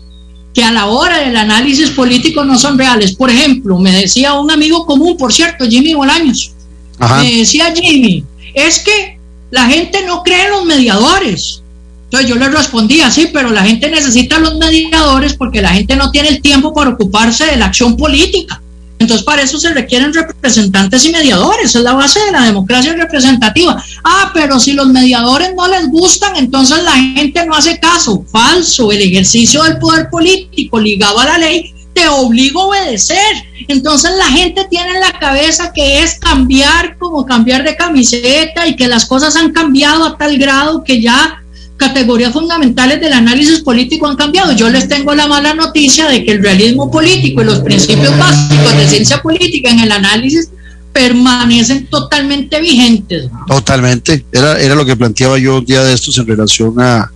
que 0.54 0.64
a 0.64 0.72
la 0.72 0.86
hora 0.86 1.18
del 1.18 1.36
análisis 1.36 1.90
político 1.90 2.44
no 2.44 2.58
son 2.58 2.78
reales. 2.78 3.14
Por 3.14 3.30
ejemplo, 3.30 3.78
me 3.78 3.92
decía 3.92 4.34
un 4.34 4.50
amigo 4.50 4.86
común, 4.86 5.16
por 5.16 5.32
cierto, 5.32 5.66
Jimmy 5.66 5.94
Bolaños, 5.94 6.52
me 6.98 7.38
decía 7.38 7.74
Jimmy, 7.74 8.24
es 8.54 8.78
que 8.78 9.15
la 9.50 9.66
gente 9.66 10.04
no 10.06 10.22
cree 10.22 10.44
en 10.44 10.50
los 10.50 10.64
mediadores. 10.64 11.62
Entonces 12.04 12.28
yo 12.28 12.36
le 12.36 12.48
respondía, 12.48 13.10
sí, 13.10 13.30
pero 13.32 13.50
la 13.50 13.64
gente 13.64 13.90
necesita 13.90 14.38
los 14.38 14.56
mediadores 14.56 15.34
porque 15.34 15.60
la 15.60 15.70
gente 15.70 15.96
no 15.96 16.10
tiene 16.10 16.28
el 16.28 16.40
tiempo 16.40 16.72
para 16.72 16.90
ocuparse 16.90 17.46
de 17.46 17.56
la 17.56 17.66
acción 17.66 17.96
política. 17.96 18.60
Entonces, 18.98 19.24
para 19.24 19.42
eso 19.42 19.58
se 19.58 19.74
requieren 19.74 20.14
representantes 20.14 21.04
y 21.04 21.12
mediadores, 21.12 21.74
es 21.74 21.82
la 21.82 21.92
base 21.92 22.18
de 22.20 22.32
la 22.32 22.44
democracia 22.44 22.94
representativa. 22.94 23.82
Ah, 24.02 24.30
pero 24.32 24.58
si 24.58 24.72
los 24.72 24.88
mediadores 24.88 25.50
no 25.54 25.68
les 25.68 25.88
gustan, 25.88 26.34
entonces 26.36 26.82
la 26.82 26.92
gente 26.92 27.44
no 27.44 27.54
hace 27.54 27.78
caso. 27.78 28.24
Falso, 28.30 28.90
el 28.90 29.02
ejercicio 29.02 29.62
del 29.64 29.78
poder 29.78 30.08
político 30.08 30.80
ligado 30.80 31.18
a 31.18 31.26
la 31.26 31.38
ley 31.38 31.74
te 31.96 32.06
obliga 32.08 32.60
a 32.60 32.64
obedecer. 32.64 33.34
Entonces 33.68 34.10
la 34.18 34.26
gente 34.26 34.66
tiene 34.68 34.90
en 34.90 35.00
la 35.00 35.18
cabeza 35.18 35.72
que 35.72 36.02
es 36.02 36.18
cambiar 36.18 36.98
como 36.98 37.24
cambiar 37.24 37.64
de 37.64 37.74
camiseta 37.74 38.68
y 38.68 38.76
que 38.76 38.86
las 38.86 39.06
cosas 39.06 39.34
han 39.34 39.52
cambiado 39.52 40.04
a 40.04 40.18
tal 40.18 40.36
grado 40.36 40.84
que 40.84 41.00
ya 41.00 41.42
categorías 41.78 42.32
fundamentales 42.32 43.00
del 43.00 43.14
análisis 43.14 43.60
político 43.60 44.06
han 44.06 44.16
cambiado. 44.16 44.52
Yo 44.52 44.68
les 44.68 44.88
tengo 44.88 45.14
la 45.14 45.26
mala 45.26 45.54
noticia 45.54 46.06
de 46.08 46.22
que 46.24 46.32
el 46.32 46.42
realismo 46.42 46.90
político 46.90 47.40
y 47.40 47.44
los 47.44 47.60
principios 47.60 48.16
básicos 48.18 48.76
de 48.76 48.88
ciencia 48.88 49.22
política 49.22 49.70
en 49.70 49.80
el 49.80 49.92
análisis 49.92 50.50
permanecen 50.92 51.86
totalmente 51.86 52.60
vigentes. 52.60 53.28
Totalmente. 53.48 54.24
Era, 54.32 54.60
era 54.60 54.74
lo 54.74 54.84
que 54.84 54.96
planteaba 54.96 55.38
yo 55.38 55.58
un 55.58 55.64
día 55.64 55.82
de 55.82 55.94
estos 55.94 56.16
en 56.18 56.26
relación 56.26 56.74
a, 56.78 57.10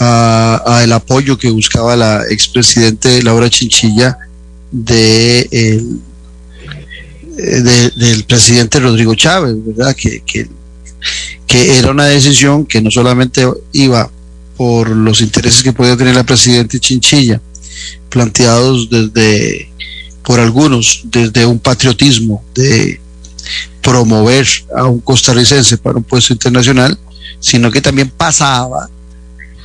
a, 0.00 0.80
el 0.82 0.92
apoyo 0.92 1.38
que 1.38 1.50
buscaba 1.50 1.96
la 1.96 2.22
expresidente 2.30 3.22
Laura 3.22 3.48
Chinchilla 3.48 4.18
de, 4.70 5.48
el, 5.50 6.00
de, 7.36 7.90
del 7.96 8.24
presidente 8.24 8.80
Rodrigo 8.80 9.14
Chávez, 9.14 9.54
¿verdad? 9.64 9.94
Que, 9.94 10.20
que 10.20 10.48
que 11.46 11.78
era 11.78 11.90
una 11.90 12.06
decisión 12.06 12.66
que 12.66 12.80
no 12.80 12.90
solamente 12.90 13.46
iba 13.72 14.10
por 14.56 14.88
los 14.88 15.20
intereses 15.20 15.62
que 15.62 15.72
podía 15.72 15.96
tener 15.96 16.14
la 16.14 16.24
presidenta 16.24 16.78
Chinchilla, 16.78 17.40
planteados 18.08 18.88
desde, 18.90 19.70
por 20.22 20.40
algunos, 20.40 21.02
desde 21.04 21.46
un 21.46 21.58
patriotismo 21.58 22.44
de 22.54 23.00
promover 23.82 24.46
a 24.76 24.84
un 24.86 25.00
costarricense 25.00 25.76
para 25.78 25.98
un 25.98 26.04
puesto 26.04 26.32
internacional, 26.32 26.98
sino 27.40 27.70
que 27.70 27.80
también 27.80 28.10
pasaba 28.10 28.88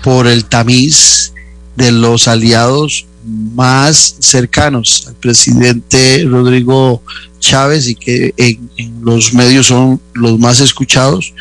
por 0.04 0.28
el 0.28 0.45
tamiz 0.45 1.34
de 1.76 1.91
los 1.91 2.28
aliados 2.28 3.06
más 3.24 4.16
cercanos 4.20 5.06
al 5.08 5.16
presidente 5.16 6.26
Rodrigo 6.28 7.02
Chávez 7.39 7.88
y 7.88 7.95
que 7.95 8.34
en, 8.38 8.60
los 9.02 9.34
medios 9.34 9.68
son 9.68 10.00
los 10.14 10.39
más 10.39 10.60
escuchados, 10.60 11.34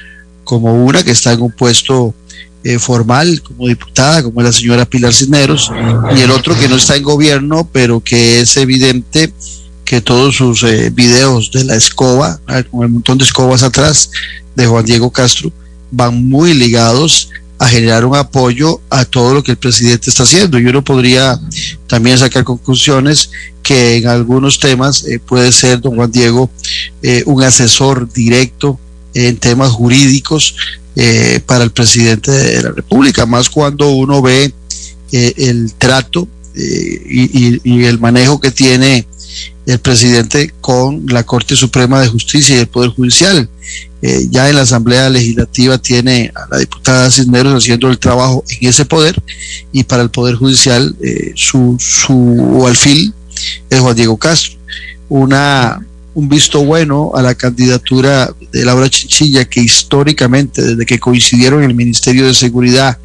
como 0.45 0.85
una 0.85 1.03
que 1.03 1.11
está 1.11 1.33
en 1.33 1.43
un 1.43 1.53
puesto 1.53 2.15
eh, 2.65 2.79
formal 2.79 3.43
como 3.43 3.69
diputada, 3.69 4.23
como 4.23 4.43
la 4.43 4.53
señora 4.53 4.85
Pilar 4.85 5.15
Cisneros, 5.15 5.71
y 6.17 6.21
el 6.21 6.31
otro 6.31 6.59
que 6.59 6.69
no 6.69 6.77
está 6.77 6.97
en 6.97 7.03
gobierno, 7.03 7.69
pero 7.73 8.01
que 8.01 8.41
es 8.41 8.57
evidente 8.57 9.33
que 9.85 10.01
todos 10.01 10.37
sus 10.37 10.63
eh, 10.65 10.91
videos 10.91 11.51
de 11.51 11.65
la 11.65 11.75
escoba, 11.75 12.41
con 12.71 12.83
el 12.83 12.91
montón 12.91 13.19
de 13.19 13.25
escobas 13.25 13.63
atrás 13.63 14.11
de 14.55 14.67
Juan 14.67 14.85
Diego 14.85 15.11
Castro, 15.11 15.51
van 15.91 16.29
muy 16.29 16.53
ligados 16.53 17.31
a 17.59 17.69
generar 17.69 18.05
un 18.05 18.17
apoyo 18.17 18.81
a 18.91 19.05
todo 19.05 19.35
lo 19.35 19.43
que 19.43 19.53
el 19.53 19.59
presidente 19.59 20.11
está 20.11 20.23
haciendo. 20.23 20.59
Y 20.59 20.67
uno 20.67 20.85
podría 20.85 21.39
también 21.87 22.19
sacar 22.19 22.45
conclusiones 22.45 23.31
que 23.63 23.97
en 23.97 24.07
algunos 24.07 24.59
temas 24.59 25.05
eh, 25.05 25.19
puede 25.19 25.53
ser 25.53 25.81
don 25.81 25.97
Juan 25.97 26.11
Diego 26.11 26.51
un 27.27 27.43
asesor 27.43 28.11
directo 28.13 28.79
en 29.15 29.37
temas 29.37 29.71
jurídicos 29.73 30.55
eh, 31.01 31.41
para 31.47 31.63
el 31.63 31.71
presidente 31.71 32.33
de 32.33 32.63
la 32.63 32.73
República, 32.73 33.25
más 33.25 33.49
cuando 33.49 33.91
uno 33.91 34.21
ve 34.21 34.53
eh, 35.13 35.33
el 35.37 35.73
trato 35.75 36.27
eh, 36.57 37.61
y, 37.63 37.85
el 37.85 38.01
manejo 38.01 38.41
que 38.41 38.51
tiene 38.51 39.07
el 39.67 39.79
presidente 39.79 40.53
con 40.61 41.07
la 41.07 41.25
Corte 41.25 41.57
Suprema 41.57 42.01
de 42.01 42.09
Justicia 42.09 42.57
y 42.57 42.61
el 42.61 42.69
Poder 42.69 42.91
Judicial. 42.91 43.49
ya 44.31 44.49
en 44.49 44.57
la 44.57 44.63
Asamblea 44.63 45.11
Legislativa 45.11 45.79
tiene 45.79 46.33
a 46.35 46.47
la 46.51 46.59
diputada 46.59 47.11
Cisneros 47.11 47.55
haciendo 47.55 47.89
el 47.91 47.99
trabajo 47.99 48.45
en 48.49 48.69
ese 48.69 48.85
poder 48.85 49.23
y 49.73 49.85
para 49.85 50.03
el 50.03 50.11
Poder 50.11 50.37
Judicial 50.37 50.97
su, 51.35 51.77
su 51.79 52.65
alfil 52.67 53.13
es 53.69 53.81
Juan 53.81 53.97
Diego 53.97 54.17
Castro. 54.17 54.59
Una 55.09 55.81
un 56.19 56.29
visto 56.29 56.65
bueno 56.65 57.13
a 57.15 57.23
la 57.23 57.37
candidatura 57.37 58.35
de 58.51 58.65
Laura 58.65 58.91
Chinchilla, 58.91 59.45
que 59.45 59.61
históricamente, 59.61 60.63
desde 60.63 60.85
que 60.85 60.99
coincidieron 60.99 61.63
el 61.63 61.75
Ministerio 61.75 62.27
de 62.27 62.35
Seguridad 62.35 62.99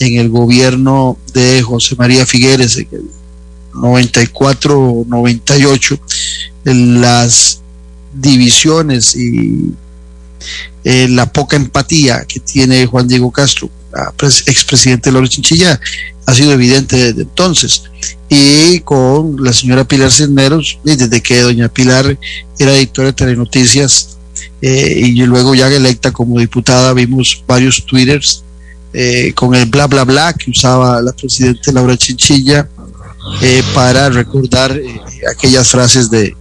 en 0.00 0.18
el 0.18 0.28
gobierno 0.28 1.16
de 1.32 1.62
José 1.62 1.94
María 1.96 2.26
Figueres 2.26 2.76
en 2.76 2.88
el 2.90 3.04
94-98, 3.72 6.00
las 6.64 7.60
divisiones 8.14 9.16
y 9.16 9.72
eh, 10.84 11.08
la 11.08 11.32
poca 11.32 11.56
empatía 11.56 12.24
que 12.26 12.40
tiene 12.40 12.86
Juan 12.86 13.08
Diego 13.08 13.30
Castro, 13.30 13.70
expresidente 14.46 15.12
Laura 15.12 15.28
Chinchilla, 15.28 15.80
ha 16.26 16.34
sido 16.34 16.52
evidente 16.52 16.96
desde 16.96 17.22
entonces. 17.22 17.84
Y 18.28 18.80
con 18.80 19.42
la 19.42 19.52
señora 19.52 19.84
Pilar 19.84 20.12
Cisneros, 20.12 20.78
desde 20.84 21.22
que 21.22 21.40
doña 21.40 21.68
Pilar 21.68 22.18
era 22.58 22.74
editora 22.74 23.08
de 23.08 23.14
Telenoticias 23.14 24.18
eh, 24.60 24.94
y 24.96 25.12
luego 25.24 25.54
ya 25.54 25.68
electa 25.68 26.12
como 26.12 26.38
diputada, 26.38 26.92
vimos 26.92 27.42
varios 27.46 27.84
twitters 27.86 28.44
eh, 28.92 29.32
con 29.34 29.54
el 29.54 29.66
bla 29.66 29.86
bla 29.86 30.04
bla 30.04 30.32
que 30.32 30.50
usaba 30.50 31.00
la 31.02 31.12
presidenta 31.12 31.72
Laura 31.72 31.96
Chinchilla 31.96 32.68
eh, 33.42 33.62
para 33.74 34.08
recordar 34.10 34.78
aquellas 35.30 35.70
frases 35.70 36.10
de, 36.10 36.36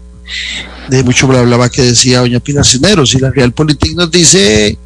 de 0.89 1.03
mucho 1.03 1.27
bla 1.27 1.41
bla 1.43 1.69
que 1.69 1.81
decía 1.81 2.19
doña 2.19 2.39
Pilar 2.39 2.65
Cisneros. 2.65 3.13
Y 3.13 3.19
la 3.19 3.31
Real 3.31 3.51
Política 3.51 3.93
nos 3.95 4.11
dice 4.11 4.77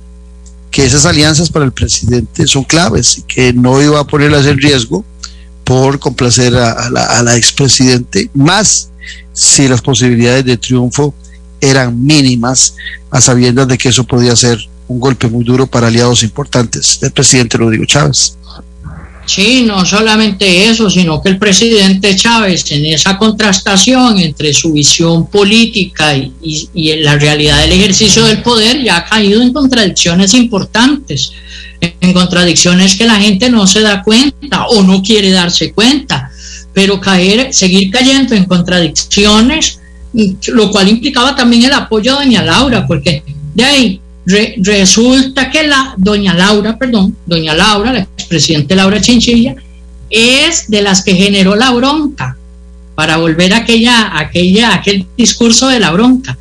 que 0.70 0.86
esas 0.86 1.06
alianzas 1.06 1.50
para 1.50 1.66
el 1.66 1.72
presidente 1.72 2.48
son 2.48 2.64
claves 2.64 3.18
y 3.18 3.22
que 3.24 3.54
no 3.54 3.82
iba 3.82 4.00
a 4.00 4.08
ponerlas 4.08 4.46
en 4.46 4.58
riesgo 4.58 5.04
por 5.64 6.00
complacer 6.00 6.56
a, 6.56 6.90
la, 6.90 7.06
a 7.06 7.24
la 7.24 7.36
expresidente, 7.36 8.30
más 8.34 8.90
si 9.34 9.68
las 9.68 9.82
posibilidades 9.82 10.46
de 10.46 10.58
triunfo 10.58 11.14
eran 11.60 12.04
mínimas, 12.04 12.76
a 13.12 13.22
sabiendas 13.22 13.68
de 13.68 13.78
que 13.78 13.90
eso 13.90 14.04
podía 14.04 14.36
ser 14.36 14.58
un 14.88 15.00
golpe 15.00 15.28
muy 15.28 15.44
duro 15.44 15.68
para 15.68 15.88
aliados 15.88 16.24
importantes 16.24 17.00
del 17.00 17.12
presidente 17.12 17.58
Rodrigo 17.58 17.86
Chávez. 17.86 18.38
Sí, 19.34 19.64
no 19.66 19.86
solamente 19.86 20.66
eso, 20.66 20.90
sino 20.90 21.22
que 21.22 21.30
el 21.30 21.38
presidente 21.38 22.18
Chávez 22.18 22.70
en 22.72 22.86
esa 22.88 23.18
contrastación 23.18 24.20
entre 24.20 24.54
su 24.54 24.74
visión 24.74 25.28
política 25.28 26.14
y, 26.18 26.68
la 27.02 27.18
realidad 27.18 27.62
del 27.62 27.72
ejercicio 27.72 28.26
del 28.26 28.42
poder 28.42 28.84
ya 28.84 28.98
ha 28.98 29.06
caído 29.06 29.42
en 29.42 29.54
contradicciones 29.54 30.34
importantes, 30.34 31.32
en 31.80 32.12
contradicciones 32.12 32.98
que 32.98 33.06
la 33.06 33.22
gente 33.22 33.50
no 33.50 33.66
se 33.68 33.80
da 33.80 34.04
cuenta 34.04 34.66
o 34.66 34.84
no 34.84 35.02
quiere 35.02 35.32
darse 35.32 35.72
cuenta, 35.72 36.30
pero 36.74 37.00
caer, 37.00 37.54
seguir 37.54 37.90
cayendo 37.90 38.36
en 38.36 38.44
contradicciones, 38.44 39.80
lo 40.48 40.72
cual 40.72 40.90
implicaba 40.90 41.38
también 41.38 41.64
el 41.64 41.74
apoyo 41.74 42.18
a 42.20 42.26
doña 42.26 42.44
Laura, 42.44 42.86
porque 42.86 43.24
de 43.56 43.64
ahí 43.64 44.01
resulta 44.26 45.50
que 45.50 45.64
la 45.64 45.94
doña 45.98 46.34
Laura, 46.34 46.78
perdón, 46.78 47.16
doña 47.26 47.54
Laura, 47.54 47.94
la 47.94 48.00
expresidente 48.00 48.76
Laura 48.76 49.02
Chinchilla, 49.02 49.56
es 50.10 50.70
de 50.70 50.82
las 50.82 51.04
que 51.04 51.16
generó 51.16 51.56
la 51.56 51.72
bronca, 51.72 52.38
para 52.96 53.18
volver 53.18 53.54
a 53.54 53.58
aquella, 53.58 54.18
aquella, 54.18 54.76
aquel 54.76 55.08
discurso 55.18 55.68
de 55.68 55.80
la 55.80 55.92
bronca. 55.92 56.38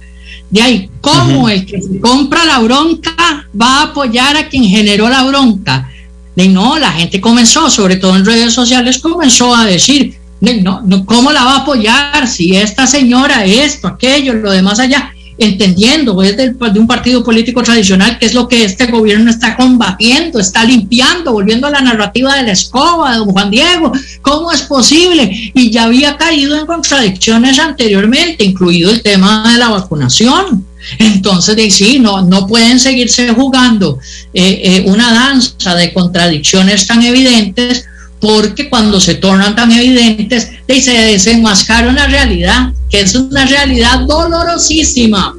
De 0.50 0.60
ahí, 0.60 0.90
¿cómo 1.00 1.48
el 1.48 1.64
que 1.64 1.80
compra 2.00 2.44
la 2.44 2.58
bronca 2.58 3.46
va 3.58 3.78
a 3.78 3.82
apoyar 3.84 4.36
a 4.36 4.48
quien 4.48 4.64
generó 4.64 5.08
la 5.08 5.22
bronca? 5.22 5.88
De 6.34 6.48
no, 6.48 6.78
la 6.78 6.92
gente 6.92 7.20
comenzó, 7.20 7.70
sobre 7.70 7.96
todo 7.96 8.16
en 8.16 8.26
redes 8.26 8.52
sociales, 8.52 8.98
comenzó 8.98 9.54
a 9.54 9.64
decir, 9.64 10.16
no, 10.40 10.80
no, 10.82 11.06
¿cómo 11.06 11.30
la 11.32 11.44
va 11.44 11.52
a 11.54 11.60
apoyar 11.60 12.26
si 12.26 12.56
esta 12.56 12.86
señora 12.86 13.44
esto, 13.44 13.88
aquello, 13.88 14.34
lo 14.34 14.50
demás 14.50 14.80
allá? 14.80 15.14
Entendiendo 15.40 16.22
es 16.22 16.36
de, 16.36 16.54
un 16.78 16.86
partido 16.86 17.24
político 17.24 17.62
tradicional 17.62 18.18
que 18.18 18.26
es 18.26 18.34
lo 18.34 18.46
que 18.46 18.64
este 18.64 18.86
gobierno 18.86 19.30
está 19.30 19.56
combatiendo, 19.56 20.38
está 20.38 20.64
limpiando, 20.64 21.32
volviendo 21.32 21.66
a 21.66 21.70
la 21.70 21.80
narrativa 21.80 22.36
de 22.36 22.44
la 22.44 22.52
escoba, 22.52 23.12
de 23.12 23.18
don 23.18 23.30
Juan 23.30 23.50
Diego, 23.50 23.92
¿cómo 24.22 24.52
es 24.52 24.62
posible? 24.62 25.30
Y 25.54 25.70
ya 25.70 25.84
había 25.84 26.16
caído 26.16 26.58
en 26.58 26.66
contradicciones 26.66 27.58
anteriormente, 27.58 28.44
incluido 28.44 28.90
el 28.90 29.02
tema 29.02 29.52
de 29.52 29.58
la 29.58 29.70
vacunación. 29.70 30.66
Entonces, 30.98 31.74
sí, 31.74 31.98
no, 31.98 32.22
no 32.22 32.46
pueden 32.46 32.80
seguirse 32.80 33.28
jugando 33.30 33.98
eh, 34.32 34.60
eh, 34.64 34.84
una 34.86 35.12
danza 35.12 35.74
de 35.74 35.92
contradicciones 35.92 36.86
tan 36.86 37.02
evidentes 37.02 37.86
porque 38.20 38.68
cuando 38.68 39.00
se 39.00 39.14
tornan 39.14 39.56
tan 39.56 39.72
evidentes 39.72 40.50
se 40.68 40.92
desenmascara 40.92 41.88
una 41.88 42.06
realidad, 42.06 42.72
que 42.88 43.00
es 43.00 43.14
una 43.14 43.44
realidad 43.44 44.00
dolorosísima, 44.06 45.34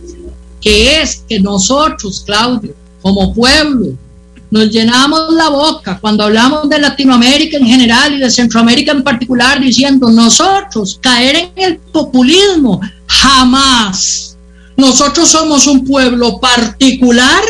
que 0.59 1.01
es 1.01 1.23
que 1.27 1.39
nosotros, 1.39 2.23
Claudio, 2.25 2.73
como 3.01 3.33
pueblo, 3.33 3.93
nos 4.51 4.69
llenamos 4.69 5.33
la 5.33 5.49
boca 5.49 5.97
cuando 5.99 6.25
hablamos 6.25 6.67
de 6.67 6.79
Latinoamérica 6.79 7.57
en 7.57 7.65
general 7.65 8.13
y 8.13 8.19
de 8.19 8.29
Centroamérica 8.29 8.91
en 8.91 9.03
particular 9.03 9.61
diciendo 9.61 10.11
nosotros 10.11 10.99
caer 11.01 11.51
en 11.55 11.63
el 11.63 11.77
populismo 11.77 12.81
jamás. 13.07 14.37
Nosotros 14.75 15.29
somos 15.29 15.67
un 15.67 15.85
pueblo 15.85 16.39
particular, 16.39 17.41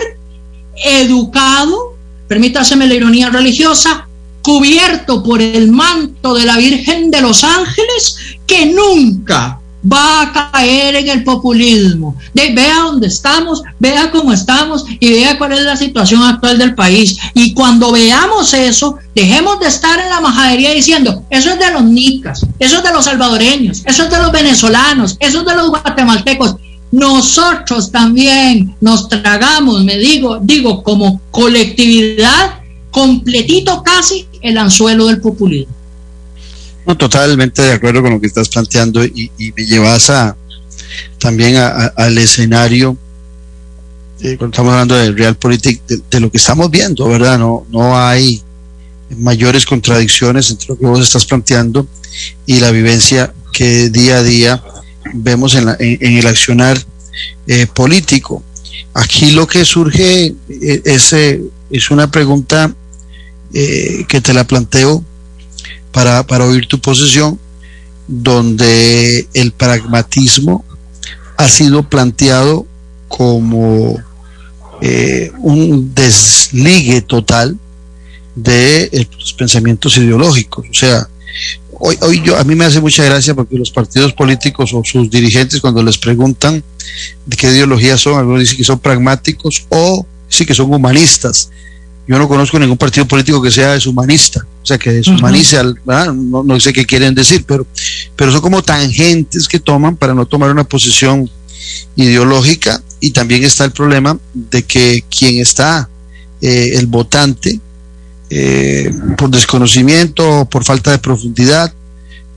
educado, 0.85 1.95
permítaseme 2.27 2.87
la 2.87 2.93
ironía 2.93 3.29
religiosa, 3.29 4.07
cubierto 4.41 5.23
por 5.23 5.41
el 5.41 5.71
manto 5.71 6.33
de 6.33 6.45
la 6.45 6.57
Virgen 6.57 7.11
de 7.11 7.21
los 7.21 7.43
Ángeles, 7.43 8.17
que 8.45 8.65
nunca 8.67 9.61
va 9.91 10.21
a 10.21 10.51
caer 10.51 10.95
en 10.95 11.09
el 11.09 11.23
populismo. 11.23 12.15
De, 12.33 12.53
vea 12.53 12.79
dónde 12.79 13.07
estamos, 13.07 13.63
vea 13.79 14.11
cómo 14.11 14.31
estamos 14.31 14.85
y 14.99 15.11
vea 15.11 15.37
cuál 15.37 15.53
es 15.53 15.61
la 15.61 15.75
situación 15.75 16.23
actual 16.23 16.57
del 16.57 16.75
país. 16.75 17.17
Y 17.33 17.53
cuando 17.53 17.91
veamos 17.91 18.53
eso, 18.53 18.97
dejemos 19.15 19.59
de 19.59 19.67
estar 19.67 19.99
en 19.99 20.09
la 20.09 20.21
majadería 20.21 20.71
diciendo, 20.71 21.23
eso 21.29 21.51
es 21.51 21.59
de 21.59 21.71
los 21.71 21.83
nicas, 21.83 22.45
eso 22.59 22.77
es 22.77 22.83
de 22.83 22.93
los 22.93 23.05
salvadoreños, 23.05 23.81
eso 23.85 24.03
es 24.03 24.09
de 24.09 24.17
los 24.17 24.31
venezolanos, 24.31 25.17
eso 25.19 25.39
es 25.39 25.45
de 25.45 25.55
los 25.55 25.69
guatemaltecos. 25.69 26.55
Nosotros 26.91 27.89
también 27.89 28.75
nos 28.81 29.07
tragamos, 29.07 29.83
me 29.83 29.97
digo, 29.97 30.39
digo, 30.41 30.83
como 30.83 31.21
colectividad, 31.31 32.59
completito 32.91 33.81
casi 33.81 34.27
el 34.41 34.57
anzuelo 34.57 35.07
del 35.07 35.19
populismo. 35.21 35.73
No, 36.85 36.97
totalmente 36.97 37.61
de 37.61 37.73
acuerdo 37.73 38.01
con 38.01 38.13
lo 38.13 38.21
que 38.21 38.27
estás 38.27 38.49
planteando 38.49 39.03
y, 39.05 39.31
me 39.55 39.65
llevas 39.65 40.09
a 40.09 40.35
también 41.19 41.55
al 41.57 42.17
escenario 42.17 42.97
eh, 44.21 44.35
cuando 44.37 44.53
estamos 44.53 44.73
hablando 44.73 44.95
de 44.95 45.11
realpolitik 45.11 45.85
de, 45.85 46.01
de, 46.09 46.19
lo 46.19 46.29
que 46.29 46.37
estamos 46.37 46.69
viendo, 46.69 47.07
¿verdad? 47.07 47.39
No, 47.39 47.65
no 47.69 47.97
hay 47.97 48.41
mayores 49.17 49.65
contradicciones 49.65 50.49
entre 50.51 50.67
lo 50.69 50.77
que 50.77 50.85
vos 50.85 50.99
estás 50.99 51.25
planteando 51.25 51.87
y 52.45 52.59
la 52.59 52.71
vivencia 52.71 53.33
que 53.51 53.89
día 53.89 54.17
a 54.17 54.23
día 54.23 54.63
vemos 55.13 55.55
en, 55.55 55.69
en, 55.79 56.17
el 56.17 56.27
accionar 56.27 56.77
eh, 57.47 57.67
político. 57.67 58.43
Aquí 58.93 59.31
lo 59.31 59.47
que 59.47 59.65
surge 59.65 60.35
eh, 60.49 60.81
es, 60.85 61.13
es 61.69 61.91
una 61.91 62.09
pregunta 62.09 62.73
que 63.51 64.21
te 64.21 64.33
la 64.33 64.45
planteo 64.45 65.03
para, 65.91 66.25
para 66.25 66.45
oír 66.45 66.67
tu 66.67 66.79
posición, 66.79 67.39
donde 68.07 69.27
el 69.33 69.51
pragmatismo 69.51 70.65
ha 71.37 71.49
sido 71.49 71.83
planteado 71.83 72.65
como 73.07 74.01
eh, 74.81 75.31
un 75.39 75.93
desligue 75.93 77.01
total 77.01 77.57
de 78.35 79.07
los 79.17 79.33
pensamientos 79.33 79.97
ideológicos. 79.97 80.65
O 80.69 80.73
sea, 80.73 81.07
hoy, 81.73 81.97
hoy 82.01 82.21
yo, 82.23 82.37
a 82.37 82.43
mí 82.43 82.55
me 82.55 82.65
hace 82.65 82.81
mucha 82.81 83.03
gracia 83.03 83.33
porque 83.33 83.57
los 83.57 83.71
partidos 83.71 84.13
políticos 84.13 84.71
o 84.73 84.81
sus 84.83 85.09
dirigentes 85.09 85.61
cuando 85.61 85.83
les 85.83 85.97
preguntan 85.97 86.63
de 87.25 87.37
qué 87.37 87.47
ideología 87.47 87.97
son, 87.97 88.17
algunos 88.17 88.41
dicen 88.41 88.57
que 88.57 88.63
son 88.63 88.79
pragmáticos 88.79 89.65
o 89.69 90.05
sí 90.27 90.45
que 90.45 90.53
son 90.53 90.73
humanistas. 90.73 91.49
Yo 92.07 92.17
no 92.17 92.27
conozco 92.27 92.59
ningún 92.59 92.77
partido 92.77 93.07
político 93.07 93.41
que 93.41 93.51
sea 93.51 93.73
deshumanista, 93.73 94.45
o 94.61 94.65
sea, 94.65 94.77
que 94.77 94.91
deshumanice, 94.91 95.57
al, 95.57 95.79
no, 95.85 96.43
no, 96.43 96.59
sé 96.59 96.73
qué 96.73 96.85
quieren 96.85 97.13
decir, 97.13 97.45
pero, 97.47 97.65
pero 98.15 98.31
son 98.31 98.41
como 98.41 98.61
tangentes 98.63 99.47
que 99.47 99.59
toman 99.59 99.95
para 99.95 100.13
no 100.13 100.25
tomar 100.25 100.51
una 100.51 100.63
posición 100.63 101.29
ideológica 101.95 102.81
y 102.99 103.11
también 103.11 103.43
está 103.43 103.65
el 103.65 103.71
problema 103.71 104.17
de 104.33 104.63
que 104.63 105.03
quien 105.09 105.39
está, 105.39 105.89
eh, 106.41 106.71
el 106.75 106.87
votante, 106.87 107.59
eh, 108.29 108.91
por 109.17 109.29
desconocimiento, 109.29 110.47
por 110.49 110.63
falta 110.63 110.91
de 110.91 110.99
profundidad, 110.99 111.73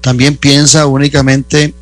también 0.00 0.36
piensa 0.36 0.86
únicamente 0.86 1.72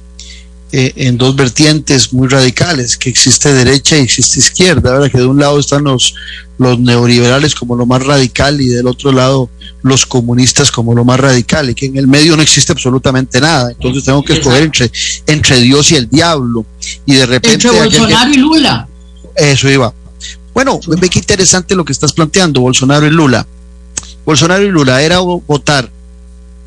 eh, 0.75 0.93
en 0.97 1.19
dos 1.19 1.37
vertientes 1.37 2.15
muy 2.15 2.29
radicales, 2.29 2.97
que 2.97 3.11
existe 3.11 3.53
derecha 3.53 3.99
y 3.99 4.01
existe 4.01 4.39
izquierda, 4.39 4.93
¿verdad? 4.93 5.11
que 5.11 5.19
de 5.19 5.27
un 5.27 5.39
lado 5.39 5.59
están 5.59 5.85
los, 5.85 6.15
los 6.57 6.79
neoliberales 6.79 7.55
como 7.55 7.77
lo 7.77 7.85
más 7.85 8.03
radical 8.07 8.59
y 8.59 8.69
del 8.69 8.87
otro 8.87 9.13
lado 9.13 9.51
los 9.83 10.07
comunistas 10.07 10.71
como 10.71 10.95
lo 10.95 11.05
más 11.05 11.21
radical 11.21 11.69
y 11.69 11.75
que 11.75 11.87
en 11.87 11.99
el 11.99 12.07
medio 12.07 12.37
no 12.37 12.43
existe 12.43 12.73
absolutamente 12.73 13.39
nada. 13.39 13.71
Entonces 13.71 14.05
tengo 14.05 14.25
que 14.25 14.33
escoger 14.33 14.63
entre, 14.63 14.91
entre 15.27 15.61
Dios 15.61 15.91
y 15.91 15.97
el 15.97 16.09
diablo. 16.09 16.65
Y 17.05 17.17
de 17.17 17.27
repente... 17.27 17.69
Entre 17.69 17.71
Bolsonaro 17.71 18.31
y 18.31 18.37
Lula. 18.37 18.89
Eso 19.37 19.69
iba. 19.69 19.93
Bueno, 20.55 20.81
ve 20.87 21.11
qué 21.11 21.19
interesante 21.19 21.75
lo 21.75 21.85
que 21.85 21.93
estás 21.93 22.15
planteando, 22.15 22.63
Bolsonaro 22.63 23.07
y 23.07 23.11
Lula. 23.11 23.47
Bolsonaro 24.25 24.63
y 24.63 24.71
Lula 24.71 25.03
era 25.03 25.19
votar 25.19 25.91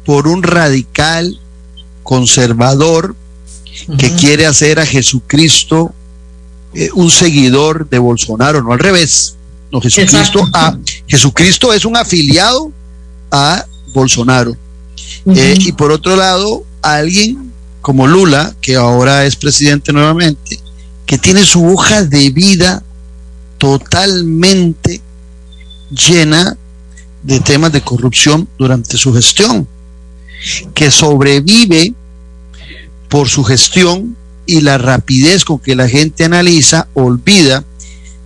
por 0.06 0.28
un 0.28 0.44
radical 0.44 1.40
conservador 2.04 3.16
que 3.98 4.14
quiere 4.16 4.46
hacer 4.46 4.80
a 4.80 4.86
Jesucristo 4.86 5.94
eh, 6.74 6.90
un 6.94 7.10
seguidor 7.10 7.88
de 7.90 8.00
Bolsonaro, 8.00 8.62
no 8.62 8.74
al 8.74 8.80
revés. 8.80 9.36
No, 9.72 9.82
Jesucristo, 9.82 10.48
a, 10.54 10.78
Jesucristo 11.08 11.74
es 11.74 11.86
un 11.86 11.98
afiliado 11.98 12.72
a 13.32 13.66
Bolsonaro. 13.94 14.56
Eh, 15.26 15.58
y 15.60 15.72
por 15.72 15.92
otro 15.92 16.16
lado, 16.16 16.64
alguien 16.82 17.52
como 17.82 18.08
Lula, 18.08 18.56
que 18.62 18.76
ahora 18.76 19.26
es 19.26 19.36
presidente 19.36 19.94
nuevamente, 19.94 20.60
que 21.06 21.18
tiene 21.18 21.46
su 21.46 21.66
hoja 21.66 22.04
de 22.04 22.30
vida 22.32 22.84
totalmente 23.58 25.02
llena 25.92 26.58
de 27.24 27.40
temas 27.40 27.72
de 27.72 27.82
corrupción 27.82 28.48
durante 28.58 28.98
su 28.98 29.14
gestión, 29.14 29.68
que 30.74 30.92
sobrevive 30.92 31.94
por 33.16 33.30
su 33.30 33.46
gestión 33.46 34.18
y 34.46 34.60
la 34.60 34.78
rapidez 34.78 35.46
con 35.46 35.58
que 35.60 35.74
la 35.74 35.88
gente 35.88 36.26
analiza, 36.26 36.90
olvida 36.96 37.64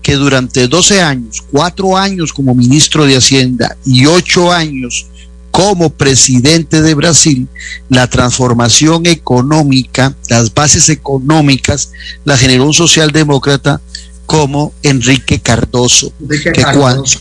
que 0.01 0.15
durante 0.15 0.67
12 0.67 0.99
años, 0.99 1.43
4 1.51 1.95
años 1.95 2.33
como 2.33 2.55
ministro 2.55 3.05
de 3.05 3.15
Hacienda 3.15 3.77
y 3.85 4.07
8 4.07 4.51
años 4.51 5.05
como 5.51 5.91
presidente 5.91 6.81
de 6.81 6.95
Brasil, 6.95 7.47
la 7.87 8.07
transformación 8.07 9.05
económica, 9.05 10.15
las 10.27 10.51
bases 10.55 10.89
económicas, 10.89 11.91
la 12.25 12.35
generó 12.35 12.65
un 12.65 12.73
socialdemócrata 12.73 13.81
como 14.25 14.73
Enrique 14.81 15.39
Cardoso, 15.39 16.11
que, 16.51 16.65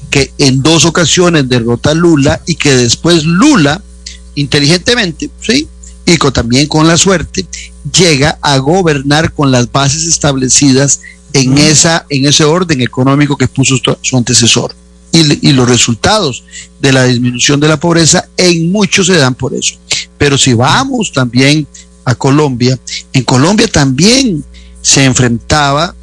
que 0.09 0.33
en 0.39 0.63
dos 0.63 0.87
ocasiones 0.87 1.47
derrota 1.51 1.91
a 1.91 1.95
Lula 1.95 2.41
y 2.47 2.55
que 2.55 2.75
después 2.75 3.25
Lula, 3.25 3.83
inteligentemente, 4.37 5.29
¿sí? 5.43 5.69
Y 6.09 6.17
con, 6.17 6.33
también 6.33 6.67
con 6.67 6.89
la 6.89 6.97
suerte, 6.97 7.47
llega 7.93 8.39
a 8.41 8.57
gobernar 8.57 9.33
con 9.33 9.53
las 9.53 9.71
bases 9.71 10.07
establecidas 10.07 11.01
en, 11.35 11.59
esa, 11.59 12.07
en 12.09 12.27
ese 12.27 12.45
orden 12.45 12.81
económico 12.81 13.37
que 13.37 13.47
puso 13.47 13.77
su 14.01 14.17
antecesor. 14.17 14.75
Y, 15.13 15.49
y, 15.49 15.53
los 15.53 15.69
resultados 15.69 16.45
de 16.81 16.93
la 16.93 17.05
disminución 17.05 17.61
de 17.61 17.69
la 17.69 17.79
pobreza 17.79 18.29
en 18.37 18.73
muchos 18.73 19.07
se 19.07 19.17
dan 19.17 19.35
por 19.35 19.55
eso. 19.55 19.75
Pero 20.17 20.37
si 20.37 20.55
vamos 20.55 21.13
también 21.13 21.67
a 22.05 22.15
Colombia, 22.15 22.79
en 23.13 23.25
Colombia 23.25 23.69
también 23.69 24.45
se 24.81 25.05
enfrentaba 25.05 25.95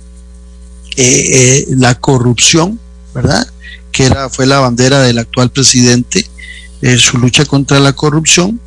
eh, 0.97 1.03
eh, 1.31 1.65
la 1.77 1.95
corrupción, 1.95 2.79
¿verdad? 3.13 3.47
Que 3.91 4.05
era, 4.05 4.29
fue 4.29 4.45
la 4.45 4.59
bandera 4.59 5.01
del 5.01 5.17
actual 5.17 5.49
presidente, 5.49 6.27
eh, 6.81 6.97
su 6.97 7.17
lucha 7.17 7.45
contra 7.45 7.79
la 7.79 7.93
corrupción, 7.93 8.61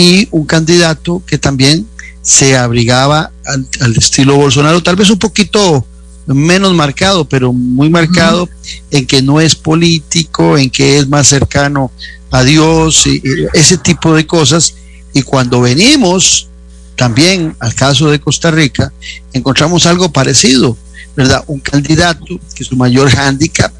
y 0.00 0.26
un 0.30 0.46
candidato 0.46 1.22
que 1.26 1.36
también 1.36 1.86
se 2.22 2.56
abrigaba 2.56 3.30
al, 3.44 3.96
estilo 3.96 4.34
Bolsonaro, 4.36 4.82
tal 4.82 4.96
vez 4.96 5.10
un 5.10 5.18
poquito 5.18 5.84
menos 6.26 6.72
marcado, 6.72 7.28
pero 7.28 7.52
muy 7.52 7.90
marcado 7.90 8.48
en 8.90 9.06
que 9.06 9.20
no 9.20 9.42
es 9.42 9.54
político, 9.54 10.56
en 10.56 10.70
que 10.70 10.98
es 10.98 11.06
más 11.06 11.28
cercano 11.28 11.92
a 12.30 12.42
Dios, 12.42 13.06
y, 13.06 13.20
ese 13.52 13.76
tipo 13.76 14.14
de 14.14 14.26
cosas. 14.26 14.74
Y 15.12 15.20
cuando 15.20 15.60
venimos 15.60 16.48
también 16.96 17.54
al 17.58 17.74
caso 17.74 18.10
de 18.10 18.20
Costa 18.20 18.50
Rica, 18.50 18.90
encontramos 19.34 19.84
algo 19.84 20.10
parecido, 20.10 20.78
¿verdad? 21.14 21.44
Un 21.46 21.60
candidato 21.60 22.40
que 22.54 22.64
su 22.64 22.74
mayor 22.74 23.10
hándicap, 23.10 23.72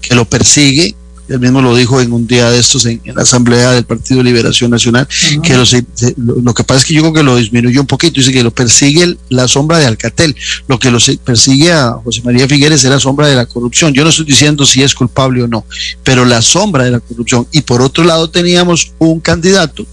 que 0.00 0.14
lo 0.14 0.24
persigue, 0.24 0.94
él 1.28 1.40
mismo 1.40 1.60
lo 1.60 1.76
dijo 1.76 2.00
en 2.00 2.12
un 2.12 2.26
día 2.26 2.50
de 2.50 2.58
estos 2.58 2.86
en, 2.86 3.00
la 3.04 3.22
Asamblea 3.22 3.72
del 3.72 3.84
Partido 3.84 4.18
de 4.18 4.24
Liberación 4.24 4.70
Nacional, 4.70 5.06
que 5.42 5.56
lo, 5.56 6.54
que 6.54 6.64
pasa 6.64 6.80
es 6.80 6.84
que 6.86 6.94
yo 6.94 7.02
creo 7.02 7.12
que 7.12 7.22
lo 7.22 7.36
disminuyó 7.36 7.80
un 7.80 7.86
poquito, 7.86 8.14
dice 8.20 8.32
que 8.32 8.42
lo 8.42 8.50
persigue 8.50 9.16
la 9.28 9.46
sombra 9.46 9.78
de 9.78 9.86
Alcatel, 9.86 10.34
lo 10.66 10.78
que 10.78 10.90
lo 10.90 10.98
persigue 11.24 11.72
a 11.72 11.92
José 12.04 12.22
María 12.22 12.48
Figueres 12.48 12.82
es 12.84 12.90
la 12.90 13.00
sombra 13.00 13.26
de 13.26 13.36
la 13.36 13.46
corrupción. 13.46 13.92
Yo 13.92 14.04
no 14.04 14.10
estoy 14.10 14.24
diciendo 14.24 14.64
si 14.64 14.82
es 14.82 14.94
culpable 14.94 15.42
o 15.42 15.48
no, 15.48 15.64
pero 16.02 16.24
la 16.24 16.42
sombra 16.42 16.84
de 16.84 16.92
la 16.92 17.00
corrupción. 17.00 17.46
Y 17.52 17.62
por 17.62 17.82
otro 17.82 18.04
lado 18.04 18.30
teníamos 18.30 18.92
un 18.98 19.20
candidato 19.20 19.86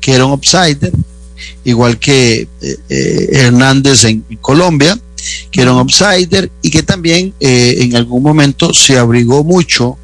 que 0.00 0.12
era 0.12 0.24
un 0.24 0.32
outsider, 0.32 0.92
igual 1.64 1.98
que 1.98 2.48
eh, 2.62 2.76
eh, 2.88 3.28
Hernández 3.32 4.04
en, 4.04 4.24
Colombia, 4.40 4.98
que 5.50 5.60
era 5.60 5.72
un 5.72 5.78
outsider 5.80 6.50
y 6.62 6.70
que 6.70 6.82
también 6.82 7.34
eh, 7.40 7.76
en 7.80 7.96
algún 7.96 8.22
momento 8.22 8.72
se 8.72 8.96
abrigó 8.96 9.44
mucho 9.44 9.98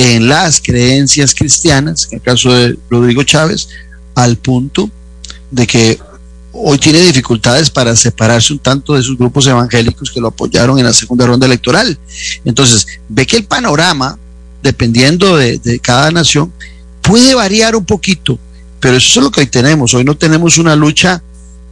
en 0.00 0.28
las 0.28 0.62
creencias 0.62 1.34
cristianas, 1.34 2.08
en 2.10 2.16
el 2.16 2.22
caso 2.22 2.50
de 2.50 2.78
Rodrigo 2.88 3.22
Chávez, 3.22 3.68
al 4.14 4.36
punto 4.36 4.90
de 5.50 5.66
que 5.66 5.98
hoy 6.52 6.78
tiene 6.78 7.00
dificultades 7.00 7.68
para 7.68 7.94
separarse 7.94 8.54
un 8.54 8.60
tanto 8.60 8.94
de 8.94 9.02
sus 9.02 9.18
grupos 9.18 9.46
evangélicos 9.46 10.10
que 10.10 10.20
lo 10.20 10.28
apoyaron 10.28 10.78
en 10.78 10.86
la 10.86 10.94
segunda 10.94 11.26
ronda 11.26 11.46
electoral. 11.46 11.98
Entonces, 12.46 12.86
ve 13.10 13.26
que 13.26 13.36
el 13.36 13.44
panorama, 13.44 14.18
dependiendo 14.62 15.36
de, 15.36 15.78
cada 15.82 16.10
nación, 16.10 16.50
puede 17.02 17.34
variar 17.34 17.76
un 17.76 17.84
poquito, 17.84 18.38
pero 18.80 18.96
eso 18.96 19.20
es 19.20 19.24
lo 19.24 19.30
que 19.30 19.40
hoy 19.40 19.46
tenemos. 19.48 19.92
Hoy 19.92 20.04
no 20.04 20.16
tenemos 20.16 20.56
una 20.56 20.76
lucha 20.76 21.22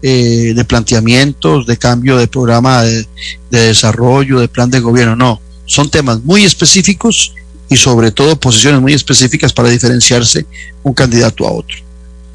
eh, 0.03 0.53
de 0.55 0.65
planteamientos, 0.67 1.67
de 1.67 1.79
cambio 1.79 2.19
de 2.19 2.29
programa 2.29 2.83
de, 2.83 3.07
desarrollo, 3.51 4.39
de 4.39 4.49
plan 4.49 4.69
de 4.69 4.81
gobierno, 4.81 5.17
no. 5.17 5.41
Son 5.65 5.91
temas 5.91 6.23
muy 6.25 6.45
específicos 6.45 7.33
y 7.69 7.77
sobre 7.77 8.11
todo 8.11 8.39
posiciones 8.39 8.81
muy 8.81 8.93
específicas 8.93 9.53
para 9.53 9.69
diferenciarse 9.69 10.47
un 10.83 10.95
candidato 10.95 11.47
a 11.47 11.53
otro. 11.53 11.77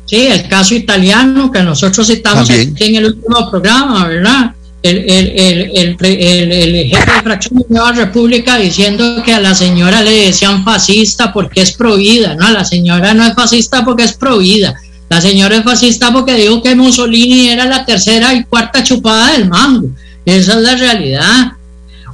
Sí, 0.05 0.27
el 0.27 0.47
caso 0.47 0.75
italiano 0.75 1.51
que 1.51 1.63
nosotros 1.63 2.07
citamos 2.07 2.49
aquí 2.49 2.83
en 2.83 2.95
el 2.97 3.05
último 3.05 3.49
programa, 3.49 4.07
¿verdad? 4.07 4.53
El, 4.81 4.97
el, 5.09 5.71
el, 5.73 5.97
jefe 5.97 7.11
de 7.13 7.21
fracción 7.23 7.59
de 7.59 7.65
Nueva 7.69 7.93
República 7.93 8.57
diciendo 8.57 9.23
que 9.23 9.33
a 9.33 9.39
la 9.39 9.55
señora 9.55 10.01
le 10.01 10.25
decían 10.25 10.65
fascista 10.65 11.31
porque 11.31 11.61
es 11.61 11.71
prohibida, 11.71 12.35
¿no? 12.35 12.51
La 12.51 12.65
señora 12.65 13.13
no 13.13 13.25
es 13.25 13.33
fascista 13.33 13.85
porque 13.85 14.03
es 14.03 14.13
prohibida. 14.13 14.75
La 15.09 15.21
señora 15.21 15.55
es 15.55 15.63
fascista 15.63 16.11
porque 16.11 16.35
dijo 16.35 16.61
que 16.61 16.75
Mussolini 16.75 17.49
era 17.49 17.65
la 17.65 17.85
tercera 17.85 18.33
y 18.33 18.43
cuarta 18.43 18.83
chupada 18.83 19.31
del 19.31 19.47
mango. 19.47 19.89
Esa 20.25 20.53
es 20.53 20.61
la 20.61 20.75
realidad. 20.75 21.53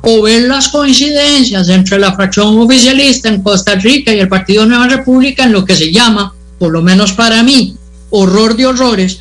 O 0.02 0.22
ver 0.22 0.44
las 0.44 0.70
coincidencias 0.70 1.68
entre 1.70 2.00
la 2.00 2.14
fracción 2.14 2.58
oficialista 2.60 3.30
en 3.30 3.44
Costa 3.44 3.76
Rica 3.76 4.14
y 4.14 4.20
el 4.20 4.30
Partido 4.30 4.66
Nueva 4.66 4.88
República 4.88 5.44
en 5.44 5.52
lo 5.52 5.66
que 5.66 5.76
se 5.76 5.92
llama, 5.92 6.34
por 6.58 6.72
lo 6.72 6.82
menos 6.82 7.14
para 7.14 7.44
mí, 7.44 7.76
horror 8.10 8.56
de 8.56 8.66
horrores, 8.66 9.20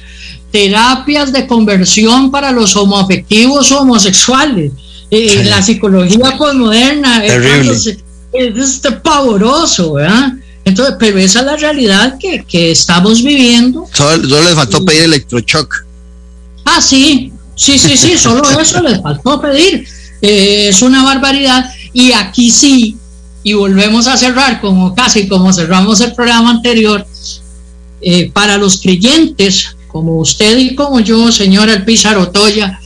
terapias 0.51 1.33
de 1.33 1.47
conversión 1.47 2.31
para 2.31 2.53
los 2.53 2.77
homoafectivos 2.77 3.73
homosexuales. 3.73 4.73
Eh, 5.11 5.45
la 5.45 5.63
psicología 5.63 6.37
postmoderna 6.37 7.25
es, 7.25 7.97
es, 8.33 8.81
pavoroso, 9.03 9.95
¿verdad? 9.95 10.35
Entonces, 10.65 10.97
pero 10.99 11.19
esa 11.19 11.41
es 11.41 11.47
la 11.47 11.57
realidad 11.57 12.19
que, 12.21 12.45
que 12.45 12.71
estamos 12.73 13.23
viviendo. 13.23 13.87
Solo, 13.93 14.43
les 14.43 14.55
faltó 14.55 14.85
pedir 14.85 15.05
electrochoc. 15.05 15.87
Ah, 16.67 16.83
sí, 16.83 17.33
sí, 17.55 17.79
sí, 17.79 17.97
sí, 17.97 18.19
solo 18.19 18.43
eso 18.61 18.83
les 18.83 19.01
faltó 19.01 19.41
pedir. 19.41 19.89
Es 20.21 20.83
una 20.83 21.05
barbaridad. 21.05 21.71
Y 21.93 22.13
aquí 22.13 22.51
sí, 22.51 22.97
y 23.43 23.53
volvemos 23.55 24.07
a 24.07 24.17
cerrar 24.17 24.61
como 24.61 24.95
casi 24.95 25.29
como 25.29 25.53
cerramos 25.53 26.01
el 26.01 26.15
programa 26.15 26.51
anterior, 26.51 27.07
eh, 28.01 28.31
para 28.33 28.59
los 28.59 28.81
creyentes, 28.81 29.77
como 29.89 30.17
usted 30.19 30.59
y 30.59 30.75
como 30.75 31.01
yo, 31.01 31.33
señora 31.33 31.73
El 31.73 31.85
Pizarro 31.85 32.31
Toya, 32.31 32.79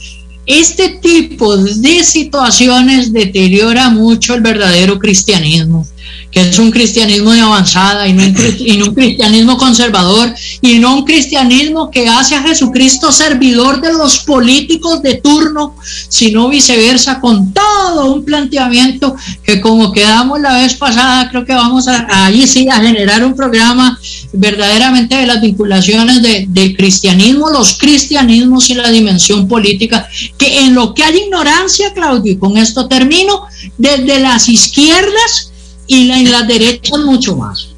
este 0.45 0.89
tipo 1.01 1.55
de 1.57 2.03
situaciones 2.03 3.13
deteriora 3.13 3.89
mucho 3.89 4.33
el 4.33 4.41
verdadero 4.41 4.99
cristianismo 4.99 5.87
que 6.31 6.41
es 6.41 6.57
un 6.57 6.71
cristianismo 6.71 7.31
de 7.31 7.41
avanzada 7.41 8.07
y 8.07 8.13
no, 8.13 8.85
un, 8.85 8.95
cristianismo 8.95 9.57
conservador 9.57 10.33
y 10.61 10.79
no 10.79 10.97
un 10.97 11.05
cristianismo 11.05 11.91
que 11.91 12.07
hace 12.07 12.35
a 12.35 12.43
Jesucristo 12.43 13.11
servidor 13.11 13.81
de 13.81 13.93
los 13.93 14.19
políticos 14.19 15.01
de 15.01 15.15
turno, 15.15 15.75
sino 16.09 16.49
viceversa, 16.49 17.19
con 17.19 17.53
todo 17.53 18.13
un 18.13 18.25
planteamiento 18.25 19.15
que 19.43 19.61
como 19.61 19.91
quedamos 19.91 20.41
la 20.41 20.57
vez 20.57 20.73
pasada, 20.73 21.29
creo 21.29 21.45
que 21.45 21.53
vamos 21.53 21.87
a 21.87 22.25
ahí 22.25 22.47
sí 22.47 22.67
a 22.69 22.81
generar 22.81 23.23
un 23.23 23.35
programa 23.35 23.99
verdaderamente 24.33 25.15
de 25.15 25.27
las 25.27 25.41
vinculaciones 25.41 26.21
del 26.21 26.75
cristianismo, 26.75 27.49
los 27.49 27.77
cristianismos 27.77 28.69
y 28.69 28.73
la 28.73 28.89
dimensión 28.89 29.47
política, 29.47 30.07
que 30.37 30.61
en 30.61 30.73
lo 30.73 30.93
que 30.93 31.03
hay 31.03 31.17
ignorancia, 31.17 31.93
Claudio, 31.93 32.33
y 32.33 32.37
con 32.37 32.57
esto 32.57 32.87
termino, 32.87 33.43
desde 33.77 34.19
las 34.19 34.49
izquierdas, 34.49 35.52
y 35.87 36.05
la, 36.05 36.19
en 36.19 36.31
la 36.31 36.43
derecha 36.43 36.97
mucho 36.97 37.35
más. 37.35 37.73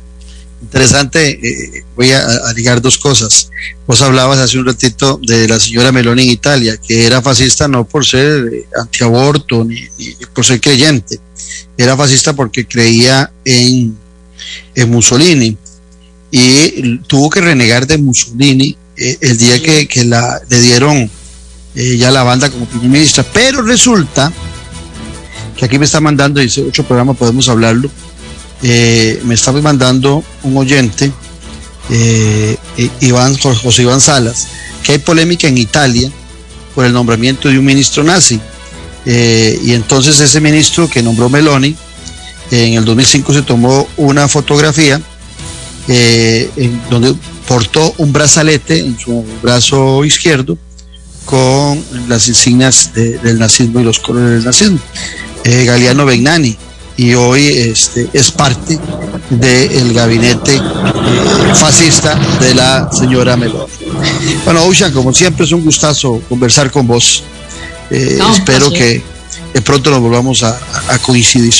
Interesante, 0.65 1.29
eh, 1.29 1.83
voy 1.95 2.11
a, 2.11 2.25
ligar 2.55 2.81
dos 2.81 2.97
cosas. 2.97 3.51
Vos 3.85 4.01
hablabas 4.01 4.39
hace 4.39 4.57
un 4.57 4.65
ratito 4.65 5.19
de 5.21 5.47
la 5.47 5.59
señora 5.59 5.91
Meloni 5.91 6.23
en 6.23 6.29
Italia, 6.31 6.77
que 6.77 7.05
era 7.05 7.21
fascista 7.21 7.67
no 7.67 7.85
por 7.85 8.03
ser 8.03 8.49
eh, 8.51 8.65
antiaborto 8.81 9.63
ni, 9.63 9.87
por 10.33 10.43
ser 10.43 10.59
creyente, 10.59 11.19
era 11.77 11.95
fascista 11.95 12.33
porque 12.33 12.65
creía 12.65 13.31
en, 13.45 13.95
en 14.73 14.89
Mussolini 14.89 15.55
y 16.31 16.97
tuvo 16.99 17.29
que 17.29 17.41
renegar 17.41 17.85
de 17.85 17.99
Mussolini 17.99 18.75
eh, 18.97 19.17
el 19.21 19.37
día 19.37 19.61
que, 19.61 19.87
que, 19.87 20.03
la, 20.03 20.41
le 20.49 20.61
dieron 20.61 21.11
ya 21.75 22.09
la 22.09 22.23
banda 22.23 22.49
como 22.49 22.65
primer 22.65 22.89
ministra. 22.89 23.23
Pero 23.33 23.61
resulta 23.61 24.31
que 25.57 25.65
aquí 25.65 25.79
me 25.79 25.85
está 25.85 26.01
mandando, 26.01 26.41
dice 26.41 26.63
otro 26.63 26.83
programa, 26.83 27.13
podemos 27.13 27.47
hablarlo. 27.49 27.89
Eh, 28.61 29.21
me 29.25 29.35
está 29.35 29.51
mandando 29.51 30.23
un 30.43 30.57
oyente, 30.57 31.11
eh, 31.89 32.57
Iván, 33.01 33.37
José 33.37 33.83
Iván 33.83 34.01
Salas, 34.01 34.47
que 34.83 34.93
hay 34.93 34.97
polémica 34.97 35.47
en 35.47 35.57
Italia 35.57 36.09
por 36.73 36.85
el 36.85 36.93
nombramiento 36.93 37.49
de 37.49 37.59
un 37.59 37.65
ministro 37.65 38.03
nazi. 38.03 38.39
Eh, 39.05 39.59
y 39.63 39.73
entonces 39.73 40.19
ese 40.19 40.41
ministro 40.41 40.89
que 40.89 41.03
nombró 41.03 41.29
Meloni, 41.29 41.75
en 42.51 42.73
el 42.73 42.85
2005 42.85 43.33
se 43.33 43.41
tomó 43.41 43.87
una 43.97 44.27
fotografía 44.27 45.01
en 45.87 46.81
donde 46.89 47.15
portó 47.47 47.93
un 47.97 48.13
brazalete 48.13 48.79
en 48.79 48.97
su 48.97 49.23
brazo 49.41 50.03
izquierdo 50.05 50.57
con 51.25 51.83
las 52.07 52.27
insignias 52.27 52.91
del 52.93 53.39
nazismo 53.39 53.79
y 53.79 53.83
los 53.83 53.99
colores 53.99 54.31
del 54.31 54.45
nazismo 54.45 54.79
eh, 55.45 55.63
Galeano 55.63 56.05
Begnani 56.05 56.57
y 56.97 57.13
hoy 57.13 57.45
este, 57.47 58.09
es 58.13 58.31
parte 58.31 58.79
del 59.29 59.93
gabinete 59.93 60.59
fascista 61.53 62.15
de 62.39 62.55
la 62.55 62.89
señora 62.91 63.37
Meloni. 63.37 63.65
Bueno, 64.43 64.65
Ocean, 64.65 64.91
como 64.91 65.13
siempre 65.13 65.45
es 65.45 65.51
un 65.51 65.63
gustazo 65.63 66.21
conversar 66.27 66.71
con 66.71 66.87
vos. 66.87 67.23
Eh, 67.91 68.19
espero 68.33 68.71
que 68.71 69.03
de 69.53 69.61
pronto 69.61 69.91
nos 69.91 70.01
volvamos 70.01 70.43
a, 70.43 70.57
coincidir. 71.03 71.53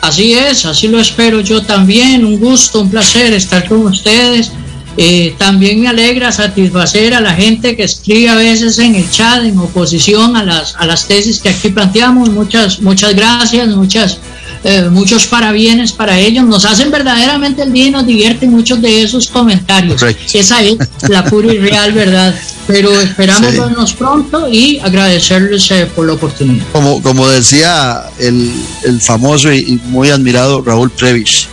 Así 0.00 0.34
es, 0.34 0.64
así 0.66 0.86
lo 0.88 1.00
espero 1.00 1.40
yo 1.40 1.62
también. 1.62 2.24
Un 2.24 2.38
gusto, 2.38 2.82
un 2.82 2.90
placer 2.90 3.32
estar 3.32 3.66
con 3.68 3.86
ustedes. 3.86 4.52
Eh, 4.98 5.34
también 5.36 5.80
me 5.80 5.88
alegra 5.88 6.32
satisfacer 6.32 7.12
a 7.14 7.20
la 7.20 7.34
gente 7.34 7.76
que 7.76 7.84
escribe 7.84 8.30
a 8.30 8.34
veces 8.34 8.78
en 8.78 8.94
el 8.94 9.10
chat 9.10 9.44
en 9.44 9.58
oposición 9.58 10.36
a 10.36 10.44
las, 10.44 10.74
a 10.76 10.86
las 10.86 11.06
tesis 11.06 11.40
que 11.40 11.50
aquí 11.50 11.68
planteamos. 11.68 12.30
Muchas, 12.30 12.80
muchas 12.80 13.14
gracias, 13.14 13.68
muchas, 13.68 14.18
eh, 14.64 14.88
muchos 14.90 15.26
parabienes 15.26 15.92
para 15.92 16.18
ellos. 16.18 16.44
Nos 16.44 16.64
hacen 16.64 16.90
verdaderamente 16.90 17.62
el 17.62 17.72
día 17.72 17.86
y 17.88 17.90
nos 17.90 18.06
divierten 18.06 18.50
muchos 18.50 18.80
de 18.80 19.02
esos 19.02 19.28
comentarios. 19.28 20.02
Esa 20.32 20.62
es 20.62 20.78
la 21.08 21.24
pura 21.24 21.52
y 21.52 21.58
real 21.58 21.92
verdad. 21.92 22.34
Pero 22.66 22.98
esperamos 22.98 23.52
vernos 23.52 23.92
pronto 23.92 24.48
y 24.50 24.78
agradecerles 24.78 25.70
eh, 25.72 25.86
por 25.94 26.06
la 26.06 26.14
oportunidad. 26.14 26.64
Como, 26.72 27.02
como 27.02 27.28
decía 27.28 28.04
el, 28.18 28.50
el 28.82 29.00
famoso 29.00 29.52
y, 29.52 29.78
muy 29.84 30.08
admirado 30.08 30.62
Raúl 30.62 30.90
Previch 30.90 31.48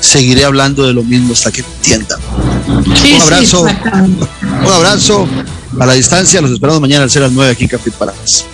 seguiré 0.00 0.44
hablando 0.44 0.86
de 0.86 0.92
lo 0.92 1.02
mismo 1.02 1.32
hasta 1.32 1.50
que 1.50 1.60
entiendan. 1.60 2.18
un 2.66 3.22
abrazo, 3.22 3.62
un 3.62 4.72
abrazo 4.72 5.28
a 5.78 5.86
la 5.86 5.92
distancia, 5.94 6.40
los 6.40 6.50
esperamos 6.50 6.80
mañana 6.80 7.04
a 7.04 7.18
las 7.18 7.32
9 7.32 7.52
aquí 7.52 7.64
en 7.64 7.70
Café 7.70 7.90
y 7.90 7.92
Palabras. 7.92 8.44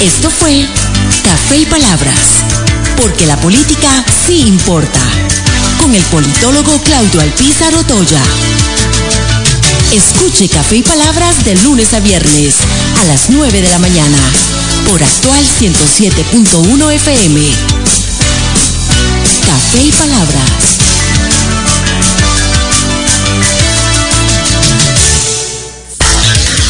Esto 0.00 0.30
fue 0.30 0.66
Café 1.24 1.58
y 1.58 1.66
Palabras, 1.66 2.18
porque 3.00 3.26
la 3.26 3.36
política 3.36 4.04
sí 4.26 4.40
importa, 4.46 5.00
con 5.80 5.94
el 5.94 6.02
politólogo 6.04 6.78
Claudio 6.82 7.20
Alpizar 7.20 7.74
Otoya. 7.74 8.22
Escuche 9.92 10.48
Café 10.48 10.76
y 10.76 10.82
Palabras 10.82 11.44
de 11.44 11.54
lunes 11.62 11.94
a 11.94 12.00
viernes 12.00 12.56
a 13.00 13.04
las 13.04 13.30
9 13.30 13.62
de 13.62 13.68
la 13.70 13.78
mañana 13.78 14.18
por 14.88 15.02
actual 15.02 15.42
107.1 15.60 16.92
FM. 16.92 17.40
Café 19.46 19.82
y 19.82 19.92
Palabras. 19.92 20.78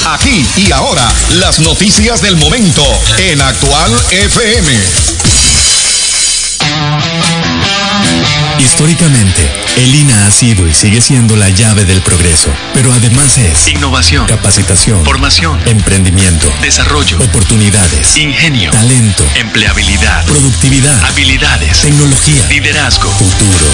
Aquí 0.07 0.47
y 0.57 0.72
ahora, 0.72 1.09
las 1.35 1.61
noticias 1.61 2.20
del 2.22 2.37
momento 2.37 2.83
en 3.18 3.41
Actual 3.41 3.93
FM. 4.11 5.05
Históricamente, 8.59 9.50
el 9.76 9.94
INA 9.94 10.26
ha 10.26 10.30
sido 10.30 10.66
y 10.66 10.74
sigue 10.74 11.00
siendo 11.00 11.36
la 11.36 11.48
llave 11.50 11.84
del 11.84 12.00
progreso, 12.02 12.50
pero 12.72 12.92
además 12.92 13.38
es 13.38 13.68
innovación, 13.68 14.26
capacitación, 14.26 15.05
formación, 15.05 15.61
emprendimiento, 15.66 16.52
desarrollo, 16.62 17.18
oportunidades, 17.20 18.16
ingenio, 18.16 18.70
talento, 18.70 19.24
empleabilidad, 19.36 20.24
productividad, 20.26 21.05
habilidades, 21.05 21.82
tecnología, 21.82 22.46
liderazgo, 22.48 23.11
futuro. 23.11 23.66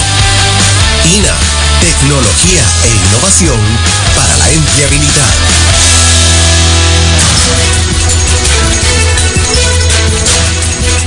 INA, 1.17 1.35
tecnología 1.81 2.63
e 2.85 3.09
innovación 3.09 3.61
para 4.15 4.37
la 4.37 4.51
empleabilidad. 4.51 5.61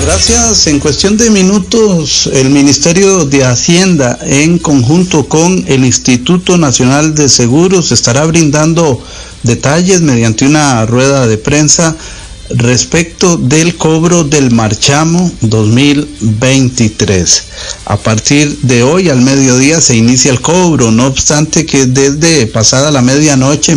Gracias. 0.04 0.68
En 0.68 0.82
cuestión 0.82 1.16
de 1.16 1.30
minutos, 1.30 2.30
el 2.34 2.50
Ministerio 2.50 3.24
de 3.24 3.46
Hacienda, 3.46 4.20
en 4.22 4.60
conjunto 4.60 5.30
con 5.30 5.64
el 5.66 5.86
Instituto 5.86 6.58
Nacional 6.58 7.16
de 7.16 7.30
Seguros, 7.30 7.94
estará 7.94 8.26
brindando 8.26 9.02
detalles 9.44 10.02
mediante 10.02 10.46
una 10.46 10.86
rueda 10.86 11.26
de 11.26 11.38
prensa 11.38 11.96
respecto 12.50 13.38
del 13.38 13.78
cobro 13.78 14.26
del 14.26 14.52
marchamo 14.52 15.32
2023. 15.40 17.44
A 17.86 17.96
partir 17.96 18.60
de 18.62 18.84
hoy 18.84 19.08
al 19.08 19.22
mediodía 19.22 19.80
se 19.80 19.96
inicia 19.96 20.32
el 20.32 20.42
cobro, 20.42 20.92
no 20.92 21.08
obstante 21.08 21.66
que 21.66 21.86
desde 21.86 22.46
pasada 22.48 22.92
la 22.92 23.02
medianoche 23.02 23.72